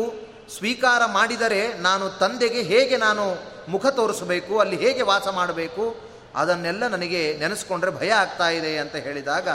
ಸ್ವೀಕಾರ 0.51 1.03
ಮಾಡಿದರೆ 1.07 1.78
ನಾನು 1.78 2.11
ತಂದೆಗೆ 2.11 2.62
ಹೇಗೆ 2.62 2.97
ನಾನು 2.97 3.24
ಮುಖ 3.68 3.86
ತೋರಿಸಬೇಕು, 3.86 4.59
ಅಲ್ಲಿ 4.59 4.76
ಹೇಗೆ 4.76 5.03
ವಾಸ 5.03 5.28
ಮಾಡಬೇಕು, 5.28 5.97
ಅದನ್ನೆಲ್ಲ 6.36 6.86
ನನಗೆ 6.86 7.38
ನೆನೆಸ್ಕೊಂಡ್ರೆ 7.38 7.90
ಭಯ 7.90 8.11
ಆಗ್ತಾ 8.11 8.49
ಇದೆ 8.49 8.78
ಅಂತ 8.78 8.97
ಹೇಳಿದಾಗ 8.97 9.49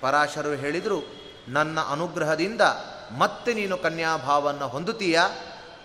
ಪರಾಶರು 0.00 0.50
ಹೇಳಿದರು, 0.50 1.02
ನನ್ನ 1.48 1.80
ಅನುಗ್ರಹದಿಂದ 1.80 2.60
ಮತ್ತೆ 3.18 3.54
ನೀನು 3.54 3.76
ಕನ್ಯಾಭಾವನ್ನು 3.76 4.68
ಹೊಂದುತ್ತೀಯ? 4.68 5.20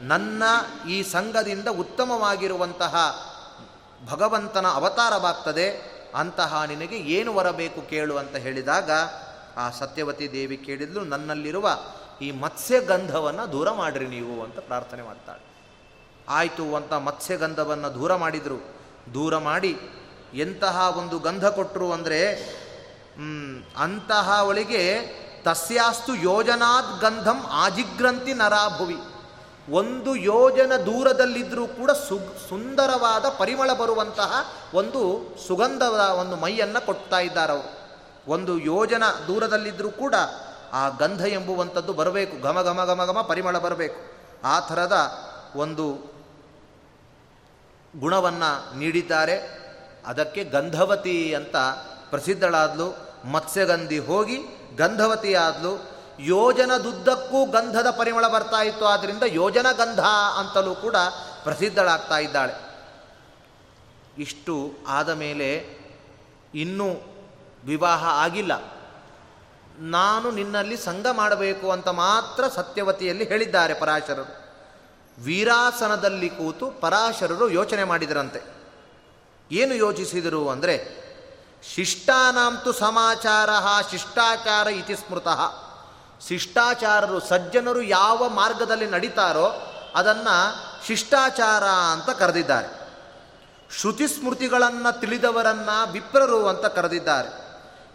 ನನ್ನ 0.01 0.43
ಈ 0.89 1.03
ಸಂಘದಿಂದ 1.03 1.68
ಉತ್ತಮವಾಗಿರುವಂತಹ 1.68 2.95
ಭಗವಂತನ 4.12 4.66
ಅವತಾರವಾಗ್ತದೆ, 4.68 5.95
ಅಂತಹ 6.16 6.64
ನಿನಗೆ 6.68 6.97
ಏನು 6.97 7.34
ಬರಬೇಕು 7.34 7.82
ಕೇಳು 7.82 8.18
ಅಂತ 8.18 8.36
ಹೇಳಿದಾಗ, 8.36 8.91
ಆ 9.58 9.70
ಸತ್ಯವತಿ 9.70 10.32
ದೇವಿ 10.32 10.58
ಕೇಳಿದ್ಲು, 10.58 11.03
ನನ್ನಲ್ಲಿರುವ 11.03 11.70
ಈ 12.22 12.32
ಮತ್ಸ್ಯಗಂಧವನ್ನು 12.32 13.51
ದೂರ 13.51 13.72
ಮಾಡಿರಿ 13.72 14.07
ನೀವು 14.07 14.43
ಅಂತ 14.43 14.59
ಪ್ರಾರ್ಥನೆ 14.59 15.01
ಮಾಡ್ತಾಳೆ. 15.01 15.43
ಆಯಿತು 16.30 16.76
ಅಂತ 16.76 16.93
ಮತ್ಸ್ಯಗಂಧವನ್ನು 16.93 17.93
ದೂರ 17.93 18.16
ಮಾಡಿದರು. 18.16 18.59
ದೂರ 19.13 19.38
ಮಾಡಿ 19.38 19.74
ಎಂತಹ 20.34 20.97
ಒಂದು 20.97 21.20
ಗಂಧ 21.20 21.45
ಕೊಟ್ಟರು 21.45 21.91
ಅಂದರೆ 21.91 22.22
ಅಂತಹ 23.78 24.41
ಒಳಗೆ 24.43 24.84
ತಸ್ಯಾಸ್ತು 25.43 26.16
ಯೋಜನಾದ್ 26.16 27.01
ಗಂಧಂ 27.01 27.39
ಆಜಿಗ್ರಂಥಿ 27.51 28.34
ನರಾಭುವಿ. 28.34 28.97
ಒಂದು 29.72 30.16
ಯೋಜನ 30.16 30.72
ದೂರದಲ್ಲಿದ್ದರೂ 30.76 31.68
ಕೂಡ 31.68 31.91
ಸು, 31.91 32.20
ಸುಂದರವಾದ 32.49 33.26
ಪರಿಮಳ 33.38 33.74
ಬರುವಂತಹ 33.74 34.32
ಒಂದು 34.74 35.01
ಸುಗಂಧದ 35.47 35.99
ಒಂದು 36.22 36.36
ಮೈಯನ್ನು 36.36 36.86
ಕೊಡ್ತಾ 36.86 37.20
ಇದ್ದಾರೆ 37.20 37.53
ಅವರು 37.53 37.72
ಒಂದು 38.32 38.59
ಯೋಜನ 38.59 39.03
ದೂರದಲ್ಲಿದ್ದರೂ 39.28 39.89
ಕೂಡ 39.89 40.16
ಆ 40.76 40.89
ಗಂಧ 40.89 41.21
ಎಂಬುವಂಥದ್ದು 41.21 41.93
ಬರಬೇಕು. 41.93 42.41
ಘಮ 42.41 42.61
ಘಮ 42.61 42.84
ಘಮ 42.86 43.05
ಘಮ 43.05 43.21
ಪರಿಮಳ 43.21 43.57
ಬರಬೇಕು. 43.57 43.99
ಆ 44.43 44.59
ಥರದ 44.59 44.97
ಒಂದು 45.55 45.93
ಗುಣವನ್ನು 47.99 48.78
ನೀಡಿದ್ದಾರೆ. 48.78 49.65
ಅದಕ್ಕೆ 50.05 50.43
ಗಂಧವತಿ 50.43 51.34
ಅಂತ 51.34 51.55
ಪ್ರಸಿದ್ಧಳಾದ್ಲು, 52.09 52.97
ಮತ್ಸ್ಯಗಂಧಿ 53.26 53.99
ಹೋಗಿ 53.99 54.38
ಗಂಧವತಿ 54.76 55.34
ಆದ್ಲು. 55.34 55.95
ಯೋಜನದುದ್ದಕ್ಕೂ 56.19 57.45
ಗಂಧದ 57.45 57.89
ಪರಿಮಳ 57.89 58.28
ಬರ್ತಾ 58.28 58.61
ಇತ್ತು 58.63 58.86
ಆದ್ದರಿಂದ 58.86 59.23
ಯೋಜನ 59.26 59.65
ಗಂಧ 59.71 59.99
ಅಂತಲೂ 60.39 60.76
ಕೂಡ 60.76 60.95
ಪ್ರಸಿದ್ಧಳಾಗ್ತಾ 61.43 62.17
ಇದ್ದಾಳೆ. 62.17 62.53
ಇಷ್ಟು 64.17 64.71
ಆದ 64.88 65.09
ಮೇಲೆ 65.09 65.80
ಇನ್ನೂ 66.55 66.88
ವಿವಾಹ 67.65 68.05
ಆಗಿಲ್ಲ. 68.05 68.74
ನಾನು 69.80 70.32
ನಿನ್ನಲ್ಲಿ 70.32 70.78
ಸಂಘ 70.78 71.07
ಮಾಡಬೇಕು 71.11 71.71
ಅಂತ 71.71 71.88
ಮಾತ್ರ 71.88 72.43
ಸತ್ಯವತಿಯಲ್ಲಿ 72.47 73.23
ಹೇಳಿದ್ದಾರೆ 73.23 73.73
ಪರಾಶರರು. 73.73 74.45
ವೀರಾಸನದಲ್ಲಿ 75.23 76.30
ಕೂತು 76.30 76.67
ಪರಾಶರರು 76.67 77.49
ಯೋಚನೆ 77.49 77.84
ಮಾಡಿದರಂತೆ. 77.84 78.41
ಏನು 79.51 79.76
ಯೋಚಿಸಿದರು 79.76 80.49
ಅಂದರೆ, 80.49 81.05
ಶಿಷ್ಟಾನಾಂತು 81.76 82.73
ಸಮಾಚಾರ 82.73 83.49
ಶಿಷ್ಟಾಚಾರ 83.91 84.67
ಇತಿ 84.67 84.95
ಸ್ಮೃತಃ. 84.95 85.41
ಶಿಷ್ಟಾಚಾರರು 86.28 87.19
ಸಜ್ಜನರು 87.19 87.82
ಯಾವ 87.82 88.30
ಮಾರ್ಗದಲ್ಲಿ 88.30 88.88
ನಡೀತಾರೋ 88.88 89.71
ಅದನ್ನು 89.95 90.86
ಶಿಷ್ಟಾಚಾರ 90.86 91.63
ಅಂತ 91.63 92.09
ಕರೆದಿದ್ದಾರೆ. 92.09 92.86
ಶ್ರುತಿ 93.80 94.07
ಸ್ಮೃತಿಗಳನ್ನು 94.07 94.99
ತಿಳಿದವರನ್ನು 94.99 95.91
ವಿಪ್ರರು 95.91 96.47
ಅಂತ 96.47 96.65
ಕರೆದಿದ್ದಾರೆ. 96.65 97.45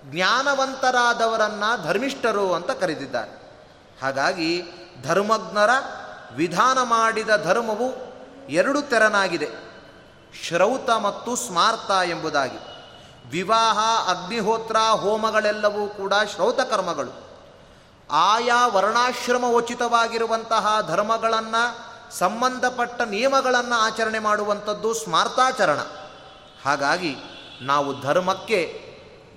ಜ್ಞಾನವಂತರಾದವರನ್ನ 0.05 1.65
ಧರ್ಮಿಷ್ಠರು 1.85 2.55
ಅಂತ 2.55 2.71
ಕರೆದಿದ್ದಾರೆ. 2.71 3.41
ಹಾಗಾಗಿ 4.03 4.63
ಧರ್ಮಜ್ಞರ 5.03 5.71
ವಿಧಾನ 6.35 6.83
ಮಾಡಿದ 6.83 7.37
ಧರ್ಮವು 7.45 8.11
ಎರಡು 8.49 8.83
ತೆರನಾಗಿದೆ. 8.83 9.49
ಶ್ರೌತ 10.45 10.91
ಮತ್ತು 10.91 11.37
ಸ್ಮಾರ್ತ 11.37 11.91
ಎಂಬುದಾಗಿ. 11.91 12.59
ವಿವಾಹ, 13.31 13.79
ಅಗ್ನಿಹೋತ್ರ, 14.11 14.77
ಹೋಮಗಳೆಲ್ಲವೂ 14.77 15.87
ಕೂಡ 15.87 16.15
ಶ್ರೌತ 16.35 16.61
ಕರ್ಮಗಳು. 16.61 17.31
ಆಯಾ 18.11 18.67
ವರ್ಣಾಶ್ರಮ 18.67 19.45
ಉಚಿತವಾಗಿರುವಂತಹ 19.47 20.79
ಧರ್ಮಗಳನ್ನು 20.89 21.91
ಸಂಬಂಧಪಟ್ಟ 22.19 23.03
ನಿಯಮಗಳನ್ನು 23.03 23.75
ಆಚರಣೆ 23.75 24.19
ಮಾಡುವಂಥದ್ದು 24.19 24.95
ಸ್ಮಾರ್ತಾಚರಣ. 24.95 25.79
ಹಾಗಾಗಿ 26.65 27.17
ನಾವು 27.61 28.01
ಧರ್ಮಕ್ಕೆ 28.01 28.90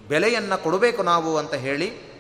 ಬೆಲೆಯನ್ನು 0.08 0.64
ಕೊಡಬೇಕು 0.64 1.04
ನಾವು 1.04 1.38
ಅಂತ 1.38 1.54
ಹೇಳಿ 1.54 2.14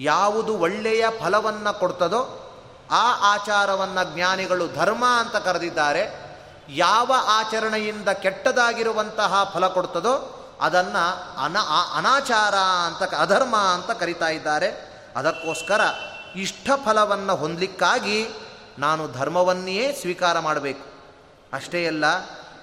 ಯಾವುದು 0.00 0.56
ಒಳ್ಳೆಯ 0.56 1.04
ಫಲವನ್ನು 1.20 1.78
ಕೊಡ್ತದೋ 1.78 2.44
ಆ 2.90 3.34
ಆಚಾರವನ್ನು 3.34 4.14
ಜ್ಞಾನಿಗಳು 4.14 4.74
ಧರ್ಮ 4.74 5.04
ಅಂತ 5.04 5.36
ಕರೆದಿದ್ದಾರೆ. 5.36 6.02
ಯಾವ 6.68 7.12
ಆಚರಣೆಯಿಂದ 7.26 8.08
ಕೆಟ್ಟದಾಗಿರುವಂತಹ 8.08 9.50
ಫಲ 9.54 9.68
ಕೊಡ್ತದೋ 9.68 10.34
ಅದನ್ನು 10.60 11.04
ಅನ 11.44 11.56
ಅನಾಚಾರ 11.94 12.54
ಅಂತ 12.54 13.14
ಅಧರ್ಮ 13.14 13.56
ಅಂತ 13.56 13.90
ಕರಿತಾ 13.90 14.28
ಇದ್ದಾರೆ. 14.28 14.68
ಅದಕ್ಕೋಸ್ಕರ 15.16 15.80
ಇಷ್ಟ 16.36 16.70
ಫಲವನ್ನು 16.84 17.36
ಹೊಂದಲಿಕ್ಕಾಗಿ 17.36 18.28
ನಾನು 18.78 19.12
ಧರ್ಮವನ್ನೇ 19.12 19.92
ಸ್ವೀಕಾರ 20.00 20.38
ಮಾಡಬೇಕು. 20.38 20.84
ಅಷ್ಟೇ 21.52 21.86
ಅಲ್ಲ, 21.86 22.04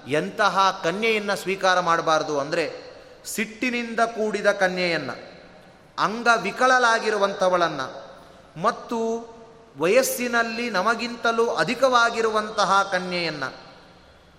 ಎಂತಹ 0.08 0.80
ಕನ್ಯೆಯನ್ನು 0.84 1.36
ಸ್ವೀಕಾರ 1.36 1.80
ಮಾಡಬಾರ್ದು 1.80 2.40
ಅಂದರೆ 2.40 2.85
ಸಿಟ್ಟಿನಿಂದ 3.26 4.00
ಕೂಡಿದ 4.00 4.52
ಕನ್ಯೆಯನ್ನು, 4.52 5.36
ಅಂಗವಿಕಳಲಾಗಿರುವಂಥವಳನ್ನು 5.98 8.06
ಮತ್ತು 8.62 9.26
ವಯಸ್ಸಿನಲ್ಲಿ 9.78 10.70
ನಮಗಿಂತಲೂ 10.70 11.46
ಅಧಿಕವಾಗಿರುವಂತಹ 11.46 12.88
ಕನ್ಯೆಯನ್ನು 12.92 13.66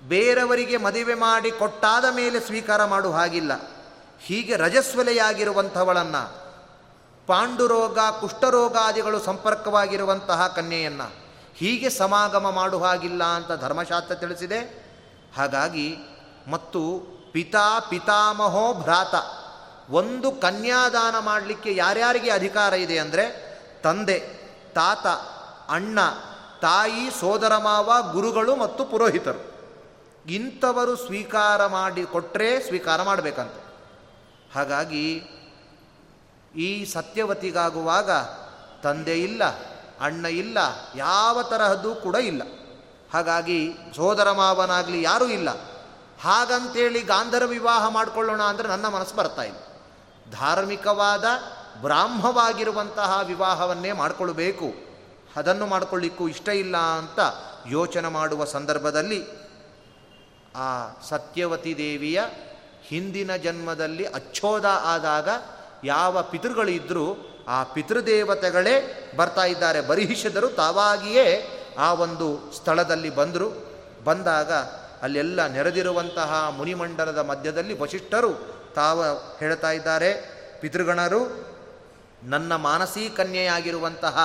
ಬೇರೆಯವರಿಗೆ 0.07 0.77
ಮದುವೆ 0.77 1.13
ಮಾಡಿ 1.13 1.51
ಕೊಟ್ಟಾದ 1.51 2.15
ಮೇಲೆ 2.15 2.39
ಸ್ವೀಕಾರ 2.39 2.85
ಮಾಡು 2.85 3.11
ಹಾಗಿಲ್ಲ. 3.11 3.69
ಹೀಗೆ 4.21 4.55
ರಜಸ್ವಲೆಯಾಗಿರುವಂಥವಳನ್ನು, 4.55 6.47
ಪಾಂಡುರೋಗ, 7.27 7.99
ಕುಷ್ಠರೋಗಾದಿಗಳು 8.19 9.19
ಸಂಪರ್ಕವಾಗಿರುವಂತಹ 9.19 10.47
ಕನ್ಯೆಯನ್ನು 10.47 11.15
ಹೀಗೆ 11.55 11.89
ಸಮಾಗಮ 11.89 12.49
ಮಾಡುವ 12.49 12.85
ಹಾಗಿಲ್ಲ 12.85 13.23
ಅಂತ 13.23 13.61
ಧರ್ಮಶಾಸ್ತ್ರ 13.61 14.15
ತಿಳಿಸಿದೆ. 14.15 14.85
ಹಾಗಾಗಿ 15.35 15.95
ಮತ್ತು 16.47 17.16
ಪಿತಾ 17.31 17.79
ಪಿತಾಮಹೋ 17.79 18.73
ಭ್ರಾತ. 18.73 19.15
ಒಂದು 19.89 20.31
ಕನ್ಯಾದಾನ 20.31 21.19
ಮಾಡಲಿಕ್ಕೆ 21.19 21.75
ಯಾರ್ಯಾರಿಗೆ 21.75 22.29
ಅಧಿಕಾರ 22.29 22.73
ಇದೆ 22.73 22.97
ಅಂದರೆ 22.97 23.25
ತಂದೆ, 23.83 24.19
ತಾತ, 24.73 25.07
ಅಣ್ಣ, 25.69 25.99
ತಾಯಿ, 26.61 27.19
ಸೋದರ 27.19 27.57
ಮಾವ, 27.57 28.11
ಗುರುಗಳು 28.11 28.55
ಮತ್ತು 28.55 28.85
ಪುರೋಹಿತರು. 28.85 29.41
ಇಂಥವರು 30.31 30.95
ಸ್ವೀಕಾರ 30.95 31.65
ಮಾಡಿ 31.65 32.03
ಕೊಟ್ಟರೆ 32.03 32.67
ಸ್ವೀಕಾರ 32.67 33.03
ಮಾಡಬೇಕಂತ. 33.03 33.53
ಹಾಗಾಗಿ 34.55 35.23
ಈ 36.55 36.85
ಸತ್ಯವತಿಗಾಗುವಾಗ 36.85 38.11
ತಂದೆ 38.83 39.15
ಇಲ್ಲ, 39.21 39.43
ಅಣ್ಣ 40.01 40.25
ಇಲ್ಲ, 40.25 40.57
ಯಾವ 40.95 41.43
ತರಹದ್ದು 41.43 41.95
ಕೂಡ 41.95 42.15
ಇಲ್ಲ. 42.15 42.41
ಹಾಗಾಗಿ 43.13 43.59
ಸೋದರ 43.95 44.31
ಮಾವನಾಗಲಿ 44.31 45.03
ಯಾರೂ 45.03 45.25
ಇಲ್ಲ. 45.25 45.49
ಹಾಗಂತೇಳಿ 46.21 47.01
ಗಾಂಧರ 47.01 47.45
ವಿವಾಹ 47.45 47.87
ಮಾಡಿಕೊಳ್ಳೋಣ 47.87 48.43
ಅಂದರೆ 48.43 48.67
ನನ್ನ 48.67 48.87
ಮನಸ್ಸು 48.87 49.15
ಬರ್ತಾ 49.15 49.43
ಇಲ್ಲ. 49.43 49.57
ಧಾರ್ಮಿಕವಾದ, 50.31 51.25
ಬ್ರಾಹ್ಮವಾಗಿರುವಂತಹ 51.81 53.19
ವಿವಾಹವನ್ನೇ 53.23 53.91
ಮಾಡಿಕೊಳ್ಳಬೇಕು 53.91 54.73
ಅದನ್ನು 55.35 55.65
ಮಾಡಿಕೊಳ್ಳಿಕ್ಕೂ 55.65 56.27
ಇಷ್ಟ 56.27 56.49
ಇಲ್ಲ 56.49 56.77
ಅಂತ 56.77 57.19
ಯೋಚನೆ 57.67 58.07
ಮಾಡುವ 58.07 58.45
ಸಂದರ್ಭದಲ್ಲಿ 58.45 59.25
ಆ 60.55 61.01
ಸತ್ಯವತಿ 61.09 61.77
ದೇವಿಯ 61.77 62.21
ಹಿಂದಿನ 62.83 63.35
ಜನ್ಮದಲ್ಲಿ 63.35 64.05
ಅಚ್ಚೋದ 64.05 64.65
ಆದಾಗ 64.65 65.29
ಯಾವ 65.83 66.23
ಪಿತೃಗಳಿದ್ದರೂ 66.23 67.15
ಆ 67.47 67.63
ಪಿತೃದೇವತೆಗಳೇ 67.63 69.11
ಬರ್ತಾ 69.17 69.45
ಇದ್ದಾರೆ. 69.45 69.81
ಬರಿಹಿಷದರು 69.81 70.49
ತಾವಾಗಿಯೇ 70.49 71.27
ಆ 71.79 71.93
ಒಂದು 71.93 72.53
ಸ್ಥಳದಲ್ಲಿ 72.53 73.09
ಬಂದರು. 73.09 73.49
ಬಂದಾಗ 74.03 74.51
ಅಲ್ಲೆಲ್ಲ 75.01 75.47
ನೆರೆದಿರುವಂತಹ 75.47 76.53
ಮುನಿಮಂಡಲದ 76.57 77.17
ಮಧ್ಯದಲ್ಲಿ 77.17 77.79
ವಶಿಷ್ಠರು 77.79 78.33
ತಾವ 78.75 79.05
ಹೇಳ್ತಾ 79.39 79.71
ಇದ್ದಾರೆ, 79.71 80.13
ಪಿತೃಗಣರು, 80.61 81.47
ನನ್ನ 82.23 82.55
ಮಾನಸೀ 82.55 83.09
ಕನ್ಯೆಯಾಗಿರುವಂತಹ 83.09 84.17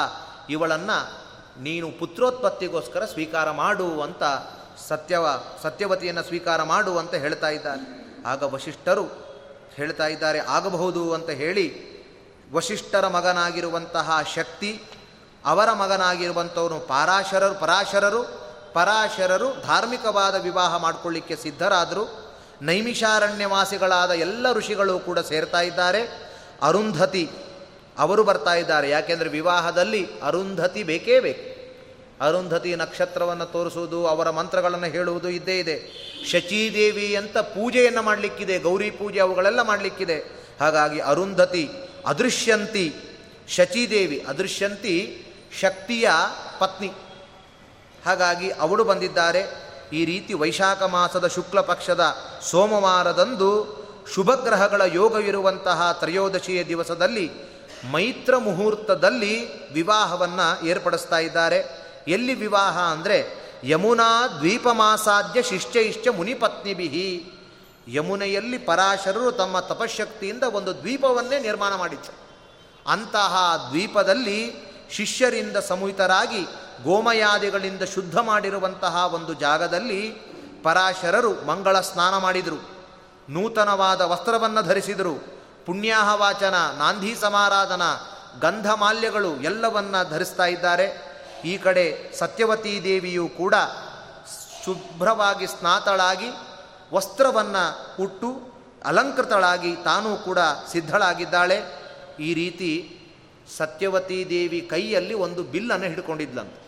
ಇವಳನ್ನು 0.51 1.23
ನೀನು 1.63 1.91
ಪುತ್ರೋತ್ಪತ್ತಿಗೋಸ್ಕರ 1.91 3.05
ಸ್ವೀಕಾರ 3.05 3.51
ಮಾಡು 3.51 4.01
ಅಂತ 4.01 4.23
ಸತ್ಯವ, 4.89 5.27
ಸತ್ಯವತಿಯನ್ನು 5.63 6.23
ಸ್ವೀಕಾರ 6.23 6.63
ಮಾಡು 6.63 6.99
ಅಂತ 6.99 7.15
ಹೇಳ್ತಾ 7.15 7.49
ಇದ್ದಾರೆ. 7.49 8.03
ಆಗ 8.27 8.43
ವಶಿಷ್ಠರು 8.43 9.05
ಹೇಳ್ತಾ 9.75 10.07
ಇದ್ದಾರೆ, 10.07 10.39
ಆಗಬಹುದು 10.39 11.15
ಅಂತ 11.15 11.31
ಹೇಳಿ 11.31 11.93
ವಶಿಷ್ಠರ 12.53 13.09
ಮಗನಾಗಿರುವಂತಹ 13.09 14.21
ಶಕ್ತಿ, 14.35 14.83
ಅವರ 15.47 15.73
ಮಗನಾಗಿರುವಂಥವನು 15.73 16.81
ಪಾರಾಶರರು, 16.81 17.55
ಪರಾಶರರು 17.55 18.42
ಪರಾಶರರು 18.73 19.63
ಧಾರ್ಮಿಕವಾದ 19.63 20.35
ವಿವಾಹ 20.43 20.77
ಮಾಡಿಕೊಳ್ಳಿಕ್ಕೆ 20.77 21.37
ಸಿದ್ಧರಾದರು 21.37 22.33
ನೈಮಿಷಾರಣ್ಯವಾಸಿಗಳಾದ 22.63 24.11
ಎಲ್ಲ 24.11 24.53
ಋಷಿಗಳು 24.53 24.99
ಕೂಡ 24.99 25.19
ಸೇರ್ತಾ 25.19 25.61
ಇದ್ದಾರೆ. 25.61 26.33
ಅರುಂಧತಿ 26.63 27.31
ಅವರು 27.99 28.25
ಬರ್ತಾ 28.25 28.55
ಇದ್ದಾರೆ. 28.55 28.91
ಯಾಕೆಂದರೆ 28.91 29.29
ವಿವಾಹದಲ್ಲಿ 29.29 30.09
ಅರುಂಧತಿ 30.23 30.83
ಬೇಕೇ 30.83 31.21
ಬೇಕು. 31.21 31.53
ಅರುಂಧತಿ 32.25 32.77
ನಕ್ಷತ್ರವನ್ನು 32.77 33.47
ತೋರಿಸುವುದು, 33.47 34.07
ಅವರ 34.07 34.31
ಮಂತ್ರಗಳನ್ನು 34.31 34.87
ಹೇಳುವುದು 34.87 35.29
ಇದ್ದೇ 35.29 35.59
ಇದೆ. 35.59 36.03
ಶಚೀದೇವಿ 36.31 37.17
ಅಂತ 37.17 37.39
ಪೂಜೆಯನ್ನು 37.39 38.03
ಮಾಡಲಿಕ್ಕಿದೆ, 38.03 38.59
ಗೌರಿ 38.59 38.91
ಪೂಜೆ 38.91 39.21
ಅವುಗಳೆಲ್ಲ 39.21 39.63
ಮಾಡಲಿಕ್ಕಿದೆ. 39.63 40.47
ಹಾಗಾಗಿ 40.61 41.01
ಅರುಂಧತಿ 41.01 41.71
ಅದೃಶ್ಯಂತಿ, 42.07 42.95
ಶಚೀದೇವಿ 43.49 44.25
ಅದೃಶ್ಯಂತಿ, 44.29 45.25
ಶಕ್ತಿಯ 45.61 46.11
ಪತ್ನಿ. 46.59 46.93
ಹಾಗಾಗಿ 48.07 48.51
ಅವಳು 48.51 48.85
ಬಂದಿದ್ದಾರೆ. 48.85 49.73
ಈ 49.93 50.05
ರೀತಿ 50.05 50.35
ವೈಶಾಖ 50.35 50.83
ಮಾಸದ 50.83 51.27
ಶುಕ್ಲ 51.27 51.61
ಪಕ್ಷದ 51.61 52.17
ಸೋಮವಾರದಂದು 52.51 53.83
ಶುಭಗ್ರಹಗಳ 54.15 54.83
ಯೋಗವಿರುವಂತಹ 54.95 55.93
ತ್ರಯೋದಶಿಯ 55.93 56.65
ದಿವಸದಲ್ಲಿ 56.65 57.31
ಮೈತ್ರ 57.91 58.37
ಮುಹೂರ್ತದಲ್ಲಿ 58.37 59.35
ವಿವಾಹವನ್ನು 59.73 60.67
ಏರ್ಪಡಿಸ್ತಾ 60.67 61.19
ಇದ್ದಾರೆ. 61.19 61.83
ಎಲ್ಲಿ 62.09 62.35
ವಿವಾಹ 62.35 62.79
ಅಂದರೆ 62.79 63.43
ಯಮುನಾ 63.65 64.27
ದ್ವೀಪಮಾಸಾಧ್ಯ 64.27 65.43
ಶಿಷ್ಯ 65.43 65.81
ಇಷ್ಟ 65.81 66.09
ಮುನಿಪತ್ನಿಬಿಹಿ 66.17 67.33
ಯಮುನೆಯಲ್ಲಿ 67.89 68.59
ಪರಾಶರರು 68.59 69.33
ತಮ್ಮ 69.33 69.61
ತಪಶಕ್ತಿಯಿಂದ 69.61 70.43
ಒಂದು 70.43 70.79
ದ್ವೀಪವನ್ನೇ 70.79 71.39
ನಿರ್ಮಾಣ 71.39 71.75
ಮಾಡಿದ್ದರು. 71.75 72.17
ಅಂತಹ 72.87 73.67
ದ್ವೀಪದಲ್ಲಿ 73.71 74.53
ಶಿಷ್ಯರಿಂದ 74.91 75.57
ಸಮೂಹಿತರಾಗಿ 75.57 76.47
ಗೋಮಯಾದಿಗಳಿಂದ 76.85 77.83
ಶುದ್ಧ 77.83 78.19
ಮಾಡಿರುವಂತಹ 78.19 79.15
ಒಂದು 79.15 79.35
ಜಾಗದಲ್ಲಿ 79.35 80.01
ಪರಾಶರರು 80.63 81.47
ಮಂಗಳ 81.47 81.81
ಸ್ನಾನ 81.81 82.19
ಮಾಡಿದರು. 82.19 82.73
ನೂತನವಾದ 83.29 84.01
ವಸ್ತ್ರವನ್ನು 84.01 84.63
ಧರಿಸಿದರು. 84.63 85.43
ಪುಣ್ಯಾಹವಾಚನ, 85.67 86.55
ನಾಂದಿ 86.79 87.15
ಸಮಾರಾಧನ 87.15 87.83
ಗಂಧಮಾಲ್ಯಗಳು 88.41 89.37
ಎಲ್ಲವನ್ನ 89.37 90.03
ಧರಿಸ್ತಾ 90.03 90.47
ಇದ್ದಾರೆ. 90.47 91.13
ಈ 91.45 91.59
ಕಡೆ 91.59 92.13
ಸತ್ಯವತೀ 92.19 92.83
ದೇವಿಯು 92.83 93.29
ಕೂಡ 93.29 93.55
ಶುಭ್ರವಾಗಿ 94.65 95.47
ಸ್ನಾತಳಾಗಿ 95.47 96.29
ವಸ್ತ್ರವನ್ನು 96.95 97.97
ಉಟ್ಟು 98.03 98.53
ಅಲಂಕೃತಳಾಗಿ 98.85 99.77
ತಾನೂ 99.77 100.17
ಕೂಡ 100.17 100.39
ಸಿದ್ಧಳಾಗಿದ್ದಾಳೆ. 100.73 101.83
ಈ 102.21 102.35
ರೀತಿ 102.35 102.99
ಸತ್ಯವತೀ 103.57 104.27
ದೇವಿ 104.29 104.61
ಕೈಯಲ್ಲಿ 104.61 105.15
ಒಂದು 105.15 105.43
ಬಿಲ್ಲನ್ನು 105.43 105.87
ಹಿಡ್ಕೊಂಡಿದ್ಲಂತ. 105.87 106.62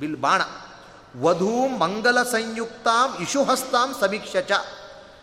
ಬಿಲ್ 0.00 0.16
ಬಾಣ. 0.16 0.42
ವಧೂ 1.20 1.66
ಮಂಗಲ 1.66 2.22
ಸಂಯುಕ್ತಾಂ 2.22 3.22
ಇಶುಹಸ್ತಾಂ 3.22 3.94
ಚ. 4.48 4.52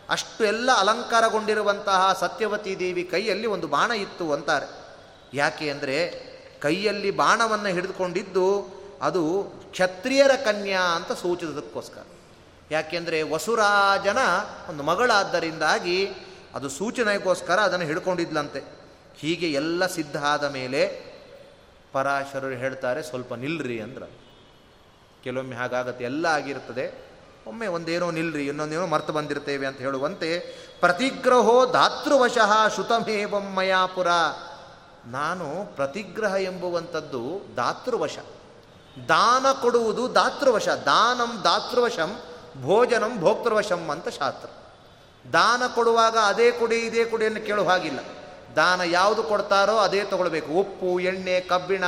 ಅಷ್ಟು 0.09 0.45
ಎಲ್ಲ 0.45 0.71
ಅಲಂಕಾರಗೊಂಡಿರುವಂತಹ 0.71 2.17
ಸತ್ಯವತಿ 2.19 2.79
ದೇವಿ 2.79 3.03
ಕೈಯಲ್ಲಿ 3.03 3.47
ಒಂದು 3.47 3.67
ಬಾಣ 3.67 3.91
ಇತ್ತು 3.91 4.33
ಅಂತಾರೆ. 4.33 4.67
ಯಾಕೆ 5.33 5.69
ಅಂದರೆ 5.69 5.97
ಕೈಯಲ್ಲಿ 6.61 7.11
ಬಾಣವನ್ನು 7.11 7.69
ಹಿಡಿದುಕೊಂಡಿದ್ದು 7.69 8.45
ಅದು 9.01 9.23
ಕ್ಷತ್ರಿಯರ 9.71 10.31
ಕನ್ಯಾ 10.45 10.81
ಅಂತ 10.81 11.11
ಸೂಚಿಸೋದಕ್ಕೋಸ್ಕರ. 11.11 12.05
ಯಾಕೆಂದರೆ 12.71 13.21
ವಸುರಾಜನ 13.21 14.17
ಒಂದು 14.69 14.83
ಮಗಳಾದ್ದರಿಂದಾಗಿ 14.83 16.07
ಅದು 16.55 16.69
ಸೂಚನೆಗೋಸ್ಕರ 16.69 17.59
ಅದನ್ನು 17.59 17.85
ಹಿಡ್ಕೊಂಡಿದ್ಲಂತೆ. 17.85 18.61
ಹೀಗೆ 19.15 19.51
ಎಲ್ಲ 19.51 19.85
ಸಿದ್ಧ 19.85 20.17
ಆದ 20.23 20.43
ಮೇಲೆ 20.51 20.81
ಪರಾಶರರು 21.91 22.55
ಹೇಳ್ತಾರೆ, 22.55 23.03
ಸ್ವಲ್ಪ 23.03 23.33
ನಿಲ್ರಿ 23.33 23.81
ಅಂದ್ರೆ. 23.81 24.26
ಕೆಲವೊಮ್ಮೆ 25.23 25.55
ಹಾಗಾಗತ್ತೆ, 25.55 26.03
ಎಲ್ಲ 26.03 26.25
ಆಗಿರುತ್ತದೆ. 26.25 26.85
ಒಮ್ಮೆ 27.47 27.67
ಒಂದೇನೋ 27.67 28.11
ನಿಲ್ರಿ, 28.11 28.47
ಇನ್ನೊಂದೇನೋ 28.47 28.87
ಮರ್ತು 28.87 29.13
ಬಂದಿರ್ತೇವೆ 29.13 29.67
ಅಂತ 29.67 29.77
ಹೇಳುವಂತೆ, 29.77 30.39
ಪ್ರತಿಗ್ರಹೋ 30.79 31.65
ಧಾತೃವಶಃ 31.71 32.75
ಶುತಮೇವಮ್ಮಯಾಪುರ 32.75 34.07
ಮಯಾಪುರ 34.07 34.07
ನಾನು 35.11 35.75
ಪ್ರತಿಗ್ರಹ 35.75 36.33
ಎಂಬುವಂಥದ್ದು 36.39 37.41
ದಾತೃವಶ 37.55 38.17
ದಾನ 39.07 39.45
ಕೊಡುವುದು 39.61 40.15
ದಾತೃವಶ 40.15 40.67
ದಾನಂ 40.67 41.41
ದಾತೃವಶಂ 41.43 42.19
ಭೋಜನಂ 42.61 43.19
ಭೋಕ್ತೃವಶಂ 43.19 43.89
ಅಂತ 43.89 44.07
ಶಾಸ್ತ್ರ. 44.07 44.49
ದಾನ 45.33 45.63
ಕೊಡುವಾಗ 45.75 46.17
ಅದೇ 46.25 46.51
ಕೊಡಿ, 46.51 46.75
ಇದೇ 46.75 47.05
ಕೊಡಿಯನ್ನು 47.05 47.45
ಕೇಳುವ 47.45 47.69
ಹಾಗಿಲ್ಲ. 47.69 47.99
ದಾನ 48.55 48.81
ಯಾವುದು 48.81 49.23
ಕೊಡ್ತಾರೋ 49.23 49.77
ಅದೇ 49.77 50.03
ತಗೊಳ್ಬೇಕು. 50.03 50.51
ಉಪ್ಪು, 50.51 50.99
ಎಣ್ಣೆ, 50.99 51.39
ಕಬ್ಬಿಣ, 51.39 51.83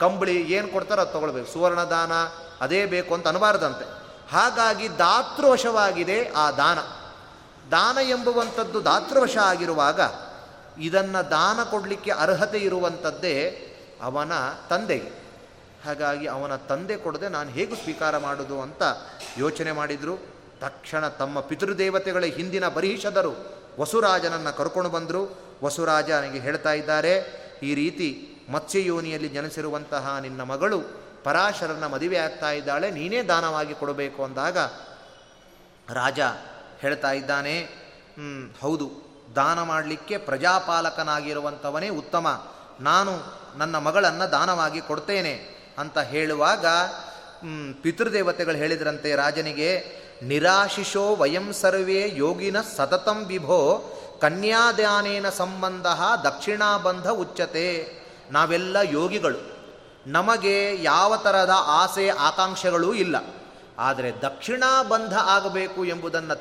ಕಂಬಳಿ, 0.00 0.36
ಏನು 0.52 0.68
ಕೊಡ್ತಾರೋ 0.68 1.02
ಅದು 1.02 1.12
ತಗೊಳ್ಬೇಕು. 1.12 1.52
ಸುವರ್ಣ 1.52 1.80
ದಾನ 1.80 2.12
ಅದೇ 2.60 2.86
ಬೇಕು 2.86 3.14
ಅಂತ 3.14 3.28
ಅನಬಾರದಂತೆ. 3.28 3.84
ಹಾಗಾಗಿ 4.32 4.98
ದಾತೃವಶವಾಗಿದೆ 4.98 6.32
ಆ 6.32 6.50
ದಾನ. 6.50 6.78
ದಾನ 7.70 7.98
ಎಂಬುವಂಥದ್ದು 7.98 8.84
ದಾತೃವಶ 8.84 9.36
ಆಗಿರುವಾಗ 9.36 10.00
ಇದನ್ನು 10.78 11.30
ದಾನ 11.30 11.62
ಕೊಡಲಿಕ್ಕೆ 11.62 12.10
ಅರ್ಹತೆ 12.10 12.58
ಇರುವಂಥದ್ದೇ 12.58 13.60
ಅವನ 14.02 14.32
ತಂದೆಗೆ. 14.70 15.24
ಹಾಗಾಗಿ 15.84 16.26
ಅವನ 16.26 16.56
ತಂದೆ 16.56 16.96
ಕೊಡದೆ 16.96 17.28
ನಾನು 17.28 17.50
ಹೇಗೆ 17.50 17.74
ಸ್ವೀಕಾರ 17.74 18.18
ಮಾಡೋದು 18.18 18.62
ಅಂತ 18.62 18.82
ಯೋಚನೆ 19.38 19.72
ಮಾಡಿದರು. 19.72 20.18
ತಕ್ಷಣ 20.60 21.08
ತಮ್ಮ 21.08 21.40
ಪಿತೃದೇವತೆಗಳ 21.40 22.24
ಹಿಂದಿನ 22.24 22.68
ಬರೀಷದರು 22.68 23.64
ವಸುರಾಜನನ್ನು 23.80 24.56
ಕರ್ಕೊಂಡು 24.56 24.90
ಬಂದರು. 24.90 25.38
ವಸುರಾಜ 25.64 26.10
ನನಗೆ 26.10 26.38
ಹೇಳ್ತಾ 26.38 26.72
ಇದ್ದಾರೆ, 26.72 27.44
ಈ 27.62 27.74
ರೀತಿ 27.74 28.38
ಮತ್ಸ್ಯಯೋನಿಯಲ್ಲಿ 28.52 29.28
ಜನಿಸಿರುವಂತಹ 29.28 30.18
ನಿನ್ನ 30.20 30.42
ಮಗಳು 30.42 31.03
ಪರಾಶರನ 31.24 31.86
ಮದುವೆ 31.86 32.16
ಆಗ್ತಾ 32.16 32.50
ಇದ್ದಾಳೆ, 32.50 32.90
ನೀನೇ 32.90 33.22
ದಾನವಾಗಿ 33.22 33.74
ಕೊಡಬೇಕು 33.74 34.24
ಅಂದಾಗ 34.24 34.58
ರಾಜ 35.94 36.20
ಹೇಳ್ತಾ 36.80 37.12
ಇದ್ದಾನೆ 37.12 37.56
ಹೌದು, 38.60 38.86
ದಾನ 39.36 39.62
ಮಾಡಲಿಕ್ಕೆ 39.62 40.16
ಪ್ರಜಾಪಾಲಕನಾಗಿರುವಂಥವನೇ 40.18 41.88
ಉತ್ತಮ. 41.88 42.26
ನಾನು 42.80 43.12
ನನ್ನ 43.58 43.76
ಮಗಳನ್ನು 43.78 44.26
ದಾನವಾಗಿ 44.32 44.80
ಕೊಡ್ತೇನೆ, 44.80 45.34
ಅಂತ 45.78 45.98
ಹೇಳುವಾಗ 45.98 46.66
ಪಿತೃದೇವತೆಗಳು 47.82 48.54
ಹೇಳಿದ್ರಂತೆ 48.54 49.14
ರಾಜನಿಗೆ 49.14 49.70
ನಿರಾಶಿಷೋ 50.22 51.16
ವಯಂ 51.16 51.52
ಸರ್ವೇ 51.52 52.02
ಯೋಗಿನ 52.14 52.58
ಸತತಂ 52.76 53.18
ವಿಭೋ, 53.24 53.60
ಕನ್ಯಾದಾನೇನ 54.20 55.28
ಸಂಬಂಧ 55.28 55.86
ದಕ್ಷಿಣಾಬಂಧ 56.24 57.08
ಉಚ್ಚತೆ. 57.08 57.68
ನಾವೆಲ್ಲ 58.30 58.76
ಯೋಗಿಗಳು 58.90 59.53
ನಮಗೆ 60.06 60.82
ಯಾವ 60.82 61.16
ಥರದ 61.16 61.50
ಆಸೆ 61.56 62.08
ಆಕಾಂಕ್ಷೆಗಳೂ 62.08 62.94
ಇಲ್ಲ. 62.94 63.16
ಆದರೆ 63.78 64.12
ದಕ್ಷಿಣ 64.12 64.64
ಬಂಧ 64.88 65.14
ಆಗಬೇಕು 65.22 65.84
ಎಂಬುದನ್ನು 65.84 66.36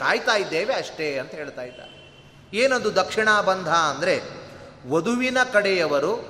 ಕಾಯ್ತಾ 0.00 0.36
ಇದ್ದೇವೆ 0.36 0.74
ಅಷ್ಟೇ 0.74 1.18
ಅಂತ 1.18 1.30
ಹೇಳ್ತಾ 1.30 1.62
ಇದ್ದಾರೆ. 1.62 2.02
ಏನದು 2.56 2.94
ದಕ್ಷಿಣ 2.94 3.40
ಬಂಧ 3.40 3.68
ಅಂದರೆ 3.68 4.22
ವಧುವಿನ 4.90 5.38
ಕಡೆಯವರು 5.52 6.24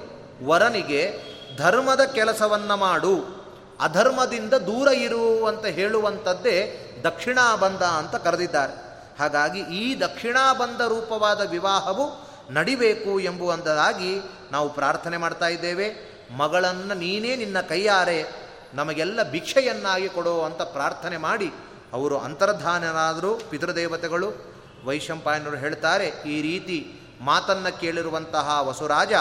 ವರನಿಗೆ 0.45 1.33
ಧರ್ಮದ 1.57 2.01
ಕೆಲಸವನ್ನು 2.01 2.77
ಮಾಡು, 2.77 3.43
ಅಧರ್ಮದಿಂದ 3.81 4.55
ದೂರ 4.55 4.89
ಇರು 4.89 5.47
ಅಂತ 5.47 5.67
ಹೇಳುವಂಥದ್ದೇ 5.67 6.89
ದಕ್ಷಿಣಾಬಂಧ 7.05 7.83
ಅಂತ 7.83 8.17
ಕರೆದಿದ್ದಾರೆ. 8.17 8.93
ಹಾಗಾಗಿ 9.19 9.61
ಈ 9.61 10.01
ದಕ್ಷಿಣಾಬಂಧ 10.01 10.83
ರೂಪವಾದ 10.83 11.51
ವಿವಾಹವು 11.51 12.33
ನಡಿಬೇಕು 12.51 13.21
ಎಂಬುವಂಥದ್ದಾಗಿ 13.21 14.21
ನಾವು 14.53 14.69
ಪ್ರಾರ್ಥನೆ 14.69 15.17
ಮಾಡ್ತಾ 15.17 15.47
ಇದ್ದೇವೆ. 15.47 16.12
ಮಗಳನ್ನು 16.37 16.95
ನೀನೇ 16.95 17.37
ನಿನ್ನ 17.37 17.61
ಕೈಯಾರೆ, 17.61 18.19
ನಮಗೆಲ್ಲ 18.75 19.23
ಭಿಕ್ಷೆಯನ್ನಾಗಿ 19.31 20.09
ಕೊಡೋ 20.09 20.41
ಅಂತ 20.41 20.63
ಪ್ರಾರ್ಥನೆ 20.63 21.17
ಮಾಡಿ 21.17 21.51
ಅವರು 21.93 22.19
ಅಂತರ್ಧಾನರಾದರು 22.19 23.41
ಪಿತೃದೇವತೆಗಳು. 23.51 24.29
ವೈಶಂಪಾಯನರು 24.85 25.57
ಹೇಳ್ತಾರೆ, 25.57 26.07
ಈ 26.07 26.43
ರೀತಿ 26.43 26.79
ಮಾತನ್ನು 27.21 27.81
ಕೇಳಿರುವಂತಹ 27.81 28.61
ವಸುರಾಜ, 28.69 29.13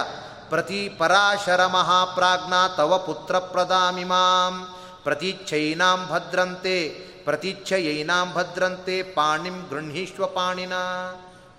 ಪ್ರತಿ 0.49 0.89
ಪರಾಶರ 0.89 1.65
ಮಹಾಪ್ರಾಜ್ಞ 1.65 2.53
ತವ 2.77 2.97
ಪುತ್ರ 2.97 3.39
ಪ್ರದಾಮಿಮಾಂ 3.39 4.55
ಪ್ರತೀಚ್ಛೈನಾಂ 5.03 6.07
ಭದ್ರಂತೆ 6.09 6.89
ಪ್ರತೀಚ್ಛಯೈನಾಂ 7.23 8.33
ಭದ್ರಂತೆ 8.33 9.03
ಪಾಣಿಂ 9.03 9.57
ಗೃಹೀಶ್ವ 9.69 10.25
ಪಾಣಿನ. 10.27 10.73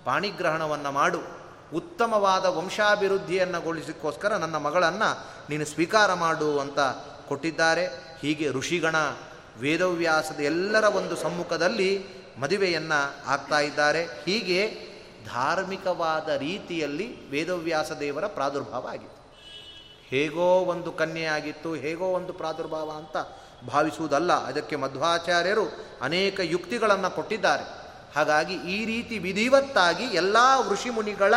ಪಾಣಿಗ್ರಹಣವನ್ನು 0.05 0.91
ಮಾಡು. 0.91 1.42
ಉತ್ತಮವಾದ 1.73 2.45
ವಂಶಾಭಿವೃದ್ಧಿಯನ್ನುಗೊಳಿಸಿಕೋಸ್ಕರ 2.45 4.33
ನನ್ನ 4.33 4.57
ಮಗಳನ್ನು 4.57 5.27
ನೀನು 5.49 5.65
ಸ್ವೀಕಾರ 5.65 6.13
ಮಾಡು 6.13 6.59
ಅಂತ 6.59 6.79
ಕೊಟ್ಟಿದ್ದಾರೆ. 7.27 7.87
ಹೀಗೆ 8.21 8.49
ಋಷಿಗಣ, 8.49 8.95
ವೇದವ್ಯಾಸದ 9.59 10.39
ಎಲ್ಲರ 10.39 10.83
ಒಂದು 10.83 11.15
ಸಮ್ಮುಖದಲ್ಲಿ 11.15 12.05
ಮದುವೆಯನ್ನು 12.37 13.29
ಆಗ್ತಾ 13.29 13.59
ಇದ್ದಾರೆ. 13.59 14.03
ಹೀಗೆ 14.03 14.93
ಧಾರ್ಮಿಕವಾದ 15.25 16.29
ರೀತಿಯಲ್ಲಿ 16.29 17.29
ವೇದವ್ಯಾಸ 17.29 17.91
ದೇವರ 17.91 18.27
ಪ್ರಾದುರ್ಭಾವ 18.27 18.87
ಆಗಿತ್ತು. 18.87 19.23
ಹೇಗೋ 20.07 20.59
ಒಂದು 20.65 20.91
ಕನ್ಯೆಯಾಗಿತ್ತು 20.91 21.73
ಹೇಗೋ 21.73 22.05
ಒಂದು 22.05 22.33
ಪ್ರಾದುರ್ಭಾವ 22.33 22.89
ಅಂತ 22.89 23.17
ಭಾವಿಸುವುದಲ್ಲ. 23.69 24.45
ಅದಕ್ಕೆ 24.45 24.75
ಮಧ್ವಾಚಾರ್ಯರು 24.75 25.85
ಅನೇಕ 26.01 26.39
ಯುಕ್ತಿಗಳನ್ನು 26.43 27.11
ಕೊಟ್ಟಿದ್ದಾರೆ. 27.11 27.82
ಹಾಗಾಗಿ 28.15 28.53
ಈ 28.53 28.85
ರೀತಿ 28.85 29.17
ವಿಧಿವತ್ತಾಗಿ 29.17 30.03
ಎಲ್ಲ 30.03 30.37
ಋಷಿಮುನಿಗಳ 30.69 31.33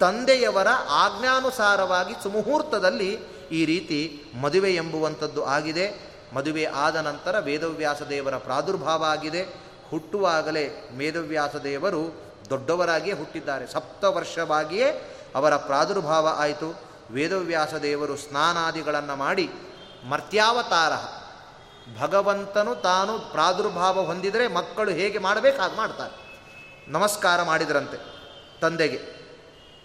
ತಂದೆಯವರ 0.00 0.66
ಆಜ್ಞಾನುಸಾರವಾಗಿ 0.88 2.14
ಸುಮುಹೂರ್ತದಲ್ಲಿ 2.22 3.18
ಈ 3.50 3.64
ರೀತಿ 3.64 4.24
ಮದುವೆ 4.40 4.74
ಎಂಬುವಂಥದ್ದು 4.74 5.44
ಆಗಿದೆ. 5.44 6.16
ಮದುವೆ 6.34 6.64
ಆದ 6.64 6.96
ನಂತರ 6.96 7.38
ವೇದವ್ಯಾಸ 7.38 8.02
ದೇವರ 8.02 8.36
ಪ್ರಾದುರ್ಭಾವ 8.36 9.04
ಆಗಿದೆ. 9.04 9.42
ಹುಟ್ಟುವಾಗಲೇ 9.90 10.90
ವೇದವ್ಯಾಸ 10.96 11.56
ದೇವರು 11.56 12.14
ದೊಡ್ಡವರಾಗಿಯೇ 12.50 13.16
ಹುಟ್ಟಿದ್ದಾರೆ. 13.16 13.66
ಸಪ್ತ 13.66 14.04
ವರ್ಷವಾಗಿಯೇ 14.04 15.16
ಅವರ 15.34 15.56
ಪ್ರಾದುರ್ಭಾವ 15.56 16.34
ಆಯಿತು. 16.38 16.80
ವೇದವ್ಯಾಸ 17.10 17.74
ದೇವರು 17.74 18.16
ಸ್ನಾನಾದಿಗಳನ್ನು 18.16 19.16
ಮಾಡಿ 19.16 19.50
ಮರ್ತ್ಯಾವತಾರ 20.08 20.92
ಭಗವಂತನು 22.00 22.74
ತಾನು 22.74 23.18
ಪ್ರಾದುರ್ಭಾವ 23.18 24.02
ಹೊಂದಿದರೆ 24.02 24.48
ಮಕ್ಕಳು 24.48 24.90
ಹೇಗೆ 24.90 25.18
ಮಾಡಬೇಕು 25.18 25.62
ಹಾಗೆ 25.62 25.76
ಮಾಡ್ತಾರೆ. 25.76 26.26
ನಮಸ್ಕಾರ 26.88 27.42
ಮಾಡಿದ್ರಂತೆ 27.42 27.98
ತಂದೆಗೆ. 28.60 29.16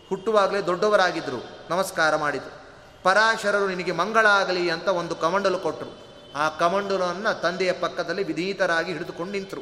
ಹುಟ್ಟುವಾಗಲೇ 0.10 0.62
ದೊಡ್ಡವರಾಗಿದ್ದರು 0.62 1.70
ನಮಸ್ಕಾರ 1.70 2.16
ಮಾಡಿದರು. 2.16 2.62
ಪರಾಶರರು 3.04 3.68
ನಿನಗೆ 3.68 3.92
ಮಂಗಳ 3.92 4.26
ಆಗಲಿ 4.26 4.70
ಅಂತ 4.70 4.88
ಒಂದು 4.88 5.16
ಕಮಂಡಲು 5.16 5.60
ಕೊಟ್ಟರು 5.60 6.12
ಆ 6.36 6.50
ಕಮಂಡಲನ್ನು 6.50 7.42
ತಂದೆಯ 7.42 7.72
ಪಕ್ಕದಲ್ಲಿ 7.72 8.24
ವಿಧೀತರಾಗಿ 8.24 8.92
ಹಿಡಿದುಕೊಂಡು 8.94 9.32
ನಿಂತರು. 9.32 9.62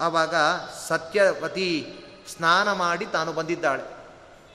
ಆವಾಗ 0.00 0.34
ಸತ್ಯವತಿ 0.88 1.94
ಸ್ನಾನ 2.36 2.72
ಮಾಡಿ 2.72 3.06
ತಾನು 3.06 3.32
ಬಂದಿದ್ದಾಳೆ. 3.32 3.82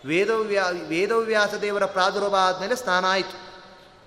ವೇದವ್ಯಾ, 0.08 0.70
ವೇದವ್ಯಾಸ 0.88 1.54
ದೇವರ 1.54 1.86
ಪ್ರಾದುರ್ಭಾವ 1.86 2.36
ಆದಮೇಲೆ 2.36 2.76
ಸ್ನಾನ 2.76 3.06
ಆಯಿತು. 3.06 3.64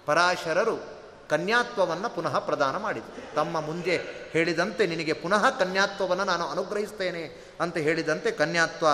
ಪರಾಶರರು 0.06 0.99
ಕನ್ಯಾತ್ವವನ್ನು 1.30 2.14
ಪುನಃ 2.14 2.38
ಪ್ರದಾನ 2.38 2.76
ಮಾಡಿದರು 2.76 3.34
ತಮ್ಮ 3.34 3.60
ಮುಂದೆ 3.60 4.00
ಹೇಳಿದಂತೆ 4.30 4.86
ನಿನಗೆ 4.86 5.12
ಪುನಃ 5.12 5.50
ಕನ್ಯಾತ್ವವನ್ನು 5.50 6.24
ನಾನು 6.24 6.46
ಅನುಗ್ರಹಿಸ್ತೇನೆ 6.46 7.44
ಅಂತ 7.60 7.76
ಹೇಳಿದಂತೆ 7.76 8.30
ಕನ್ಯಾತ್ವ 8.30 8.86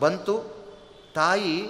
ಬಂತು. 0.00 0.58
ತಾಯಿ 1.14 1.68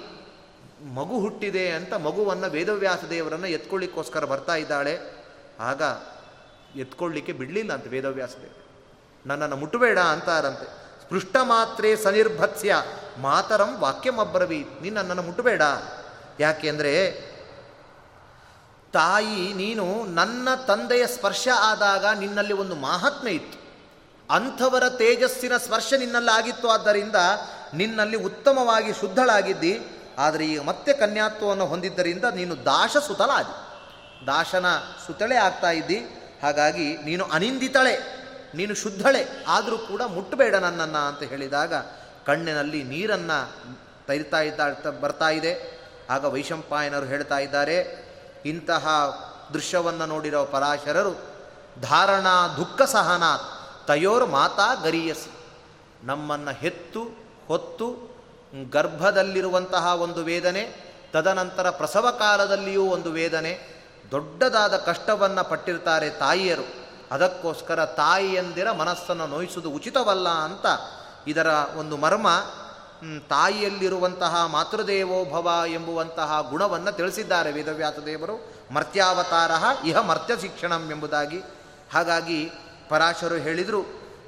ಮಗು 0.94 1.20
ಹುಟ್ಟಿದೆ 1.20 1.70
ಅಂತ 1.70 1.94
ಮಗುವನ್ನು 1.94 2.50
ವೇದವ್ಯಾಸ 2.50 3.04
ದೇವರನ್ನು 3.10 3.46
ಎತ್ಕೊಳ್ಳಿಕ್ಕೋಸ್ಕರ 3.46 4.24
ಬರ್ತಾ 4.24 4.54
ಇದ್ದಾಳೆ. 4.54 4.98
ಆಗ 5.60 5.82
ಎತ್ಕೊಳ್ಳಿಕ್ಕೆ 6.76 7.32
ಬಿಡಲಿಲ್ಲ 7.32 7.72
ಅಂತ 7.72 7.86
ವೇದವ್ಯಾಸ 7.86 8.30
ದೇವರು. 8.42 8.68
ನನ್ನನ್ನು 9.26 9.56
ಮುಟ್ಟಬೇಡ 9.56 9.98
ಅಂತಾರಂತೆ. 9.98 10.64
ಸ್ಪೃಷ್ಟ 11.06 11.36
ಮಾತ್ರೇ 11.42 11.96
ಸನಿರ್ಭತ್ಸ್ಯ, 11.96 12.82
ಮಾತರಂ 13.18 13.78
ವಾಕ್ಯಮಬ್ರವಿ 13.78 14.68
ನೀನು 14.82 14.94
ನನ್ನನ್ನು 14.94 15.22
ಮುಟ್ಟಬೇಡ. 15.22 15.62
ಯಾಕೆಂದರೆ 16.40 17.27
ತಾಯಿ, 18.92 19.40
ನೀನು 19.54 19.84
ನನ್ನ 20.14 20.48
ತಂದೆಯ 20.66 21.04
ಸ್ಪರ್ಶ 21.06 21.48
ಆದಾಗ 21.60 22.04
ನಿನ್ನಲ್ಲಿ 22.18 22.54
ಒಂದು 22.62 22.74
ಮಹಾತ್ಮೆ 22.74 23.32
ಇತ್ತು. 23.32 23.58
ಅಂಥವರ 24.28 24.84
ತೇಜಸ್ಸಿನ 25.00 25.54
ಸ್ಪರ್ಶ 25.56 25.92
ನಿನ್ನಲ್ಲಿ 25.98 26.32
ಆಗಿತ್ತು 26.36 26.66
ಆದ್ದರಿಂದ 26.68 27.18
ನಿನ್ನಲ್ಲಿ 27.74 28.18
ಉತ್ತಮವಾಗಿ 28.28 28.92
ಶುದ್ಧಳಾಗಿದ್ದಿ. 28.92 29.72
ಆದರೆ 30.18 30.44
ಈಗ 30.46 30.60
ಮತ್ತೆ 30.60 30.92
ಕನ್ಯಾತ್ವವನ್ನು 30.92 31.66
ಹೊಂದಿದ್ದರಿಂದ 31.66 32.26
ನೀನು 32.34 32.54
ದಾಶ 32.64 32.96
ಸುತಲಾದಿ 33.06 33.54
ದಾಶನ 34.26 34.66
ಸುತಳೆ 35.06 35.36
ಆಗ್ತಾ 35.36 35.70
ಇದ್ದಿ. 35.70 35.98
ಹಾಗಾಗಿ 36.42 36.86
ನೀನು 37.04 37.24
ಅನಿಂದಿತಳೆ, 37.32 37.94
ನೀನು 38.54 38.74
ಶುದ್ಧಳೆ, 38.74 39.22
ಆದರೂ 39.48 39.78
ಕೂಡ 39.78 40.02
ಮುಟ್ಟಬೇಡ 40.16 40.54
ನನ್ನನ್ನು 40.54 41.02
ಅಂತ 41.08 41.22
ಹೇಳಿದಾಗ 41.22 41.74
ಕಣ್ಣಿನಲ್ಲಿ 42.26 42.80
ನೀರನ್ನು 42.82 43.38
ತೈರ್ತಾ 44.06 44.40
ಇದ್ದ, 44.40 44.90
ಬರ್ತಾ 45.02 45.28
ಇದೆ. 45.28 45.52
ಆಗ 46.10 46.24
ವೈಶಂಪಾಯನರು 46.24 47.06
ಹೇಳ್ತಾ 47.06 47.38
ಇದ್ದಾರೆ 47.38 48.07
ಇಂತಹ 48.48 48.84
ದೃಶ್ಯವನ್ನು 49.52 50.06
ನೋಡಿರೋ 50.06 50.44
ಪರಾಶರರು 50.44 51.14
ಧಾರಣಾ 51.80 52.48
ದುಃಖ 52.48 52.82
ಸಹನ 52.82 53.22
ತಯೋರ್ 53.86 54.26
ಮಾತಾ 54.26 54.74
ಗರಿಯಸಿ. 54.74 55.30
ನಮ್ಮನ್ನು 56.06 56.50
ಹೆತ್ತು, 56.50 57.02
ಹೊತ್ತು, 57.46 57.86
ಗರ್ಭದಲ್ಲಿರುವಂತಹ 58.70 59.86
ಒಂದು 59.86 60.24
ವೇದನೆ, 60.24 60.64
ತದನಂತರ 61.12 61.70
ಪ್ರಸವ 61.70 62.10
ಕಾಲದಲ್ಲಿಯೂ 62.10 62.84
ಒಂದು 62.84 63.10
ವೇದನೆ, 63.12 63.52
ದೊಡ್ಡದಾದ 64.10 64.76
ಕಷ್ಟವನ್ನು 64.76 65.50
ಪಟ್ಟಿರ್ತಾರೆ 65.50 66.10
ತಾಯಿಯರು. 66.10 66.88
ಅದಕ್ಕೋಸ್ಕರ 67.10 67.84
ತಾಯಿಯಂದಿರ 67.86 68.70
ಮನಸ್ಸನ್ನು 68.72 69.26
ನೋಯಿಸುವುದು 69.26 69.70
ಉಚಿತವಲ್ಲ 69.70 70.28
ಅಂತ 70.28 70.66
ಇದರ 71.26 71.46
ಒಂದು 71.76 71.96
ಮರ್ಮ 71.96 72.26
ತಾಯಿಯಲ್ಲಿರುವಂತಹ 73.28 74.46
ಮಾತೃದೇವೋಭವ 74.46 75.62
ಎಂಬುವಂತಹ 75.66 76.46
ಗುಣವನ್ನು 76.50 76.92
ತಿಳಿಸಿದ್ದಾರೆ 76.92 77.52
ವೇದವ್ಯಾಸ 77.52 77.94
ದೇವರು. 78.06 78.52
ಮರ್ತ್ಯಾವತಾರ 78.72 79.50
ಇಹ 79.84 79.98
ಮರ್ತ್ಯ 79.98 80.34
ಶಿಕ್ಷಣಂ 80.40 80.90
ಎಂಬುದಾಗಿ. 80.90 81.42
ಹಾಗಾಗಿ 81.92 82.50
ಪರಾಶರು 82.88 83.34
ಹೇಳಿದರು, 83.34 83.84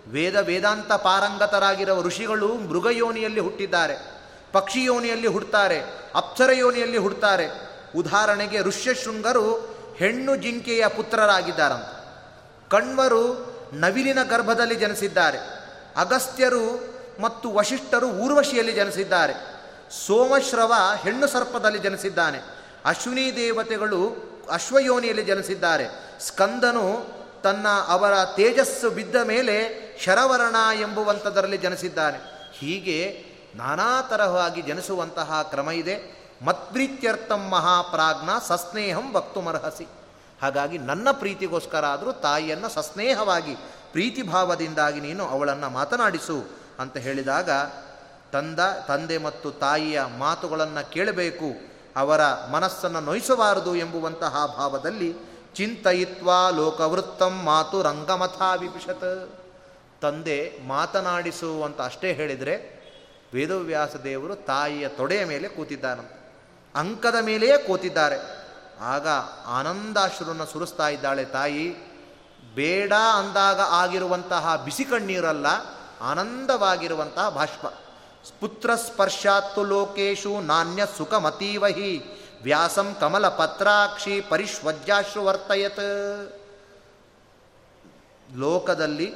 ವೇದ 0.08 0.36
ವೇದಾಂತ 0.36 0.92
ಪಾರಂಗತರಾಗಿರುವ 0.92 2.02
ಋಷಿಗಳು 2.02 2.54
ಮೃಗಯೋನಿಯಲ್ಲಿ 2.54 3.40
ಹುಟ್ಟಿದ್ದಾರೆ, 3.40 3.94
ಪಕ್ಷಿಯೋನಿಯಲ್ಲಿ 4.52 5.26
ಹುಡ್ತಾರೆ 5.26 5.80
ಅಪ್ಸರ 6.14 6.52
ಯೋನಿಯಲ್ಲಿ 6.52 6.98
ಹುಡ್ತಾರೆ. 6.98 7.46
ಉದಾಹರಣೆಗೆ 7.96 8.60
ಋಷ್ಯಶೃಂಗರು 8.60 9.76
ಹೆಣ್ಣು 9.96 10.36
ಜಿಂಕೆಯ 10.36 10.88
ಪುತ್ರರಾಗಿದ್ದಾರಂತ. 10.88 12.00
ಕಣ್ವರು 12.70 13.50
ನವಿಲಿನ 13.72 14.22
ಗರ್ಭದಲ್ಲಿ 14.22 14.74
ಜನಿಸಿದ್ದಾರೆ. 14.74 15.38
ಅಗಸ್ತ್ಯರು 15.96 16.99
ಮತ್ತು 17.20 17.52
ವಶಿಷ್ಠರು 17.52 18.08
ಊರ್ವಶಿಯಲ್ಲಿ 18.08 18.72
ಜನಿಸಿದ್ದಾರೆ. 18.72 19.34
ಸೋಮಶ್ರವ 20.06 20.72
ಹೆಣ್ಣು 20.96 21.26
ಸರ್ಪದಲ್ಲಿ 21.26 21.78
ಜನಿಸಿದ್ದಾನೆ. 21.78 22.38
ಅಶ್ವಿನಿ 22.84 23.36
ದೇವತೆಗಳು 23.36 24.30
ಅಶ್ವಯೋನಿಯಲ್ಲಿ 24.50 25.24
ಜನಿಸಿದ್ದಾರೆ. 25.24 25.84
ಸ್ಕಂದನು 26.20 27.06
ತನ್ನ 27.42 27.66
ಅವರ 27.88 28.24
ತೇಜಸ್ಸು 28.24 28.90
ಬಿದ್ದ 28.90 29.16
ಮೇಲೆ 29.16 29.80
ಶರವರ್ಣ 30.04 30.56
ಎಂಬುವಂಥದರಲ್ಲಿ 30.80 31.56
ಜನಿಸಿದ್ದಾನೆ. 31.56 32.50
ಹೀಗೆ 32.58 33.24
ನಾನಾ 33.54 34.02
ತರಹವಾಗಿ 34.02 34.62
ಜನಿಸುವಂತಹ 34.62 35.46
ಕ್ರಮ 35.50 35.70
ಇದೆ. 35.70 36.20
ಮತ್ಪ್ರೀತ್ಯರ್ಥಂ 36.42 37.48
ಮಹಾಪ್ರಾಜ್ಞ 37.48 38.48
ಸಸ್ನೇಹಂ 38.48 39.12
ವಕ್ತುಮರ್ಹಸಿ. 39.12 39.88
ಹಾಗಾಗಿ 40.42 40.78
ನನ್ನ 40.78 41.08
ಪ್ರೀತಿಗೋಸ್ಕರ 41.12 41.84
ಆದರೂ 41.84 42.12
ತಾಯಿಯನ್ನು 42.12 42.68
ಸಸ್ನೇಹವಾಗಿ, 42.68 43.56
ಪ್ರೀತಿಭಾವದಿಂದಾಗಿ 43.92 45.00
ನೀನು 45.00 45.26
ಅವಳನ್ನು 45.26 45.70
ಮಾತನಾಡಿಸು. 45.70 46.59
ಅಂತ 46.78 46.96
ಹೇಳಿದಾಗ, 46.96 47.50
ತಂದ, 48.32 48.60
ತಂದೆ 48.88 49.18
ಮತ್ತು 49.18 49.50
ತಾಯಿಯ 49.50 50.02
ಮಾತುಗಳನ್ನು 50.18 50.90
ಕೇಳಬೇಕು, 50.90 51.70
ಅವರ 51.96 52.20
ಮನಸ್ಸನ್ನು 52.50 53.00
ನೋಯಿಸಬಾರದು 53.00 53.76
ಎಂಬುವಂತಹ 53.76 54.54
ಭಾವದಲ್ಲಿ 54.56 55.16
ಚಿಂತಯಿತ್ವ 55.54 56.30
ಲೋಕವೃತ್ತಂ 56.56 57.42
ಮಾತು 57.44 57.82
ರಂಗಮಥಾ 57.82 58.54
ವಿಪಿಷತ್ 58.54 59.28
ತಂದೆ 60.00 60.58
ಮಾತನಾಡಿಸುವಂತ 60.66 61.80
ಅಷ್ಟೇ 61.80 62.12
ಹೇಳಿದರೆ, 62.12 62.80
ವೇದವ್ಯಾಸ 63.34 63.96
ದೇವರು 63.96 64.34
ತಾಯಿಯ 64.34 64.88
ತೊಡೆಯ 64.88 65.24
ಮೇಲೆ 65.24 65.48
ಕೂತಿದ್ದಾನಂತೆ 65.48 66.20
ಅಂಕದ 66.74 67.16
ಮೇಲೆಯೇ 67.20 67.58
ಕೂತಿದ್ದಾರೆ. 67.58 68.18
ಆಗ 68.80 69.08
ಆನಂದಾಶ್ರನ್ನು 69.46 70.46
ಸುರಿಸ್ತಾ 70.46 70.88
ಇದ್ದಾಳೆ 70.88 71.24
ತಾಯಿ, 71.24 71.90
ಬೇಡ 72.54 72.92
ಅಂದಾಗ 72.92 73.60
ಆಗಿರುವಂತಹ 73.60 74.62
ಬಿಸಿ 74.64 74.84
ಕಣ್ಣೀರಲ್ಲ 74.84 75.46
ಆನಂದವಾಗಿರುವಂತಹ 76.00 77.28
ಭಾಷ್ಪ. 77.28 77.66
ಪುತ್ರ 78.40 78.74
ಸ್ಪರ್ಶಾತ್ತು 78.74 79.64
ಲೋಕೇಶು 79.64 80.40
ನಾಣ್ಯ 80.40 80.86
ಸುಖಮತೀವಹಿ 80.98 82.02
ವ್ಯಾಸಂ 82.42 82.96
ಕಮಲ 83.00 83.28
ಪತ್ರಾಕ್ಷಿ 83.28 84.20
ಪರಿಶ್ವಜ್ಜಾಶ್ರು 84.20 85.24
ವರ್ತಯತ್. 85.24 86.32
ಲೋಕದಲ್ಲಿ 88.36 89.12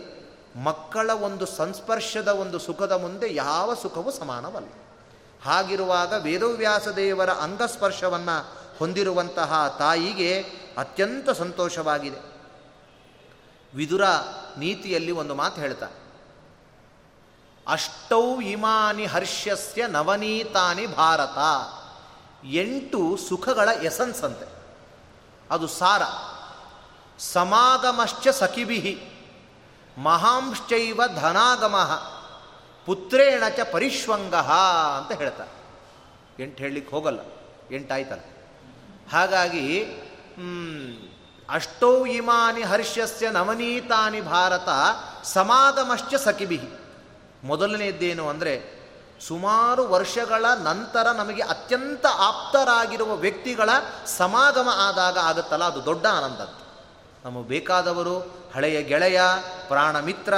ಮಕ್ಕಳ 0.64 1.10
ಒಂದು 1.10 1.46
ಸಂಸ್ಪರ್ಶದ 1.46 2.28
ಒಂದು 2.28 2.58
ಸುಖದ 2.58 2.92
ಮುಂದೆ 2.92 3.34
ಯಾವ 3.34 3.74
ಸುಖವೂ 3.74 4.10
ಸಮಾನವಲ್ಲ. 4.10 4.68
ಹಾಗಿರುವಾಗ 5.44 6.14
ವೇದವ್ಯಾಸ 6.22 6.88
ದೇವರ 6.88 7.30
ಅಂಗಸ್ಪರ್ಶವನ್ನು 7.30 8.54
ಹೊಂದಿರುವಂತಹ 8.78 9.76
ತಾಯಿಗೆ 9.78 10.44
ಅತ್ಯಂತ 10.78 11.30
ಸಂತೋಷವಾಗಿದೆ. 11.30 12.34
ವಿದುರ 13.74 14.04
ನೀತಿಯಲ್ಲಿ 14.58 15.12
ಒಂದು 15.12 15.34
ಮಾತು 15.34 15.60
ಹೇಳ್ತಾ 15.60 15.86
ಅಷ್ಟೌ 17.68 18.40
ಇಮಾನಿ 18.40 19.04
ಹರ್ಷ್ಯಸ್ಯ 19.04 19.86
ನವನೀತಾನಿ 19.86 20.86
ಭಾರತ. 20.86 21.38
ಎಂಟು 22.44 23.18
ಸುಖಗಳ 23.28 23.68
ಎಸನ್ಸ್ 23.82 24.22
ಅಂತೆ. 24.22 24.48
ಅದು 25.50 25.66
ಸಾರ. 25.66 26.02
ಸಮಾಗಮಶ್ಚ 27.18 28.28
ಸಖಿಭಿ 28.28 29.08
ಮಹಾಂಶ್ಚೈವ 29.98 31.00
ಧನಾಗಮ. 31.16 31.76
ಪುತ್ರೇಣ 32.86 33.42
ಚ 33.56 33.60
ಪರಿಶ್ವಂಗ 33.72 34.34
ಅಂತ 34.96 35.12
ಹೇಳ್ತಾರೆ. 35.12 35.50
ಎಂಟು 36.42 36.58
ಹೇಳಲಿಕ್ಕೆ 36.58 36.96
ಹೋಗಲ್ಲ. 36.96 37.20
ಎಂಟಾಯ್ತಲ್ಲ. 37.74 38.22
ಹಾಗಾಗಿ 39.12 39.84
ಅಷ್ಟೌ 41.50 42.06
ಇಮಾನಿ 42.06 42.62
ಹರ್ಷ್ಯಸ್ಯ 42.62 43.30
ನವನೀತಾನಿ 43.30 44.20
ಭಾರತ 44.20 44.68
ಸಮಾಗಮಶ್ಚ 45.24 46.14
ಸಖಿಭಿ 46.14 46.60
ಮೊದಲನೆಯದ್ದೇನು 47.44 48.28
ಅಂದರೆ 48.28 48.74
ಸುಮಾರು 49.26 49.88
ವರ್ಷಗಳ 49.88 50.44
ನಂತರ 50.62 51.10
ನಮಗೆ 51.10 51.42
ಅತ್ಯಂತ 51.42 52.06
ಆಪ್ತರಾಗಿರುವ 52.18 53.14
ವ್ಯಕ್ತಿಗಳ 53.14 53.70
ಸಮಾಗಮ 54.06 54.68
ಆದಾಗ 54.74 55.18
ಆಗುತ್ತಲ್ಲ, 55.18 55.64
ಅದು 55.64 55.84
ದೊಡ್ಡ 55.84 56.06
ಆನಂದ 56.06 56.40
ನಮಗೆ 57.24 57.48
ಬೇಕಾದವರು, 57.48 58.18
ಹಳೆಯ 58.54 58.82
ಗೆಳೆಯ, 58.82 59.20
ಪ್ರಾಣ 59.68 60.00
ಮಿತ್ರ, 60.00 60.34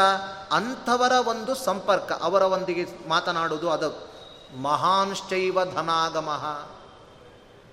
ಅಂಥವರ 0.53 1.13
ಒಂದು 1.13 1.55
ಸಂಪರ್ಕ, 1.55 2.13
ಅವರ 2.13 2.43
ಒಂದಿಗೆ 2.43 3.09
ಮಾತನಾಡುವುದು 3.09 3.71
ಅದು. 3.71 4.17
ಮಹಾನ್ಶ್ಚೈವ 4.63 5.65
ಧನಾಗಮ. 5.65 6.31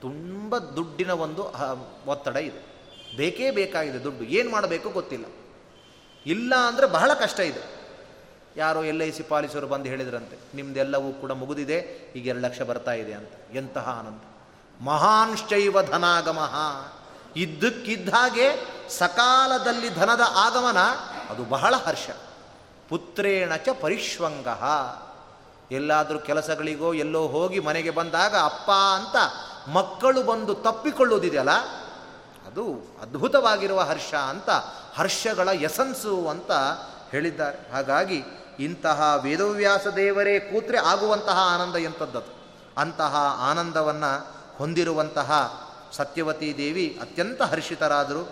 ತುಂಬ 0.02 0.58
ದುಡ್ಡಿನ 0.58 1.12
ಒಂದು 1.12 1.54
ಒತ್ತಡ 2.06 2.36
ಇದೆ. 2.36 2.74
ಬೇಕೇ 3.18 3.52
ಬೇಕಾಗಿದೆ 3.52 4.04
ದುಡ್ಡು. 4.04 4.24
ಏನು 4.24 4.52
ಮಾಡಬೇಕು 4.52 4.90
ಗೊತ್ತಿಲ್ಲ. 4.90 5.26
ಇಲ್ಲ 6.26 6.56
ಅಂದರೆ 6.56 6.88
ಬಹಳ 6.88 7.14
ಕಷ್ಟ 7.14 7.40
ಇದೆ. 7.40 7.83
ಯಾರೋ 8.58 8.84
ಎಲ್ 8.84 9.02
ಐ 9.04 9.12
ಸಿ 9.12 9.24
ಪಾಲಿಸರು 9.24 9.68
ಬಂದು 9.68 9.86
ಹೇಳಿದ್ರಂತೆ, 9.86 10.38
ನಿಮ್ದೆಲ್ಲವೂ 10.56 11.12
ಕೂಡ 11.12 11.32
ಮುಗಿದಿದೆ, 11.32 11.78
ಈಗ 12.16 12.28
ಎರಡು 12.28 12.44
ಲಕ್ಷ 12.46 12.62
ಬರ್ತಾ 12.62 12.94
ಇದೆ 12.94 13.14
ಅಂತ. 13.14 13.34
ಎಂತಹ 13.54 13.88
ಆನಂದ. 14.00 14.22
ಮಹಾನ್ಶ್ಚೈವ 14.84 15.82
ಧನಾಗಮ. 15.82 16.40
ಇದ್ದಕ್ಕಿದ್ದ 17.36 18.10
ಹಾಗೆ 18.10 18.48
ಸಕಾಲದಲ್ಲಿ 18.90 19.90
ಧನದ 19.96 20.22
ಆಗಮನ, 20.36 20.78
ಅದು 21.30 21.44
ಬಹಳ 21.46 21.76
ಹರ್ಷ. 21.76 22.10
ಪುತ್ರೇಣ 22.90 23.56
ಚ 23.56 23.70
ಪರಿಶ್ವಂಗ. 23.82 24.48
ಎಲ್ಲಾದರೂ 25.72 26.20
ಕೆಲಸಗಳಿಗೋ, 26.20 26.94
ಎಲ್ಲೋ 26.94 27.28
ಹೋಗಿ 27.28 27.60
ಮನೆಗೆ 27.60 27.90
ಬಂದಾಗ 27.90 28.36
ಅಪ್ಪ 28.44 28.72
ಅಂತ 28.72 29.16
ಮಕ್ಕಳು 29.70 30.24
ಬಂದು 30.24 30.54
ತಪ್ಪಿಕೊಳ್ಳುವುದಿದೆಯಲ್ಲ, 30.54 31.54
ಅದು 32.48 32.64
ಅದ್ಭುತವಾಗಿರುವ 33.02 33.80
ಹರ್ಷ 33.82 34.14
ಅಂತ, 34.14 34.50
ಹರ್ಷಗಳ 34.96 35.50
ಯಸನ್ಸು 35.54 36.28
ಅಂತ 36.28 36.52
ಹೇಳಿದ್ದಾರೆ. 37.12 37.72
ಹಾಗಾಗಿ 37.72 38.24
ಇಂತಹ 38.60 39.20
ವೇದವ್ಯಾಸ 39.24 39.88
ದೇವರೇ 39.88 40.40
ಕೂತ್ರೆ 40.40 40.78
ಆಗುವಂತಹ 40.78 41.38
ಆನಂದ 41.38 41.76
ಎಂಥದ್ದದು. 41.76 42.44
ಅಂತಹ 42.78 43.16
ಆನಂದವನ್ನು 43.52 44.28
ಹೊಂದಿರುವಂತಹ 44.58 45.64
ಸತ್ಯವತಿ 45.92 46.58
ದೇವಿ 46.58 47.00
ಅತ್ಯಂತ 47.02 47.42
ಹರ್ಷಿತರಾದರು. 47.42 48.30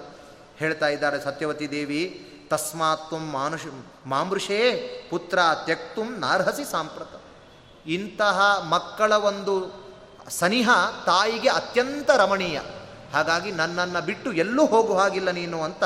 ಹೇಳ್ತಾ 0.57 0.88
ಇದ್ದಾರೆ 0.88 1.24
ಸತ್ಯವತಿ 1.24 1.72
ದೇವಿ, 1.72 2.28
ತಸ್ಮಾತ್ 2.49 3.13
ಮಾನುಷ 3.13 3.61
ಮಾಮೃಷೇ 4.05 4.88
ಪುತ್ರ 5.09 5.39
ತ್ಯಕ್ತು 5.65 6.03
ನಾರ್ಹಸಿ 6.03 6.72
ಸಾಂಪ್ರತ. 6.72 7.22
ಇಂತಹ 7.88 8.65
ಮಕ್ಕಳ 8.69 9.13
ಒಂದು 9.13 9.82
ಸನಿಹ 10.30 10.69
ತಾಯಿಗೆ 11.05 11.49
ಅತ್ಯಂತ 11.49 12.09
ರಮಣೀಯ. 12.09 12.59
ಹಾಗಾಗಿ 13.13 13.51
ನನ್ನನ್ನು 13.51 14.05
ಬಿಟ್ಟು 14.05 14.34
ಎಲ್ಲೂ 14.34 14.65
ಹೋಗುವ 14.65 14.99
ಹಾಗಿಲ್ಲ 14.99 15.32
ನೀನು 15.32 15.63
ಅಂತ 15.63 15.84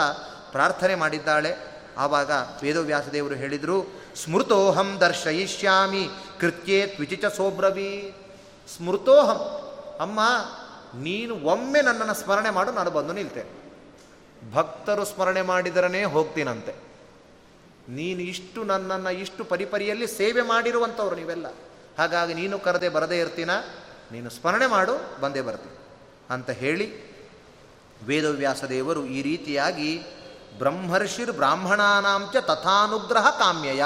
ಪ್ರಾರ್ಥನೆ 0.51 0.95
ಮಾಡಿದ್ದಾಳೆ. 0.95 1.75
ಆವಾಗ 1.97 2.31
ವೇದವ್ಯಾಸದೇವರು 2.61 3.35
ಹೇಳಿದರು 3.35 4.04
ಸ್ಮೃತೋಹಂ 4.15 4.97
ದರ್ಶಯಿಷ್ಯಾಮಿ, 5.01 6.09
ಕೃತ್ಯೇ 6.39 6.87
ತ್ವಿಚಿಚ 6.87 7.25
ಸೋಬ್ರವಿ. 7.25 8.13
ಸ್ಮೃತೋಹಂ, 8.75 9.39
ಅಮ್ಮ, 9.99 10.19
ನೀನು 11.03 11.35
ಒಮ್ಮೆ 11.35 11.81
ನನ್ನನ್ನು 11.81 12.13
ಸ್ಮರಣೆ 12.13 12.49
ಮಾಡು, 12.49 12.71
ನಾನು 12.71 12.91
ಬಂದು 12.91 13.13
ನಿಲ್ತೆ. 13.13 13.43
ಭಕ್ತರು 14.53 15.05
ಸ್ಮರಣೆ 15.05 15.41
ಮಾಡಿದರನೇ 15.41 16.03
ಹೋಗ್ತೀನಂತೆ. 16.03 16.73
ನೀನು 17.89 18.21
ಇಷ್ಟು 18.21 18.63
ನನ್ನನ್ನು 18.63 19.11
ಇಷ್ಟು 19.11 19.43
ಪರಿಪರಿಯಲ್ಲಿ 19.43 20.07
ಸೇವೆ 20.07 20.41
ಮಾಡಿರುವಂಥವ್ರು 20.41 21.15
ನೀವೆಲ್ಲ. 21.15 21.47
ಹಾಗಾಗಿ 21.97 22.33
ನೀನು 22.33 22.59
ಕರೆದೆ 22.59 22.89
ಬರದೇ 22.89 23.19
ಇರ್ತೀನ, 23.19 23.49
ನೀನು 24.11 24.29
ಸ್ಮರಣೆ 24.29 24.67
ಮಾಡು, 24.67 25.21
ಬಂದೇ 25.21 25.41
ಬರ್ತೀನಿ 25.41 25.77
ಅಂತ 26.29 26.49
ಹೇಳಿ 26.49 26.87
ವೇದವ್ಯಾಸ 28.05 28.63
ದೇವರು 28.63 29.05
ಈ 29.05 29.21
ರೀತಿಯಾಗಿ 29.21 29.91
ಬ್ರಹ್ಮರ್ಷಿರ್ 30.57 31.31
ಬ್ರಾಹ್ಮಣಾನಾಂಚ 31.31 32.37
ತಥಾನುಗ್ರಹ 32.37 33.29
ಕಾಮ್ಯಯ. 33.29 33.83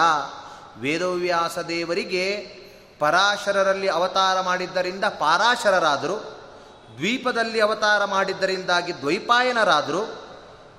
ವೇದವ್ಯಾಸ 0.78 1.57
ದೇವರಿಗೆ 1.57 2.26
ಪರಾಶರರಲ್ಲಿ 2.99 3.88
ಅವತಾರ 3.88 4.41
ಮಾಡಿದ್ದರಿಂದ 4.41 5.05
ಪಾರಾಶರರಾದರು, 5.05 6.17
ದ್ವೀಪದಲ್ಲಿ 6.97 7.59
ಅವತಾರ 7.59 8.05
ಮಾಡಿದ್ದರಿಂದಾಗಿ 8.05 8.93
ದ್ವೈಪಾಯನರಾದರು. 9.01 10.03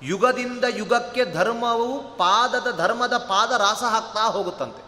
ಯುಗದಿಂದ 0.03 0.65
ಯುಗಕ್ಕೆ 0.69 1.33
ಧರ್ಮವು 1.33 2.17
ಪಾದದ 2.17 2.77
ಧರ್ಮದ 2.77 3.17
ಪಾದ 3.17 3.51
ರಾಸ 3.51 3.83
ಹಾಕ್ತಾ 3.83 4.23
ಹೋಗುತ್ತಂತೆ. 4.25 4.83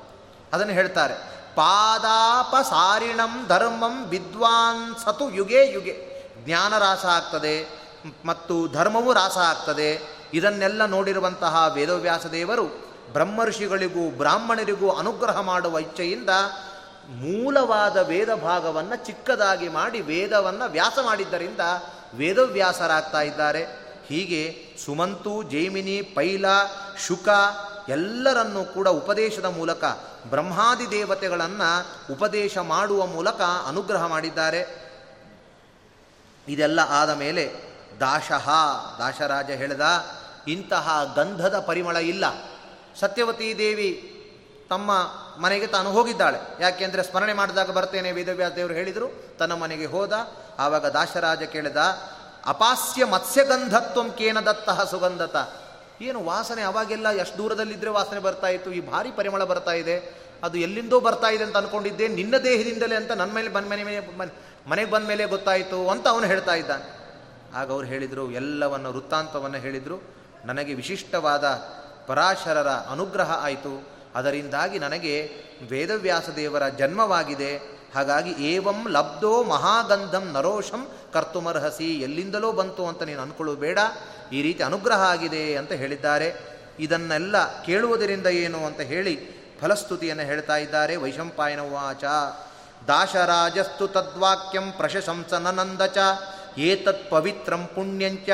ಅದನ್ನು 0.54 0.74
ಹೇಳ್ತಾರೆ, 0.74 1.16
ಪಾದಾಪಸಾರಿಣಂ 1.56 3.48
ಧರ್ಮಂ 3.48 4.06
ವಿದ್ವಾನ್ 4.06 4.96
ಸತು 5.06 5.30
ಯುಗೆ 5.30 5.72
ಯುಗೆ. 5.72 5.96
ಜ್ಞಾನ 6.46 6.78
ರಾಸ 6.78 7.06
ಆಗ್ತದೆ, 7.06 7.56
ಮತ್ತು 8.26 8.68
ಧರ್ಮವು 8.74 9.14
ರಾಸ 9.14 9.38
ಆಗ್ತದೆ. 9.38 10.13
ಇದನ್ನೆಲ್ಲ 10.34 10.86
ನೋಡಿರುವಂತಹ 10.86 11.72
ವೇದವ್ಯಾಸ 11.74 12.26
ದೇವರು 12.26 12.66
ಬ್ರಹ್ಮರ್ಷಿಗಳಿಗೂ 13.14 14.10
ಬ್ರಾಹ್ಮಣರಿಗೂ 14.10 14.90
ಅನುಗ್ರಹ 14.90 15.40
ಮಾಡುವ 15.40 15.80
ಇಚ್ಛೆಯಿಂದ 15.80 16.30
ಮೂಲವಾದ 17.10 17.98
ವೇದ 17.98 18.34
ಭಾಗವನ್ನು 18.34 19.06
ಚಿಕ್ಕದಾಗಿ 19.06 19.70
ಮಾಡಿ 19.70 20.02
ವೇದವನ್ನು 20.02 20.72
ವ್ಯಾಸ 20.72 21.00
ಮಾಡಿದ್ದರಿಂದ 21.02 21.60
ವೇದವ್ಯಾಸರಾಗ್ತಾ 22.16 23.22
ಇದ್ದಾರೆ. 23.22 23.66
ಹೀಗೆ 24.08 24.68
ಸುಮಂತು, 24.86 25.44
ಜೈಮಿನಿ, 25.44 26.02
ಪೈಲ, 26.02 26.46
ಶುಕ 27.08 27.30
ಎಲ್ಲರನ್ನೂ 27.90 28.64
ಕೂಡ 28.64 28.88
ಉಪದೇಶದ 28.88 29.46
ಮೂಲಕ, 29.46 29.84
ಬ್ರಹ್ಮಾದಿ 30.30 30.92
ದೇವತೆಗಳನ್ನು 30.92 31.86
ಉಪದೇಶ 32.14 32.58
ಮಾಡುವ 32.58 33.06
ಮೂಲಕ 33.06 33.42
ಅನುಗ್ರಹ 33.68 34.06
ಮಾಡಿದ್ದಾರೆ. 34.06 34.84
ಇದೆಲ್ಲ 36.48 36.80
ಆದ 36.80 37.10
ಮೇಲೆ 37.10 37.54
ದಾಶಃ, 38.00 38.50
ದಾಶರಾಜ 38.98 39.50
ಹೇಳಿದ 39.50 39.82
ಇಂತಹ 40.48 41.14
ಗಂಧದ 41.16 41.60
ಪರಿಮಳ 41.60 41.98
ಇಲ್ಲ. 41.98 42.26
ಸತ್ಯವತೀ 43.00 43.58
ದೇವಿ 43.58 44.10
ತಮ್ಮ 44.70 44.92
ಮನೆಗೆ 45.42 45.68
ತಾನು 45.68 45.92
ಹೋಗಿದ್ದಾಳೆ. 45.92 46.38
ಯಾಕೆಂದರೆ 46.60 47.04
ಸ್ಮರಣೆ 47.04 47.34
ಮಾಡಿದಾಗ 47.34 47.72
ಬರ್ತೇನೆ 47.72 48.12
ವೇದವ್ಯಾಸ 48.12 48.52
ದೇವರು 48.52 48.74
ಹೇಳಿದರು. 48.74 49.38
ತನ್ನ 49.40 49.54
ಮನೆಗೆ 49.54 49.86
ಹೋದ. 49.86 50.14
ಆವಾಗ 50.60 50.86
ದಾಶರಾಜ 50.86 51.44
ಕೇಳಿದ, 51.44 51.78
ಅಪಾಸ್ಯ 52.46 53.06
ಮತ್ಸ್ಯಗಂಧತ್ವಂ 53.06 54.12
ಕೇನ 54.12 54.40
ದತ್ತಃ 54.40 54.84
ಸುಗಂಧತ. 54.84 55.36
ಏನು 56.02 56.26
ವಾಸನೆ 56.26 56.62
ಅವಾಗೆಲ್ಲ 56.62 57.10
ಎಷ್ಟು 57.10 57.38
ದೂರದಲ್ಲಿದ್ದರೆ 57.38 57.90
ವಾಸನೆ 57.90 58.20
ಬರ್ತಾ 58.20 58.48
ಇತ್ತು. 58.48 58.72
ಈ 58.72 58.82
ಭಾರಿ 58.82 59.12
ಪರಿಮಳ 59.12 59.44
ಬರ್ತಾ 59.44 59.72
ಇದೆ. 59.72 60.24
ಅದು 60.44 60.58
ಎಲ್ಲಿಂದೋ 60.58 61.00
ಬರ್ತಾ 61.00 61.28
ಇದೆ 61.28 61.44
ಅಂತ 61.44 61.58
ಅನ್ಕೊಂಡಿದ್ದೆ. 61.58 62.08
ನಿನ್ನ 62.08 62.38
ದೇಹದಿಂದಲೇ 62.38 62.96
ಅಂತ 62.96 63.12
ನನ್ನ 63.12 63.32
ಮೇಲೆ 63.32 63.50
ಬಂದ 63.50 63.66
ಮನೆ 63.66 63.84
ಮನೆಗೆ 64.70 64.92
ಬಂದ 64.92 65.08
ಮೇಲೆ 65.08 65.26
ಗೊತ್ತಾಯಿತು 65.26 65.90
ಅಂತ 65.90 66.08
ಅವನು 66.08 66.28
ಹೇಳ್ತಾ 66.28 66.54
ಇದ್ದಾನೆ. 66.54 67.04
ಆಗ 67.56 67.72
ಅವ್ರು 67.72 67.88
ಹೇಳಿದರು, 67.88 68.32
ಎಲ್ಲವನ್ನು 68.32 68.92
ವೃತ್ತಾಂತವನ್ನು 68.92 69.58
ಹೇಳಿದರು. 69.58 70.23
ನನಗೆ 70.46 70.74
ವಿಶಿಷ್ಟವಾದ 70.74 71.46
ಪರಾಶರರ 72.08 72.68
ಅನುಗ್ರಹ 72.68 73.32
ಆಯಿತು. 73.32 73.88
ಅದರಿಂದಾಗಿ 74.16 74.80
ನನಗೆ 74.80 75.32
ವೇದವ್ಯಾಸ 75.70 76.30
ದೇವರ 76.30 76.68
ಜನ್ಮವಾಗಿದೆ. 76.68 77.58
ಹಾಗಾಗಿ 77.96 78.32
ಏವಂ 78.32 78.88
ಲಬ್ಧೋ 78.90 79.44
ಮಹಾಗಂಧಂ 79.44 80.32
ನರೋಷಂ 80.34 80.88
ಕರ್ತುಮರ್ಹಸಿ, 81.14 81.94
ಎಲ್ಲಿಂದಲೋ 82.02 82.52
ಬಂತು 82.52 82.88
ಅಂತ 82.88 83.04
ನೀನು 83.04 83.22
ಅನ್ಕೊಳ್ಳು 83.22 83.56
ಬೇಡ 83.56 83.80
ಈ 84.32 84.42
ರೀತಿ 84.42 84.64
ಅನುಗ್ರಹ 84.64 85.02
ಆಗಿದೆ 85.02 85.56
ಅಂತ 85.56 85.72
ಹೇಳಿದ್ದಾರೆ. 85.72 86.34
ಇದನ್ನೆಲ್ಲ 86.80 87.64
ಕೇಳುವುದರಿಂದ 87.64 88.28
ಏನು 88.28 88.66
ಅಂತ 88.66 88.82
ಹೇಳಿ 88.82 89.16
ಫಲಸ್ತುತಿಯನ್ನು 89.62 90.24
ಹೇಳ್ತಾ 90.24 90.58
ಇದ್ದಾರೆ 90.58 90.96
ವೈಶಂಪಾಯನ 90.96 91.60
ವಾಚ. 91.60 92.04
ದಾಶರಾಜಸ್ತು 92.88 93.88
ತದ್ವಾಕ್ಯಂ 93.88 94.72
ಪ್ರಶಂಸನನಂದ 94.72 95.82
ಚ 95.82 95.98
ಏತತ್ 96.58 97.10
ಪವಿತ್ರಂ 97.10 97.68
ಪುಣ್ಯಂಚ 97.68 98.30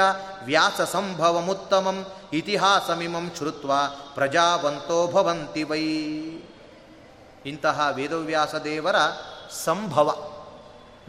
ವ್ಯಾಸ 0.45 0.81
ಸಂಭವಮುತ್ತಮಂ 0.81 2.05
ಇತಿಹಾಸಮಿಮಂ 2.33 3.31
ಶ್ರುತ್ವ 3.37 3.71
ಪ್ರಜಾವಂತೋ 4.13 5.07
ಭವಂತಿ 5.07 5.63
ವೈ. 5.63 5.83
ಇಂತಹ 7.45 7.89
ವೇದವ್ಯಾಸ 7.93 8.55
ದೇವರ 8.55 8.95
ಸಂಭವ, 9.63 10.15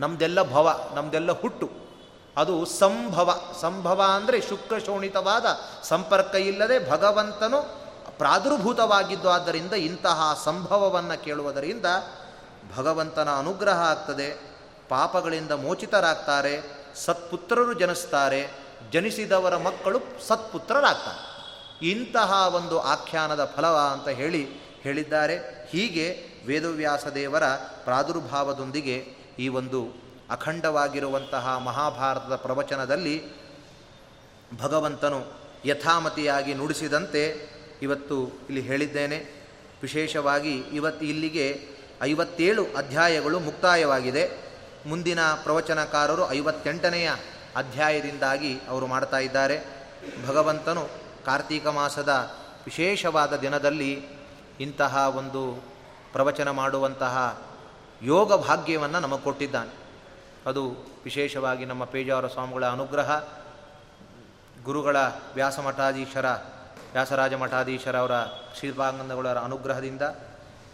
ನಮ್ದೆಲ್ಲ 0.00 0.42
ಭವ, 0.42 0.90
ನಮ್ದೆಲ್ಲ 0.94 1.32
ಹುಟ್ಟು, 1.32 1.70
ಅದು 2.36 2.64
ಸಂಭವ. 2.64 3.38
ಸಂಭವ 3.60 4.02
ಅಂದರೆ 4.14 4.40
ಶುಕ್ರ 4.40 4.78
ಶೋಣಿತವಾದ 4.78 5.46
ಸಂಪರ್ಕ 5.82 6.34
ಇಲ್ಲದೆ 6.34 6.90
ಭಗವಂತನು 6.90 7.80
ಪ್ರಾದುರ್ಭೂತವಾಗಿದ್ದು 8.18 9.28
ಆದ್ದರಿಂದ 9.28 9.72
ಇಂತಹ 9.72 10.40
ಸಂಭವವನ್ನು 10.44 11.24
ಕೇಳುವುದರಿಂದ 11.24 11.86
ಭಗವಂತನ 12.76 13.28
ಅನುಗ್ರಹ 13.38 13.80
ಆಗ್ತದೆ, 13.80 14.28
ಪಾಪಗಳಿಂದ 14.88 15.50
ಮೋಚಿತರಾಗ್ತಾರೆ. 15.50 16.79
ಸತ್ಪುತ್ರರು 16.96 17.74
ಜನಿಸ್ತಾರೆ, 17.74 18.50
ಜನಿಸಿದವರ 18.92 19.56
ಮಕ್ಕಳು 19.56 20.00
ಸತ್ಪುತ್ರರಾಗ್ತಾರೆ. 20.28 21.30
ಇಂತಹ 21.88 22.54
ಒಂದು 22.54 22.80
ಆಖ್ಯಾನದ 22.80 23.52
ಫಲವ 23.56 23.78
ಅಂತ 23.92 24.08
ಹೇಳಿ 24.08 24.48
ಹೇಳಿದ್ದಾರೆ. 24.80 25.38
ಹೀಗೆ 25.70 26.26
ವೇದವ್ಯಾಸ 26.46 27.06
ದೇವರ 27.06 27.46
ಪ್ರಾದುರ್ಭಾವದೊಂದಿಗೆ 27.84 28.96
ಈ 29.38 29.48
ಒಂದು 29.48 29.88
ಅಖಂಡವಾಗಿರುವಂತಹ 30.30 31.58
ಮಹಾಭಾರತದ 31.58 32.36
ಪ್ರವಚನದಲ್ಲಿ 32.36 33.24
ಭಗವಂತನು 34.58 35.24
ಯಥಾಮತಿಯಾಗಿ 35.64 36.54
ನುಡಿಸಿದಂತೆ 36.54 37.50
ಇವತ್ತು 37.82 38.26
ಇಲ್ಲಿ 38.26 38.60
ಹೇಳಿದ್ದೇನೆ. 38.60 39.48
ವಿಶೇಷವಾಗಿ 39.82 40.58
ಇವತ್ತು 40.58 41.06
ಇಲ್ಲಿಗೆ 41.06 41.68
ಐವತ್ತೇಳು 42.02 42.66
ಅಧ್ಯಾಯಗಳು 42.76 43.40
ಮುಕ್ತಾಯವಾಗಿದೆ. 43.40 44.49
ಮುಂದಿನ 44.86 45.20
ಪ್ರವಚನಕಾರರು 45.20 46.32
ಐವತ್ತೆಂಟನೆಯ 46.32 47.10
ಅಧ್ಯಾಯದಿಂದಾಗಿ 47.56 48.60
ಅವರು 48.68 48.86
ಮಾಡ್ತಾ 48.86 49.18
ಇದ್ದಾರೆ. 49.18 49.88
ಭಗವಂತನು 50.28 50.88
ಕಾರ್ತೀಕ 51.26 51.66
ಮಾಸದ 51.66 52.08
ವಿಶೇಷವಾದ 52.64 53.36
ದಿನದಲ್ಲಿ 53.36 54.08
ಇಂತಹ 54.60 55.12
ಒಂದು 55.16 55.64
ಪ್ರವಚನ 56.12 56.50
ಮಾಡುವಂತಹ 56.50 57.42
ಯೋಗ 58.02 58.46
ಭಾಗ್ಯವನ್ನು 58.46 59.00
ನಮಗೆ 59.00 59.22
ಕೊಟ್ಟಿದ್ದಾನೆ. 59.22 59.74
ಅದು 60.46 60.70
ವಿಶೇಷವಾಗಿ 61.04 61.64
ನಮ್ಮ 61.64 61.84
ಪೇಜಾವರ 61.84 62.26
ಸ್ವಾಮಿಗಳ 62.26 62.66
ಅನುಗ್ರಹ. 62.66 63.24
ಗುರುಗಳ 64.62 64.96
ವ್ಯಾಸಮಠಾಧೀಶರ 65.34 66.26
ವ್ಯಾಸರಾಜ 66.92 67.34
ಮಠಾಧೀಶರವರ 67.34 68.10
ಶ್ರೀಪಾಂಗನಗಳ 68.58 69.28
ಅನುಗ್ರಹದಿಂದ 69.28 70.02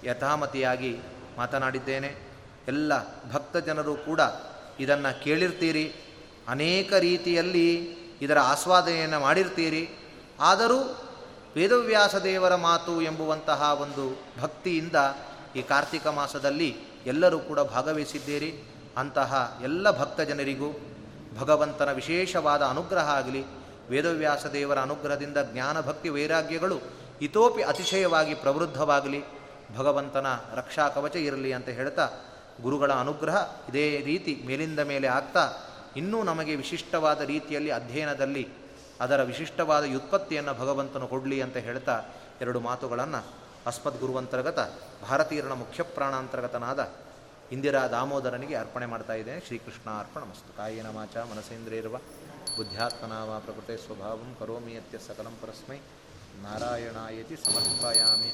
ಯಥಾಮತಿಯಾಗಿ 0.04 0.98
ಮಾತನಾಡಿದ್ದೇನೆ. 1.36 2.25
ಎಲ್ಲ 2.68 2.92
ಭಕ್ತ 3.32 3.56
ಜನರು 3.56 3.94
ಕೂಡ 3.94 4.20
ಇದನ್ನು 4.80 5.24
ಕೇಳಿರ್ತೀರಿ. 5.24 5.94
ಅನೇಕ 6.48 6.92
ರೀತಿಯಲ್ಲಿ 6.92 7.74
ಇದರ 8.22 8.38
ಆಸ್ವಾದನೆಯನ್ನು 8.38 9.20
ಮಾಡಿರ್ತೀರಿ. 9.20 9.88
ಆದರೂ 10.40 10.78
ವೇದವ್ಯಾಸ 11.56 12.16
ದೇವರ 12.16 12.54
ಮಾತು 12.54 13.02
ಎಂಬುವಂತಹ 13.02 13.78
ಒಂದು 13.80 14.24
ಭಕ್ತಿಯಿಂದ 14.40 14.94
ಈ 15.56 15.62
ಕಾರ್ತಿಕ 15.62 16.06
ಮಾಸದಲ್ಲಿ 16.06 16.76
ಎಲ್ಲರೂ 17.06 17.38
ಕೂಡ 17.38 17.60
ಭಾಗವಹಿಸಿದ್ದೀರಿ. 17.60 18.54
ಅಂತಹ 18.96 19.58
ಎಲ್ಲ 19.62 19.98
ಭಕ್ತ 19.98 20.20
ಜನರಿಗೂ 20.20 20.80
ಭಗವಂತನ 21.38 21.92
ವಿಶೇಷವಾದ 21.92 22.62
ಅನುಗ್ರಹ 22.62 23.08
ಆಗಲಿ. 23.08 23.44
ವೇದವ್ಯಾಸ 23.90 24.46
ದೇವರ 24.46 24.78
ಅನುಗ್ರಹದಿಂದ 24.78 25.36
ಜ್ಞಾನ 25.52 25.80
ಭಕ್ತಿ 25.80 26.08
ವೈರಾಗ್ಯಗಳು 26.08 26.80
ಇತೋಪಿ 27.22 27.62
ಅತಿಶಯವಾಗಿ 27.62 28.34
ಪ್ರವೃದ್ಧವಾಗಲಿ. 28.34 29.24
ಭಗವಂತನ 29.76 30.26
ರಕ್ಷಾ 30.54 30.88
ಕವಚ 30.88 31.16
ಇರಲಿ 31.16 31.52
ಅಂತ 31.52 31.68
ಹೇಳ್ತಾ 31.68 32.08
ಗುರುಗಳ 32.62 32.92
ಅನುಗ್ರಹ 32.92 33.36
ಇದೇ 33.68 34.02
ರೀತಿ 34.04 34.42
ಮೇಲಿಂದ 34.46 34.80
ಮೇಲೆ 34.80 35.08
ಆಗ್ತಾ 35.08 35.52
ಇನ್ನೂ 35.96 36.22
ನಮಗೆ 36.22 36.56
ವಿಶಿಷ್ಟವಾದ 36.56 37.20
ರೀತಿಯಲ್ಲಿ 37.20 37.70
ಅಧ್ಯಯನದಲ್ಲಿ 37.70 38.48
ಅದರ 39.00 39.22
ವಿಶಿಷ್ಟವಾದ 39.22 39.84
ವ್ಯುತ್ಪತ್ತಿಯನ್ನು 39.84 40.54
ಭಗವಂತನು 40.54 41.08
ಕೊಡಲಿ 41.08 41.40
ಅಂತ 41.40 41.56
ಹೇಳ್ತಾ 41.56 42.04
ಎರಡು 42.40 42.60
ಮಾತುಗಳನ್ನು 42.60 43.46
ಅಸ್ಮದ್ 43.66 44.00
ಗುರುವಂತರ್ಗತ 44.00 44.58
ಭಾರತೀಯರನ 45.08 45.52
ಮುಖ್ಯ 45.52 45.82
ಪ್ರಾಣಾಂತರ್ಗತನಾದ 45.82 46.88
ಇಂದಿರಾ 47.52 47.86
ದಾಮೋದರನಿಗೆ 47.86 48.54
ಅರ್ಪಣೆ 48.54 48.86
ಮಾಡ್ತಾ 48.86 49.12
ಇದ್ದೇನೆ. 49.12 49.46
ಶ್ರೀಕೃಷ್ಣ 49.46 49.90
ಅರ್ಪಣ 49.90 50.22
ಮಸ್ತು 50.22 50.56
ಕಾಯಿನ 50.56 50.86
ಮಾಚ 50.86 51.16
ಮನಸೇಂದ್ರಿಯರ್ವ 51.16 51.96
ಬುದ್ಧ್ಯಾತ್ಮನಾವ 52.56 53.40
ಪ್ರಕೃತಿ 53.44 53.86
ಸ್ವಭಾವಂ 53.86 54.36
ಕರೋಮಿಯತ್ಯ 54.40 54.98
ಸಕಲಂ 54.98 55.36
ಪರಸ್ಮೈ. 55.42 55.76
ನಾರಾಯಣಾಯತಿ 56.42 57.36
ಸಮರ್ಪಯಾಮಿ. 57.36 58.30